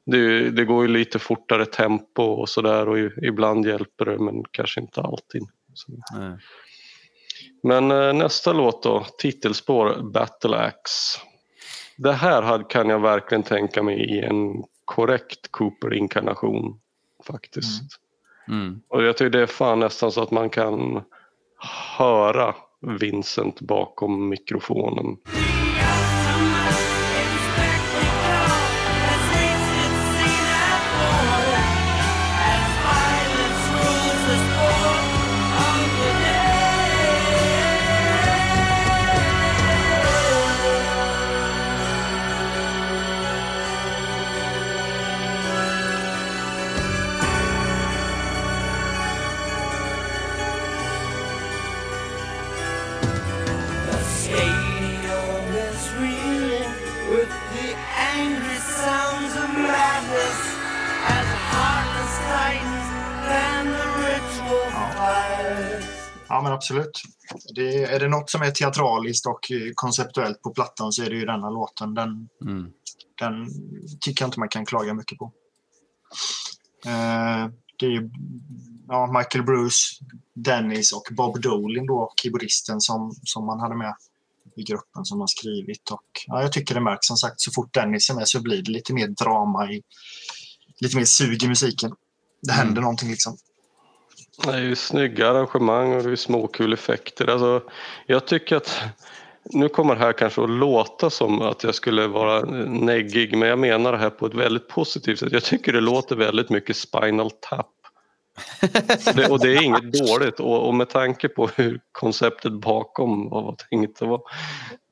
[0.06, 4.80] Det, det går ju lite fortare tempo och sådär och ibland hjälper det men kanske
[4.80, 5.42] inte alltid.
[5.74, 5.92] Så.
[6.18, 6.38] Nej.
[7.62, 11.20] Men eh, nästa låt då, titelspår Battle Axe.
[11.96, 16.80] Det här kan jag verkligen tänka mig i en korrekt Cooper-inkarnation
[17.26, 17.82] faktiskt.
[18.48, 18.80] Mm.
[18.88, 21.02] Och jag tycker det är fan nästan så att man kan
[21.98, 22.54] höra
[23.00, 25.16] Vincent bakom mikrofonen.
[66.42, 67.02] Men absolut.
[67.54, 71.24] Det, är det något som är teatraliskt och konceptuellt på plattan så är det ju
[71.26, 71.94] denna låten.
[71.94, 72.72] Den, Mm.
[73.20, 73.48] den
[74.00, 75.32] tycker jag inte man kan klaga mycket på.
[76.86, 77.48] Eh,
[77.78, 78.10] det är
[78.88, 80.04] ja, Michael Bruce,
[80.34, 83.94] Dennis och Bob Dolin då, keyboardisten som, som man hade med
[84.56, 85.90] i gruppen som har skrivit.
[85.90, 88.62] Och, ja, jag tycker det märks som sagt så fort Dennis är med så blir
[88.62, 89.82] det lite mer drama, i,
[90.80, 91.92] lite mer sug i musiken.
[92.42, 93.36] Det händer någonting liksom.
[94.38, 97.30] Det är ju snygga arrangemang och det är småkul effekter.
[97.30, 97.62] Alltså,
[98.06, 98.82] jag tycker att
[99.44, 103.58] nu kommer det här kanske att låta som att jag skulle vara neggig men jag
[103.58, 105.32] menar det här på ett väldigt positivt sätt.
[105.32, 107.66] Jag tycker det låter väldigt mycket Spinal Tap.
[109.14, 113.44] Det, och det är inget dåligt och, och med tanke på hur konceptet bakom vad
[113.44, 114.20] var tänkt att vara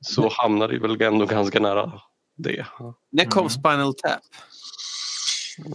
[0.00, 1.92] så hamnar det väl ändå ganska nära
[2.36, 2.66] det.
[3.12, 3.50] När kom Mm.
[3.50, 4.20] Spinal Tap?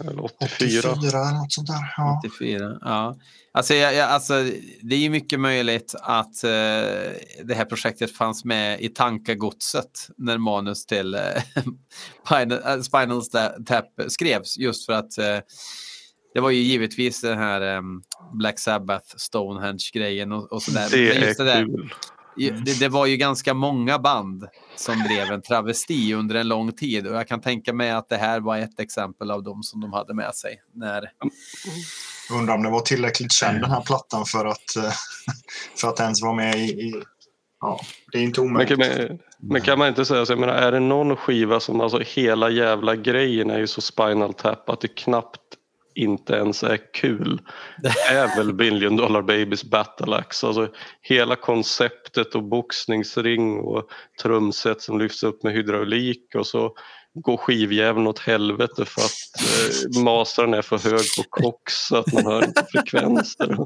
[0.02, 0.92] Eller 84.
[0.92, 1.94] 84 eller något sånt där.
[1.98, 2.22] Ja.
[2.26, 2.78] 84.
[2.82, 3.18] Ja.
[3.52, 4.34] Alltså, jag, jag, alltså,
[4.82, 6.50] det är ju mycket möjligt att eh,
[7.44, 11.22] det här projektet fanns med i tankagodset när manus till eh,
[12.28, 13.22] Spinal, Spinal
[13.66, 14.58] Tap skrevs.
[14.58, 15.40] Just för att eh,
[16.34, 17.82] det var ju givetvis den här eh,
[18.34, 20.88] Black Sabbath, Stonehenge-grejen och, och sådär.
[20.92, 21.94] Det Men är just det, där, kul.
[22.38, 26.72] Ju- det, det var ju ganska många band som blev en travesti under en lång
[26.72, 29.82] tid och jag kan tänka mig att det här var ett exempel av dem som
[29.82, 30.62] de hade med sig.
[30.74, 31.12] När,
[32.32, 34.92] Undrar om det var tillräckligt känd den här plattan för att, eh,
[35.82, 36.64] för att ens vara med i...
[36.64, 36.94] i
[37.62, 37.80] ja,
[38.12, 38.80] det är inte Men omöjligt.
[38.80, 41.82] kan, man, men kan man inte säga så, jag menar, är det någon skiva som
[41.82, 45.40] alltså hela jävla grejen är ju så Spinal Tap att det knappt
[45.96, 47.42] inte ens är kul.
[48.12, 50.48] Är väl Billion Dollar Babies Battle Axe.
[50.48, 50.68] Alltså
[51.02, 53.90] hela konceptet och boxningsring och
[54.22, 56.76] trumset som lyfts upp med hydraulik och så
[57.14, 59.42] går skivjäveln åt helvete för att
[59.96, 63.58] eh, mastern är för hög på kox så att man hör inte frekvenser.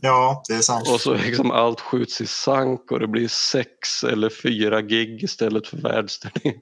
[0.00, 0.88] Ja, det är sant.
[0.88, 5.66] Och så liksom allt skjuts i sank och det blir sex eller fyra gig istället
[5.66, 6.54] för världsturné.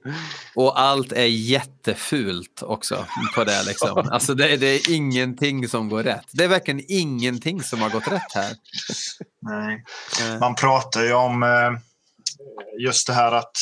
[0.55, 3.05] Och allt är jättefult också
[3.35, 3.63] på det.
[3.63, 4.09] Liksom.
[4.11, 6.25] Alltså det, det är ingenting som går rätt.
[6.31, 8.53] Det är verkligen ingenting som har gått rätt här.
[9.41, 9.83] Nej.
[10.21, 11.71] Eh, Man pratar ju om eh,
[12.85, 13.57] just det här att,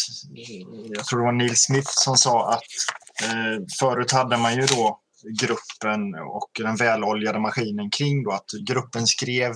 [0.95, 2.63] jag tror det var Neil Smith som sa att
[3.23, 5.00] eh, förut hade man ju då
[5.39, 9.51] gruppen och den väloljade maskinen kring då att gruppen skrev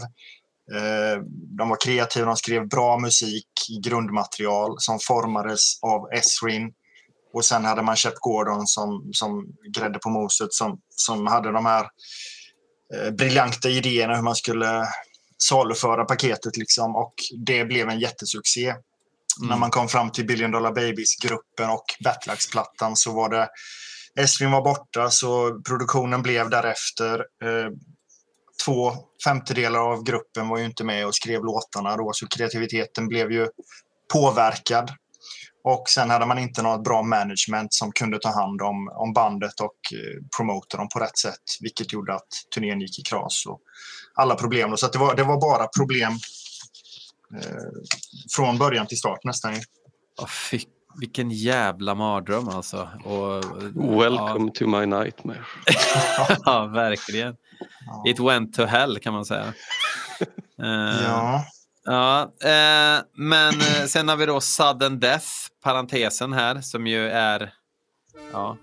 [0.73, 1.21] eh,
[1.57, 6.73] de var kreativa, de skrev bra musik i grundmaterial som formades av Esrin.
[7.33, 9.45] Och sen hade man Shep Gordon som, som
[9.77, 11.87] grädde på moset som, som hade de här
[12.93, 14.87] eh, briljanta idéerna hur man skulle
[15.37, 16.95] saluföra paketet liksom.
[16.95, 17.13] Och
[17.45, 18.75] det blev en jättesuccé.
[19.41, 23.49] När man kom fram till Billion Dollar Babies-gruppen och Battlax-plattan så var det
[24.19, 27.19] Esrin var borta så produktionen blev därefter.
[27.19, 27.71] Eh,
[28.65, 28.93] två
[29.25, 33.47] femtedelar av gruppen var ju inte med och skrev låtarna då, så kreativiteten blev ju
[34.13, 34.91] påverkad.
[35.63, 39.59] Och sen hade man inte något bra management som kunde ta hand om, om bandet
[39.59, 43.45] och eh, promota dem på rätt sätt, vilket gjorde att turnén gick i kras.
[43.47, 43.61] Och
[44.15, 44.71] alla problem.
[44.71, 44.77] Då.
[44.77, 46.11] Så att det, var, det var bara problem
[47.41, 47.81] eh,
[48.35, 49.53] från början till start nästan.
[49.53, 49.61] ju.
[50.49, 52.89] fick vilken jävla mardröm alltså.
[53.03, 53.43] Och,
[54.01, 55.39] Welcome to my nightmare.
[56.17, 57.35] Ja, ja, verkligen.
[58.07, 59.53] It went to hell kan man säga.
[60.63, 61.45] Eh, Ja.
[61.87, 65.27] Ja, eh, men eh, sen har vi då sudden death,
[65.63, 67.53] parentesen här, som ju är...
[68.31, 68.57] Ja,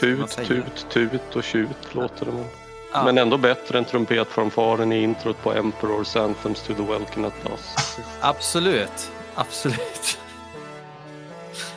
[0.00, 2.32] Tut, tut, tut och tjut låter det.
[2.32, 2.44] Men,
[2.92, 3.04] Ja.
[3.04, 7.98] men ändå bättre än trumpetfanfaren i introt på Emperor's Anthems to the Welcome at Dusk.
[8.20, 9.10] absolut.
[9.34, 10.18] Absolut.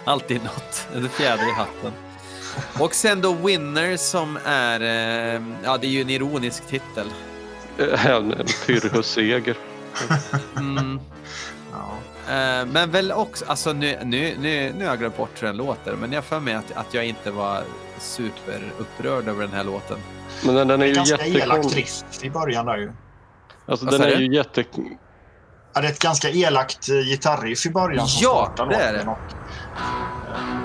[0.06, 0.88] Alltid något.
[0.96, 1.92] En fjäder i hatten.
[2.80, 4.82] Och sen då Winner som är...
[4.82, 7.08] Eh, ja, det är ju en ironisk titel.
[7.78, 9.56] Eh, En, en Pyrrhus-seger.
[10.58, 11.00] Mm.
[11.72, 11.92] Ja.
[12.34, 15.58] Eh, men väl också, alltså nu, nu, nu, nu har jag glömt bort hur den
[15.58, 17.64] låter, men jag för mig att, att jag inte var
[18.00, 19.98] superupprörd över den här låten.
[20.46, 21.80] Men den, den är ju Ganska elakt jättekonstig.
[21.82, 22.92] riff i början där ju.
[23.66, 24.64] Alltså, den är ju jätte...
[25.74, 28.94] Ja, det är ett ganska elakt eh, gitarriff i början som Ja, startar det är
[28.94, 29.06] låten.
[29.06, 29.12] det.
[29.12, 30.61] Och,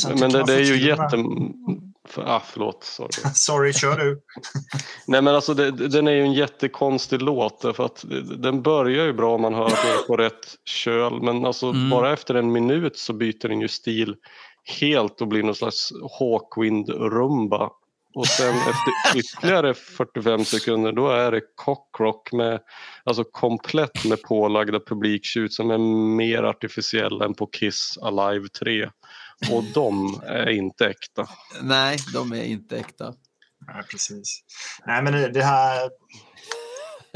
[0.00, 1.24] sen Men det, det är ju jätte...
[2.08, 2.84] För, ah, förlåt.
[2.84, 3.10] Sorry.
[3.34, 4.20] Sorry, kör du.
[5.06, 8.04] Nej men alltså det, den är ju en jättekonstig låt därför att
[8.38, 11.66] den börjar ju bra om man hör att den är på rätt köl men alltså
[11.70, 11.90] Mm.
[11.90, 14.16] bara efter en minut så byter den ju stil
[14.80, 17.70] helt och blir någon slags Hawkwind-rumba
[18.14, 22.60] och sen efter ytterligare 45 sekunder då är det cockrock med
[23.04, 25.78] alltså komplett med pålagda publiktjut som är
[26.16, 28.88] mer artificiella än på Kiss Alive 3
[29.50, 31.28] och de är inte äkta.
[31.62, 33.14] Nej, de är inte äkta.
[33.66, 34.40] Nej, precis.
[34.86, 35.90] Nej, men det, det här...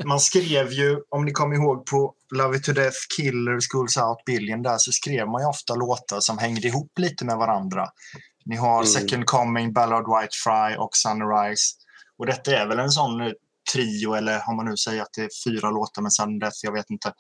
[0.05, 4.25] Man skrev ju, om ni kommer ihåg på Love It To Death, Killer, Schools Out,
[4.27, 7.89] Billion där så skrev man ju ofta låtar som hängde ihop lite med varandra.
[8.45, 8.87] Ni har Mm.
[8.87, 11.65] Second Coming, Ballard White Fry och Sunrise.
[12.19, 13.33] Och detta är väl en sån eh,
[13.73, 16.73] trio, eller om man nu säger att det är fyra låtar med Sudden Death, jag
[16.73, 17.13] vet inte.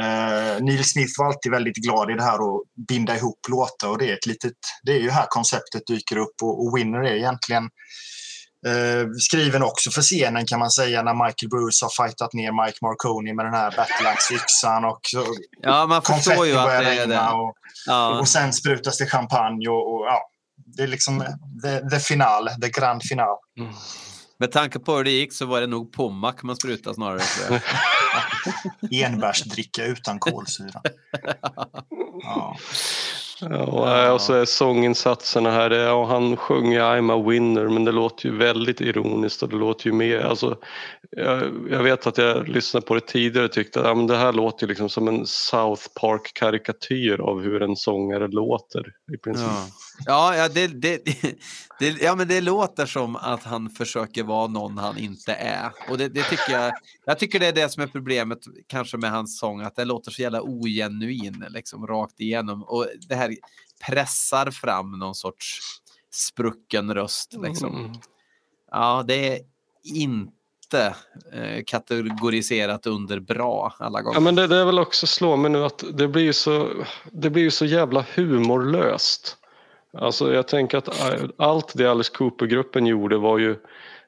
[0.00, 3.98] Eh, Neil Smith var alltid väldigt glad i det här att binda ihop låtar och
[3.98, 4.52] det är, ett litet,
[4.82, 7.64] det är ju här konceptet dyker upp och, och Winner är egentligen
[8.66, 12.78] eh, skriven också för scenen kan man säga när Michael Bruce har fightat ner Mike
[12.82, 15.00] Marconi med den här Battleaxe-yxan och
[15.62, 17.18] Ja, man förstår konfetti ju att börjar det är det.
[17.20, 17.54] och,
[17.86, 18.18] Ja.
[18.20, 20.20] och sen sprutas det champagne och, och ja,
[20.76, 21.24] det är liksom
[21.62, 23.36] the, the final, the grand final.
[24.38, 27.20] Med tanke på hur det gick så var det nog Pommac man sprutade snarare.
[29.04, 30.82] Enbärsdricka utan kolsyra.
[32.22, 32.56] Ja.
[33.40, 38.28] Ja, och så är sånginsatserna här, ja, han sjunger I'm a winner men det låter
[38.28, 40.58] ju väldigt ironiskt och det låter ju mer, alltså,
[41.10, 44.16] jag, jag vet att jag lyssnade på det tidigare och tyckte att ja, men det
[44.16, 48.84] här låter liksom som en South Park karikatyr av hur en sångare låter
[49.14, 49.46] i princip.
[49.46, 49.66] Ja,
[50.06, 51.04] ja, ja, det, det,
[51.78, 55.70] det, ja, men det låter som att han försöker vara någon han inte är.
[55.90, 56.72] Och det, det tycker jag,
[57.04, 60.10] jag tycker det är det som är problemet kanske med hans sång, att det låter
[60.10, 62.62] så jävla ogenuin, liksom rakt igenom.
[62.62, 63.36] Och det här
[63.86, 65.60] pressar fram någon sorts
[66.10, 67.34] sprucken röst.
[67.42, 67.76] Liksom.
[67.76, 67.92] Mm.
[68.70, 69.40] Ja, det är
[69.84, 70.35] inte
[70.74, 74.16] eh, kategoriserat under bra alla gånger.
[74.16, 76.68] Ja men det, det är väl också slå mig nu att det blir ju så,
[77.12, 79.36] det blir så jävla humorlöst.
[79.98, 80.88] Alltså jag tänker att
[81.36, 83.56] allt det Alice Cooper-gruppen gjorde var ju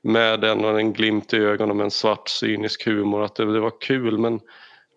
[0.02, 3.80] med en, en glimt i ögonen med en svart cynisk humor att det, det var
[3.80, 4.40] kul men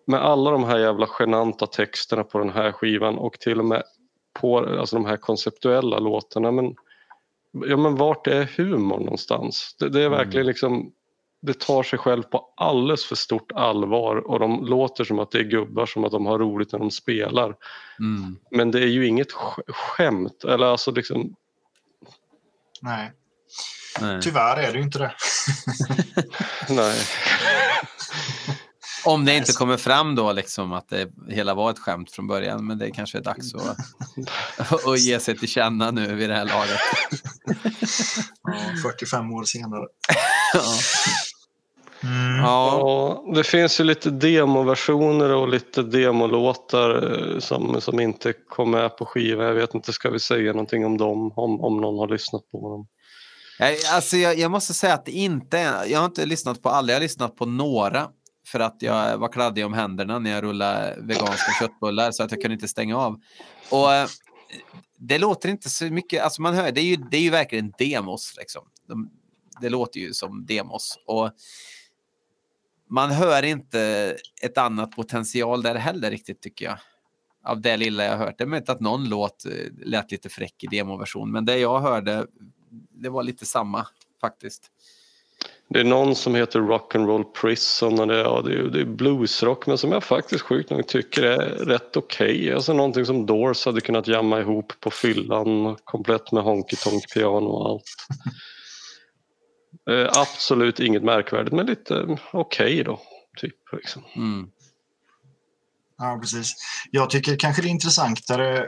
[0.06, 3.82] med alla de här jävla genanta texterna på den här skivan och till och med
[4.40, 6.74] på alltså de här konceptuella låtarna men,
[7.52, 9.76] ja, men vart är humor någonstans?
[9.78, 10.92] Det, det är verkligen liksom
[11.42, 15.38] det tar sig själv på alldeles för stort allvar och de låter som att det
[15.38, 17.54] är gubbar som att de har roligt när de spelar.
[17.98, 18.36] Mm.
[18.50, 20.44] Men det är ju inget sk- skämt.
[20.44, 21.34] Eller alltså liksom,
[22.82, 23.12] Nej,
[24.00, 24.22] Nej.
[24.22, 25.14] tyvärr är det ju inte det.
[26.74, 26.98] nej.
[29.04, 32.66] Om det inte kommer fram då liksom att det hela var ett skämt från början.
[32.66, 33.76] Men det kanske är dags att,
[34.86, 36.80] att ge sig till känna nu vid det här laget.
[38.42, 39.86] Ja, 45 år senare.
[40.54, 40.60] Ja.
[42.04, 42.36] Mm.
[42.36, 42.78] Ja.
[42.78, 48.96] Ja, det finns ju lite demoversioner och lite demolåtar eh, som, som inte kom med
[48.96, 49.46] på skivan.
[49.46, 51.32] Jag vet inte, ska vi säga någonting om dem?
[51.36, 52.86] Om, om någon har lyssnat på dem?
[53.92, 56.96] Alltså jag, jag måste säga att det inte jag har inte lyssnat på alla, jag
[56.96, 58.08] har lyssnat på några.
[58.46, 62.40] För att jag var kladdig om händerna när jag rullade veganska köttbullar så att jag
[62.40, 63.20] kunde inte stänga av.
[63.70, 64.08] Och eh,
[64.98, 67.72] det låter inte så mycket, alltså man hör, det är ju, det är ju verkligen
[67.78, 68.62] demos liksom.
[68.88, 69.10] De,
[69.60, 70.98] det låter ju som demos.
[71.06, 71.30] Och
[72.92, 76.78] man hör inte ett annat potential där heller riktigt tycker jag.
[77.44, 78.38] Av det lilla jag hört.
[78.38, 79.52] Det är möjligt att någon låt eh,
[79.86, 82.26] lät lite fräck i demoversion, men det jag hörde,
[82.90, 83.86] det var lite samma
[84.20, 84.70] faktiskt.
[85.68, 89.66] Det är någon som heter Rock'n'Roll Prison och det, ja, det, är, det är bluesrock
[89.66, 92.52] men som jag faktiskt sjukt nog tycker är rätt okej.
[92.52, 97.48] Alltså någonting som Doors hade kunnat jamma ihop på fyllan komplett med honky tonk piano
[97.48, 98.06] och allt.
[99.90, 103.00] Eh, absolut inget märkvärdigt men lite eh, okej då.
[103.36, 104.02] Typ, liksom.
[104.16, 104.50] Mm.
[105.98, 106.54] Ja, precis.
[106.90, 108.66] Jag tycker kanske det är intressantare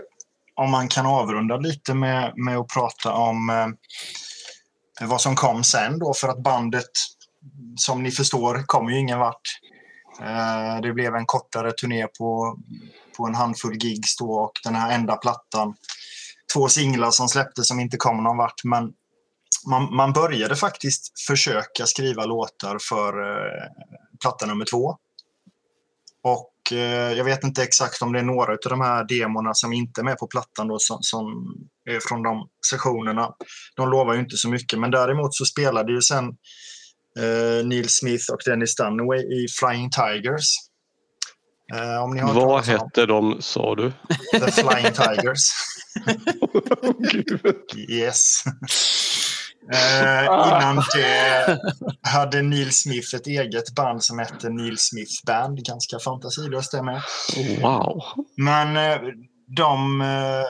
[0.55, 3.51] om man kan avrunda lite med, med att prata om
[5.01, 6.91] eh, vad som kom sen då för att bandet
[7.77, 9.61] som ni förstår kom ju ingen vart.
[10.21, 12.59] Eh, det blev en kortare turné på,
[13.17, 15.75] på en handfull gigs då och den här enda plattan.
[16.55, 18.93] Två singlar som släpptes som inte kom någon vart men
[19.67, 23.69] man, man började faktiskt försöka skriva låtar för eh,
[24.21, 24.97] platta nummer två.
[26.23, 29.73] Och eh, jag vet inte exakt om det är några av de här demorna som
[29.73, 31.25] inte är med på plattan då, som, som
[31.91, 33.31] är från de sessionerna.
[33.77, 36.25] De lovar ju inte så mycket, men däremot så spelade ju sen
[37.19, 40.47] eh, Neil Smith och Dennis Dunaway i Flying Tigers.
[41.75, 43.93] Eh, om ni har Vad hette de sa du?
[44.33, 45.51] The Flying Tigers.
[47.13, 47.91] Gud.
[47.91, 48.43] Yes.
[49.73, 51.59] Eh, innan det
[52.09, 55.65] hade Neil Smith ett eget band som hette Neil Smith Band.
[55.65, 57.03] Ganska fantasilöst det med.
[57.63, 58.03] Wow.
[58.37, 58.99] Men eh,
[59.57, 60.47] de, eh,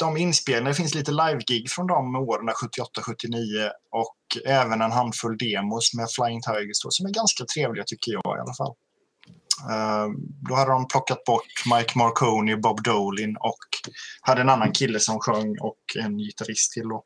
[0.00, 5.94] de inspelningarna, det finns lite live-gig från de åren 78-79 och även en handfull demos
[5.94, 8.74] med Flying Tigers då, som är ganska trevliga tycker jag i alla fall.
[9.70, 10.08] Eh,
[10.48, 13.68] då hade de plockat bort Mike Marconi, Bob Dolin och
[14.20, 16.88] hade en annan kille som sjöng och en gitarrist till.
[16.88, 17.04] Då.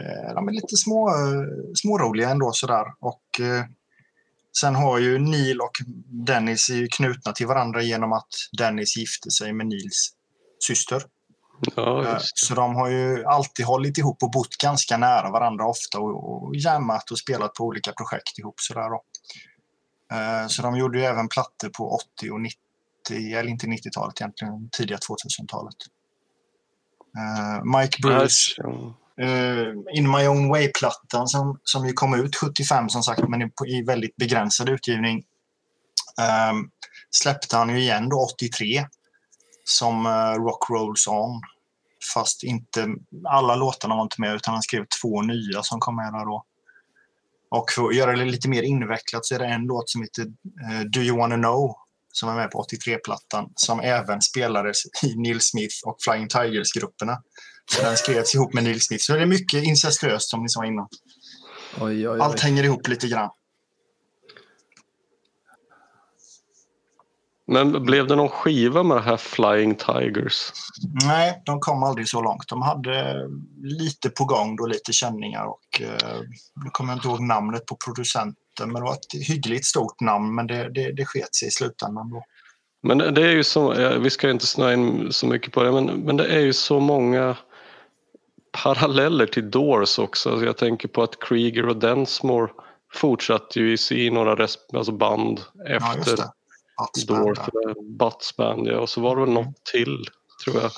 [0.00, 2.84] Eh, de är lite små, eh, småroliga ändå sådär.
[3.00, 3.64] Och, eh,
[4.60, 5.72] sen har ju Neil och
[6.06, 8.28] Dennis är ju knutna till varandra genom att
[8.58, 10.12] Dennis gifte sig med Nils
[10.66, 11.02] syster.
[11.76, 12.18] Ja, Eh.
[12.34, 16.56] Så de har ju alltid hållit ihop och bott ganska nära varandra ofta och, och
[16.56, 18.54] jammat och spelat på olika projekt ihop.
[18.60, 19.02] Sådär då.
[20.16, 22.58] Eh, Så de gjorde ju även plattor på 80 och 90,
[23.38, 25.76] eller inte 90-talet egentligen, tidiga 2000-talet.
[27.18, 32.88] Eh, Mike Bruce Ja uh, In My Own Way-plattan som, som ju kom ut 75
[32.88, 35.24] som sagt, men i, väldigt begränsad utgivning.
[36.50, 36.70] Um,
[37.10, 38.86] släppte han ju igen då 83
[39.64, 41.40] som uh, Rock Rolls On.
[42.14, 42.88] Fast inte
[43.28, 46.44] alla låtarna var inte med utan han skrev två nya som kom med där då.
[47.50, 50.22] Och för att göra det lite mer invecklat så är det en låt som heter
[50.22, 51.74] uh, Do You Wanna Know
[52.12, 57.22] som är med på 83-plattan som även spelades i Neil Smith och Flying Tigers-grupperna.
[57.76, 59.04] Så den skrevs ihop med Neil Smith.
[59.04, 60.88] Så det är mycket incestuöst som ni sa innan.
[61.80, 63.30] Oj, oj, Allt hänger ihop lite grann.
[67.46, 70.52] Men blev det någon skiva med det här Flying Tigers?
[71.06, 72.48] Nej, de kom aldrig så långt.
[72.48, 73.26] De hade
[73.62, 76.20] lite på gång då, lite känningar och eh,
[76.64, 80.34] nu kommer jag inte ihåg namnet på producenten men det var ett hyggligt stort namn
[80.34, 82.24] men det, det, det sket sig i slutändan då.
[82.82, 85.86] Men det är ju så, vi ska inte snöa in så mycket på det, men,
[85.86, 87.36] men det är ju så många
[88.52, 90.30] paralleller till Doors också.
[90.30, 92.50] Alltså jag tänker på att Krieger och Densmore
[92.92, 96.16] fortsatte ju i några resp- alltså band efter
[97.06, 97.60] Doors, ja.
[97.62, 98.78] eller Butts band, ja.
[98.78, 100.04] och så var det väl något till
[100.44, 100.70] tror jag.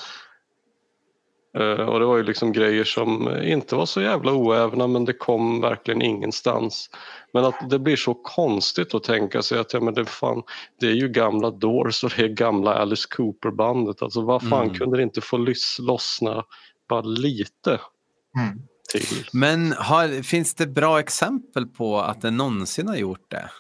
[1.56, 5.12] Eh, Och det var ju liksom grejer som inte var så jävla oävna men det
[5.12, 6.90] kom verkligen ingenstans.
[7.32, 10.42] Men att det blir så konstigt att tänka sig att ja, men det, fan,
[10.80, 14.02] det är ju gamla Doors och det är gamla Alice Cooper-bandet.
[14.02, 14.74] Alltså vad fan Mm.
[14.74, 15.46] kunde det inte få
[15.78, 16.44] lossna
[16.94, 17.80] bara lite
[18.36, 18.58] Mm.
[18.92, 19.28] till.
[19.32, 23.50] Men har, finns det bra exempel på att det någonsin har gjort det?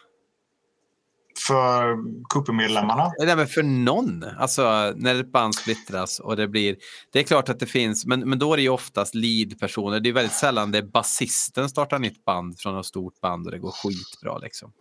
[1.46, 1.96] För
[2.28, 3.12] Cooper-medlemmarna.
[3.18, 4.24] Nej, men för någon.
[4.38, 6.76] Alltså när ett band splittras och det blir...
[7.12, 10.00] Det är klart att det finns, men, men då är det ju oftast lead-personer.
[10.00, 13.52] Det är väldigt sällan det är basisten startar nytt band från ett stort band och
[13.52, 14.72] det går skitbra liksom.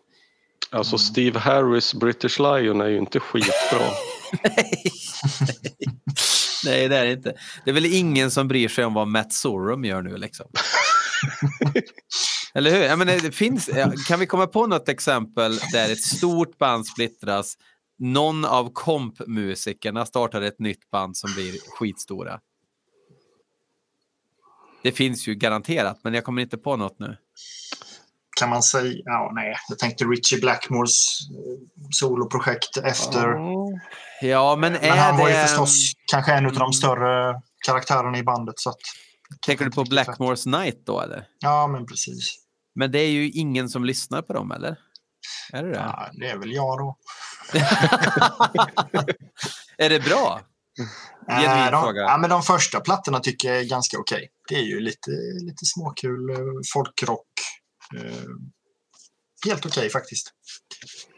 [0.69, 3.87] Alltså Steve Harris British Lion är ju inte skitbra.
[4.43, 4.83] Nej,
[6.63, 7.33] det är det inte.
[7.65, 10.45] Det är väl ingen som bryr sig om vad Matt Sorum gör nu liksom.
[12.53, 12.83] Eller hur?
[12.83, 13.69] Jag menar, det finns,
[14.07, 17.57] kan vi komma på något exempel där ett stort band splittras,
[17.99, 22.39] någon av kompmusikerna startar ett nytt band som blir skitstora?
[24.83, 27.17] Det finns ju garanterat, men jag kommer inte på något nu.
[28.39, 28.93] Kan man säga?
[29.05, 29.55] Ja, nej.
[29.69, 33.27] Jag tänkte Richie Blackmores eh, soloprojekt efter.
[34.21, 38.55] Ja, men Men han var ju förstås kanske en av de större karaktärerna i bandet.
[38.57, 38.77] Så att,
[39.45, 41.27] Tänker du på Blackmores Night då, eller?
[41.39, 42.35] ja, men precis.
[42.75, 44.77] Men det är ju ingen som lyssnar på dem, eller?
[45.53, 45.75] Är det det?
[45.77, 46.97] Ja, det är väl jag då.
[49.77, 50.41] är det bra?
[51.29, 54.29] Eh, de, ja, men de första plattorna tycker jag är ganska okej.
[54.49, 55.11] Det är ju lite,
[55.45, 56.37] lite småkul eh,
[56.73, 57.27] folkrock.
[57.97, 58.23] Eh,
[59.45, 60.33] helt okej faktiskt.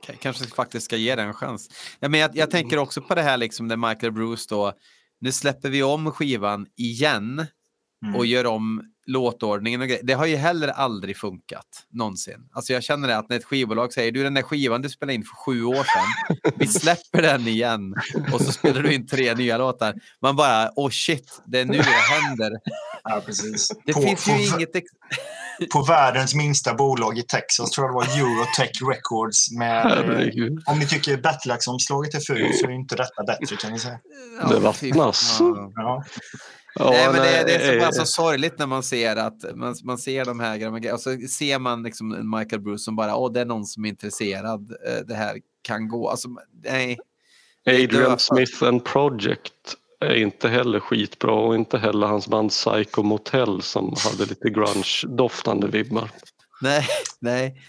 [0.07, 1.69] K- Kanske faktiskt ska ge den en chans.
[1.99, 4.73] Ja, men jag, jag tänker också på det här liksom där Michael Bruce då.
[5.19, 7.47] Nu släpper vi om skivan igen
[8.05, 8.15] Mm.
[8.15, 10.03] och gör om låtordningen och grejer.
[10.03, 12.49] Det har ju heller aldrig funkat någonsin.
[12.53, 15.13] Alltså jag känner det att när ett skivbolag säger du den där skivan du spelade
[15.13, 17.95] in för sju år sedan, vi släpper den igen
[18.33, 19.95] och så spelar du in tre nya låtar.
[20.21, 22.51] Man bara, oh shit, det är nu det händer.
[23.03, 23.67] Ja, precis.
[23.85, 24.69] Det på, finns på, ju inget...
[25.71, 29.51] På världens minsta bolag i Texas tror jag det var Eurotech Records.
[29.51, 30.63] Med, eh, Herregud.
[30.65, 33.99] om ni tycker Battleaxe-omslaget är fult så är inte detta bättre kan ni säga.
[34.49, 35.37] Det Ja, vattnas.
[35.75, 36.03] Ja.
[36.79, 39.55] Ja, nej, men det, det är så, nej, bara så sorgligt när man ser att
[39.55, 42.95] man, man ser de här grejerna och så ser man liksom en Michael Bruce som
[42.95, 46.09] bara, åh, det är någon som är intresserad, eh, det här kan gå.
[46.09, 46.29] Alltså,
[46.63, 46.97] nej.
[47.65, 48.19] det är Adrian.
[48.19, 49.53] Smith and Project
[50.05, 55.67] är inte heller skitbra och inte heller hans band Psycho Motel som hade lite grunge-doftande
[55.67, 56.09] vibbar.
[56.61, 56.87] Nej,
[57.19, 57.61] nej.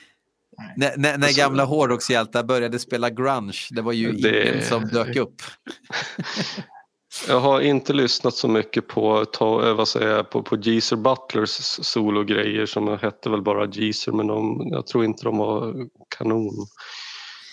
[0.76, 5.16] När, när, Alltså- gamla hårdrockshjältar började spela grunge, det var ju Det- ingen som dök
[5.16, 5.42] upp.
[7.28, 10.96] Jag har inte lyssnat så mycket på, ta, eh, vad säger jag, på, på Geezer
[10.96, 11.50] Butlers
[11.86, 15.74] sologrejer som hette väl bara Geezer men de, jag tror inte de var
[16.18, 16.66] kanon.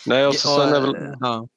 [0.06, 1.48] Nej, och så, sen, är väl, ja.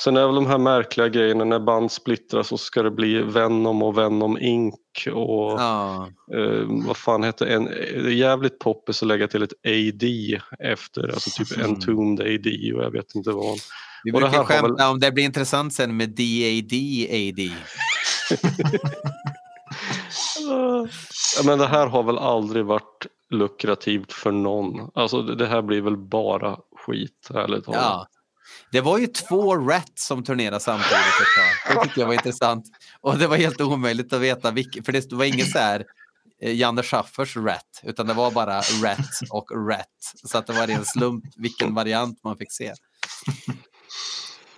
[0.00, 3.82] Sen är väl de här märkliga grejerna när band splittras så ska det bli Venom
[3.82, 4.74] och Venom Inc.
[5.12, 6.08] och Ja.
[6.34, 11.08] eh, vad fan heter en, det är jävligt poppis att lägga till ett AD efter,
[11.08, 11.70] alltså typ Mm.
[11.70, 13.58] Entombed AD och jag vet inte vad.
[14.04, 16.72] Vi Och det brukar har skämta om det blir intressant sen med DAD,
[17.10, 17.50] AD.
[21.46, 24.90] Men det här har väl aldrig varit lukrativt för någon.
[24.94, 27.80] Alltså det det här blir väl bara skit, ärligt talat.
[27.82, 28.06] Ja.
[28.72, 31.76] Det var ju två Rat som turnerade samtidigt ett tag.
[31.76, 32.64] Det tyckte jag var intressant.
[33.00, 35.84] Och det var helt omöjligt att veta vilken, för det var ingen så här
[36.42, 40.14] eh, Janne Schaffers Rat, utan det var bara Rat och Rat.
[40.24, 42.72] Så att det var en slump vilken variant man fick se.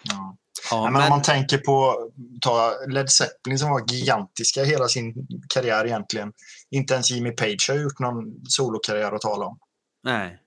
[0.02, 0.36] Ja.
[0.70, 2.08] Ja, men, om man tänker på
[2.40, 5.14] ta Led Zeppelin som var gigantiska hela sin
[5.48, 6.32] karriär egentligen.
[6.70, 9.58] Inte ens Jimmy Page har gjort någon solokarriär att tala om.
[10.04, 10.38] nej.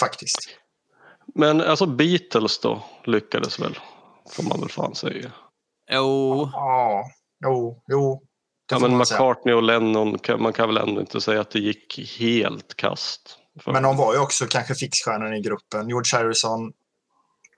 [0.00, 0.38] Faktiskt.
[1.34, 3.78] Men alltså Beatles då lyckades väl,
[4.30, 5.30] får man väl fan säga.
[5.92, 7.04] Jo, Ja,
[7.44, 8.22] jo, jo.
[8.72, 8.98] Ja, men.
[8.98, 13.36] McCartney och Lennon, man kan väl ändå inte säga att det gick helt kast.
[13.60, 15.88] För- Men de var ju också kanske fixstjärnan i gruppen.
[15.88, 16.72] George Harrison,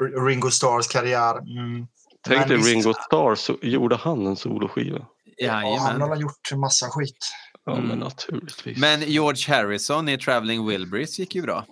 [0.03, 1.39] R- Ringo Starrs karriär.
[1.39, 1.87] Mm.
[2.29, 2.57] Tänk dig.
[2.57, 5.07] Ringo Starr, så gjorde han en soloskiva?
[5.37, 7.17] Ja, han har gjort en massa skit.
[7.65, 7.85] Ja Mm.
[7.89, 8.79] men naturligtvis.
[8.79, 11.65] Men George Harrison i Traveling Wilburys gick ju bra.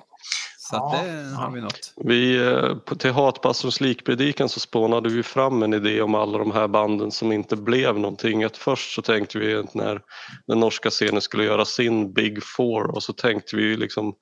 [0.71, 1.93] Så att Ja, det har vi något.
[2.05, 6.51] Vi, eh, på- till Hatpastorns likpredikan så spånade vi fram en idé om alla de
[6.53, 8.45] här banden som inte blev någonting.
[8.45, 10.01] Att först så tänkte vi att när
[10.47, 14.15] den norska scenen skulle göra sin Big Four och så tänkte vi liksom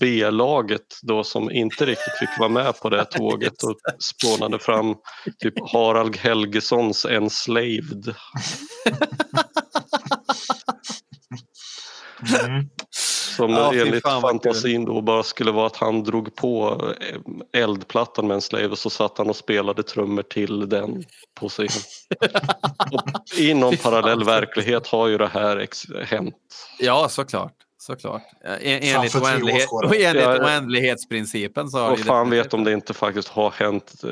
[0.00, 4.94] B-laget då som inte riktigt fick vara med på det tåget och spånade fram
[5.42, 8.14] typ Harald Helgesons Enslaved.
[12.46, 12.68] Mm.
[13.36, 16.80] Som Ja, enligt fan, fantasin då bara skulle vara att han drog på
[17.52, 21.04] eh, eldplattan med en slave och så satt han och spelade trummor till den
[21.40, 21.68] på scen.
[23.38, 25.66] I någon parallell verklighet har ju det här
[26.04, 26.34] hänt.
[26.78, 27.52] Ja, såklart.
[27.78, 28.22] Såklart.
[28.44, 32.64] Eh, en- Enligt, oändlighet, enligt Ja, oändlighetsprincipen så har Och det fan definitivt vet om
[32.64, 34.08] det inte faktiskt har hänt eh,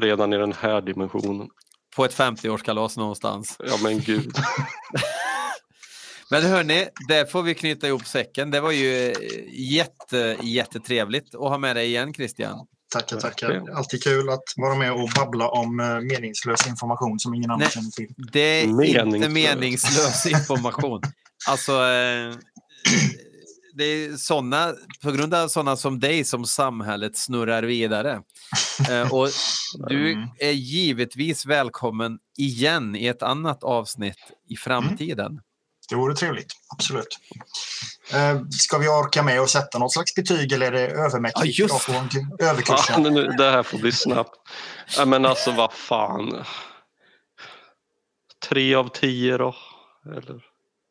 [0.00, 1.48] redan i den här dimensionen.
[1.96, 3.56] på ett 50-årskalas någonstans.
[3.66, 4.32] Ja men gud.
[6.30, 8.50] Men hörni, där får vi knyta ihop säcken.
[8.50, 9.14] Det var ju eh,
[9.52, 12.66] jätte, jättetrevligt att ha med dig igen Christian.
[12.92, 13.64] Tackar, tackar.
[13.74, 17.70] Alltid kul att vara med och babbla om eh, meningslös information som ingen annan Nej.
[17.70, 18.14] känner till.
[18.32, 19.32] Det är inte Meningslös.
[19.32, 21.00] meningslös information.
[21.48, 22.34] Alltså, eh,
[23.74, 28.20] det är såna, på grund av sådana som dig som samhället snurrar vidare.
[29.10, 29.28] Och
[29.88, 30.28] du Mm.
[30.38, 34.16] är givetvis välkommen igen i ett annat avsnitt
[34.48, 35.40] i framtiden.
[35.88, 37.18] Det vore trevligt, absolut.
[38.14, 41.64] Eh, ska vi orka med att sätta något slags betyg eller är det övermäktigt Ja,
[41.64, 43.02] just på Ja, överkursen?
[43.02, 44.34] nu, det här får bli snabbt.
[44.96, 46.44] Ja, men alltså vad fan.
[48.48, 49.54] Tre av tio då?
[50.06, 50.44] Eller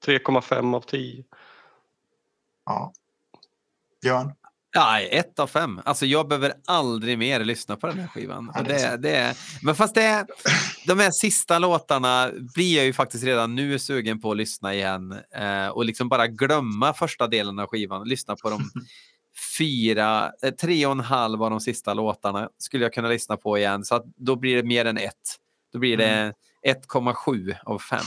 [0.06, 1.24] 3,5 av 10?
[2.66, 2.94] Ja.
[4.02, 4.34] Björn?
[4.78, 5.82] Ja, ett av fem.
[5.86, 8.52] Alltså jag behöver aldrig mer lyssna på den här skivan.
[8.56, 10.26] Ja, det är det, är, men fast det är,
[10.88, 15.16] de här sista låtarna blir jag ju faktiskt redan nu sugen på att lyssna igen
[15.36, 18.08] eh, och liksom bara glömma första delen av skivan.
[18.08, 18.70] Lyssna på de
[19.58, 23.58] fyra, eh, tre och en halv av de sista låtarna skulle jag kunna lyssna på
[23.58, 23.86] igen.
[23.86, 25.36] Så att då blir det mer än ett.
[25.74, 26.34] Då blir det
[26.68, 28.00] 1,7 av 5.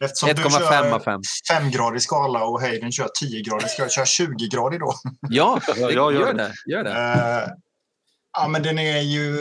[0.00, 1.20] Eftersom du 1,5 av kör 5.
[1.50, 4.94] femgradig skala och Hayden kör 10-gradig, ska jag köra 20-gradig då?
[5.20, 6.54] Ja, jag gör gör det.
[6.66, 6.90] Gör det.
[6.90, 7.48] Eh,
[8.32, 9.36] ja, men den är ju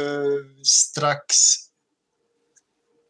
[0.64, 1.36] strax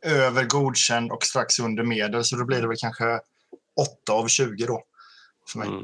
[0.06, 3.20] över godkänd och strax under medel, så då blir det väl kanske
[4.06, 4.84] 8 av 20 då.
[5.52, 5.68] För mig.
[5.68, 5.84] Mm.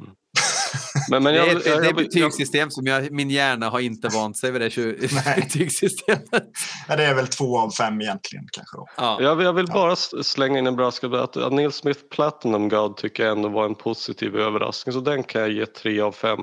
[1.10, 3.12] Men, men Det jag, är, jag, ett, det är jag, ett jag, betygssystem som jag,
[3.12, 4.76] min hjärna har inte vant sig vid det
[5.36, 6.44] betygssystemet.
[6.88, 8.86] Ja, det är väl 2 av 5 egentligen kanske då.
[8.98, 9.18] Ja.
[9.22, 13.24] jag, jag vill bara slänga in en brasklapp att, att Neil Smith Platinum God tycker
[13.24, 14.94] jag ändå var en positiv överraskning.
[14.94, 16.40] Så den kan jag ge 3 av 5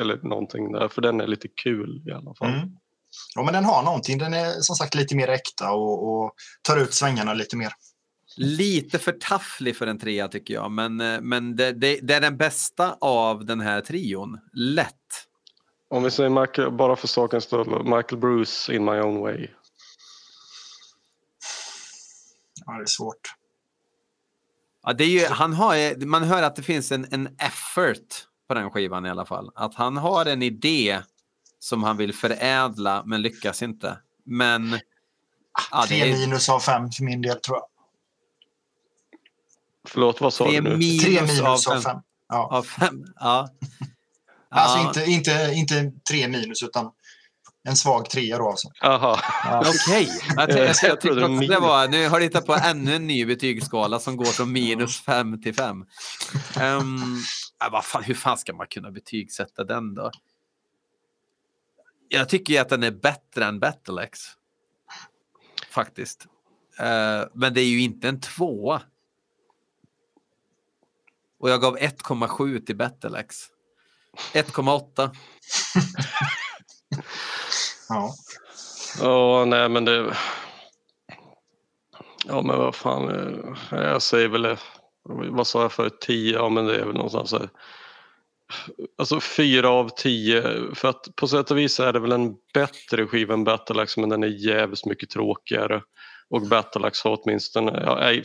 [0.00, 2.54] eller någonting där, för den är lite kul i alla fall.
[2.54, 2.68] Mm.
[3.34, 4.18] Ja, men den har någonting.
[4.18, 6.32] Den är som sagt lite mer äkta och, och
[6.62, 7.72] tar ut svängarna lite mer.
[8.36, 12.20] Lite för tafflig för en trea tycker jag, men, eh, men det, det, det är
[12.20, 14.38] den bästa av den här trion.
[14.52, 14.96] Lätt.
[15.90, 19.48] Om vi säger Michael, bara för sakens skull, Michael Bruce in my own way.
[22.66, 23.34] Ja, det är svårt.
[24.82, 28.54] Ja, det är ju, han har, man hör att det finns en, en effort på
[28.54, 29.50] den skivan i alla fall.
[29.54, 31.00] Att han har en idé
[31.58, 33.98] som han vill förädla men lyckas inte.
[34.24, 34.78] Men
[35.70, 37.69] ja, det 3 är minus av 5 för min del tror jag.
[39.88, 40.98] Förlåt, vad sa tre du nu?
[40.98, 41.96] 3 minus, minus av, av fem, 5.
[42.28, 42.48] Ja.
[42.52, 43.04] av fem.
[43.14, 43.48] Ja.
[44.52, 46.90] Alltså Ja, inte, inte, inte 3 minus utan
[47.68, 48.48] en svag trea då.
[48.50, 48.68] Alltså.
[48.82, 49.20] Aha.
[49.66, 51.60] Okej, jag, jag, jag, Jag tyckte trodde också det minus.
[51.60, 55.42] var, nu har du hittat på ännu en ny betygsskala som går från minus 5
[55.42, 55.84] till 5.
[56.60, 57.22] Um,
[57.70, 60.10] vad fan, hur fan ska man kunna betygsätta den då?
[62.08, 64.20] Jag tycker ju att den är bättre än Battlex.
[65.70, 66.26] Faktiskt.
[66.78, 68.82] Eh, men det är ju inte en tvåa.
[71.40, 73.36] Och jag gav 1,7 till Battlex.
[74.32, 75.10] 1,8.
[77.88, 78.14] Ja.
[79.00, 80.16] Ja, nej men det...
[82.26, 84.56] Ja men vad fan, eh, jag säger väl,
[85.30, 86.34] vad sa jag för 10?
[86.34, 87.48] Ja men det är väl någonstans här.
[88.98, 90.42] Alltså fyra av tio,
[90.74, 94.08] för att på sätt och vis är det väl en bättre skiva än Battleax men
[94.08, 95.82] den är jävligt mycket tråkigare.
[96.28, 98.24] Och Battleax har åtminstone, ja, nej,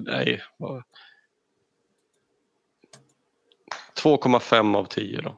[0.00, 0.42] nej.
[4.02, 5.36] 2,5 av 10 då.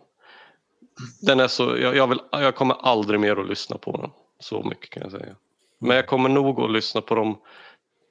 [1.21, 4.11] Den är så, jag, jag, vill, jag kommer aldrig mer att lyssna på den.
[4.39, 5.37] Så mycket kan jag säga.
[5.79, 7.39] Men jag kommer nog att lyssna på de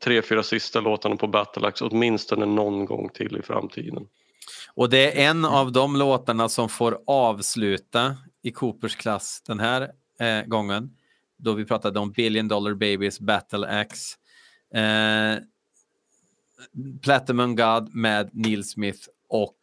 [0.04, 4.08] tre, fyra sista låtarna på Battleax åtminstone någon gång till i framtiden.
[4.74, 9.92] Och det är en av de låtarna som får avsluta i Coopers klass den här
[10.20, 10.96] eh, gången.
[11.38, 14.18] Då vi pratade om Billion Dollar Babies Battle Axe.
[14.74, 15.44] Eh,
[17.02, 19.58] Platinum God med Neil Smith och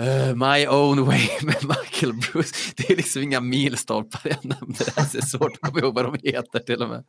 [0.00, 2.54] eh, My Own Way med Michael Bruce.
[2.76, 4.84] Det är liksom inga milstolpar jag nämnde.
[5.12, 7.04] Det är svårt att komma ihåg vad de heter till och med.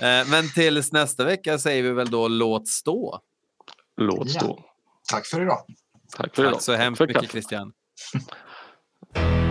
[0.00, 3.20] Eh, men tills nästa vecka säger vi väl då låt stå.
[4.00, 4.40] Låt Ja.
[4.40, 4.64] stå.
[5.10, 5.58] Tack för idag.
[6.16, 6.52] Tack för idag.
[6.54, 7.30] Tack så hemskt för mycket.
[7.30, 7.72] Christian.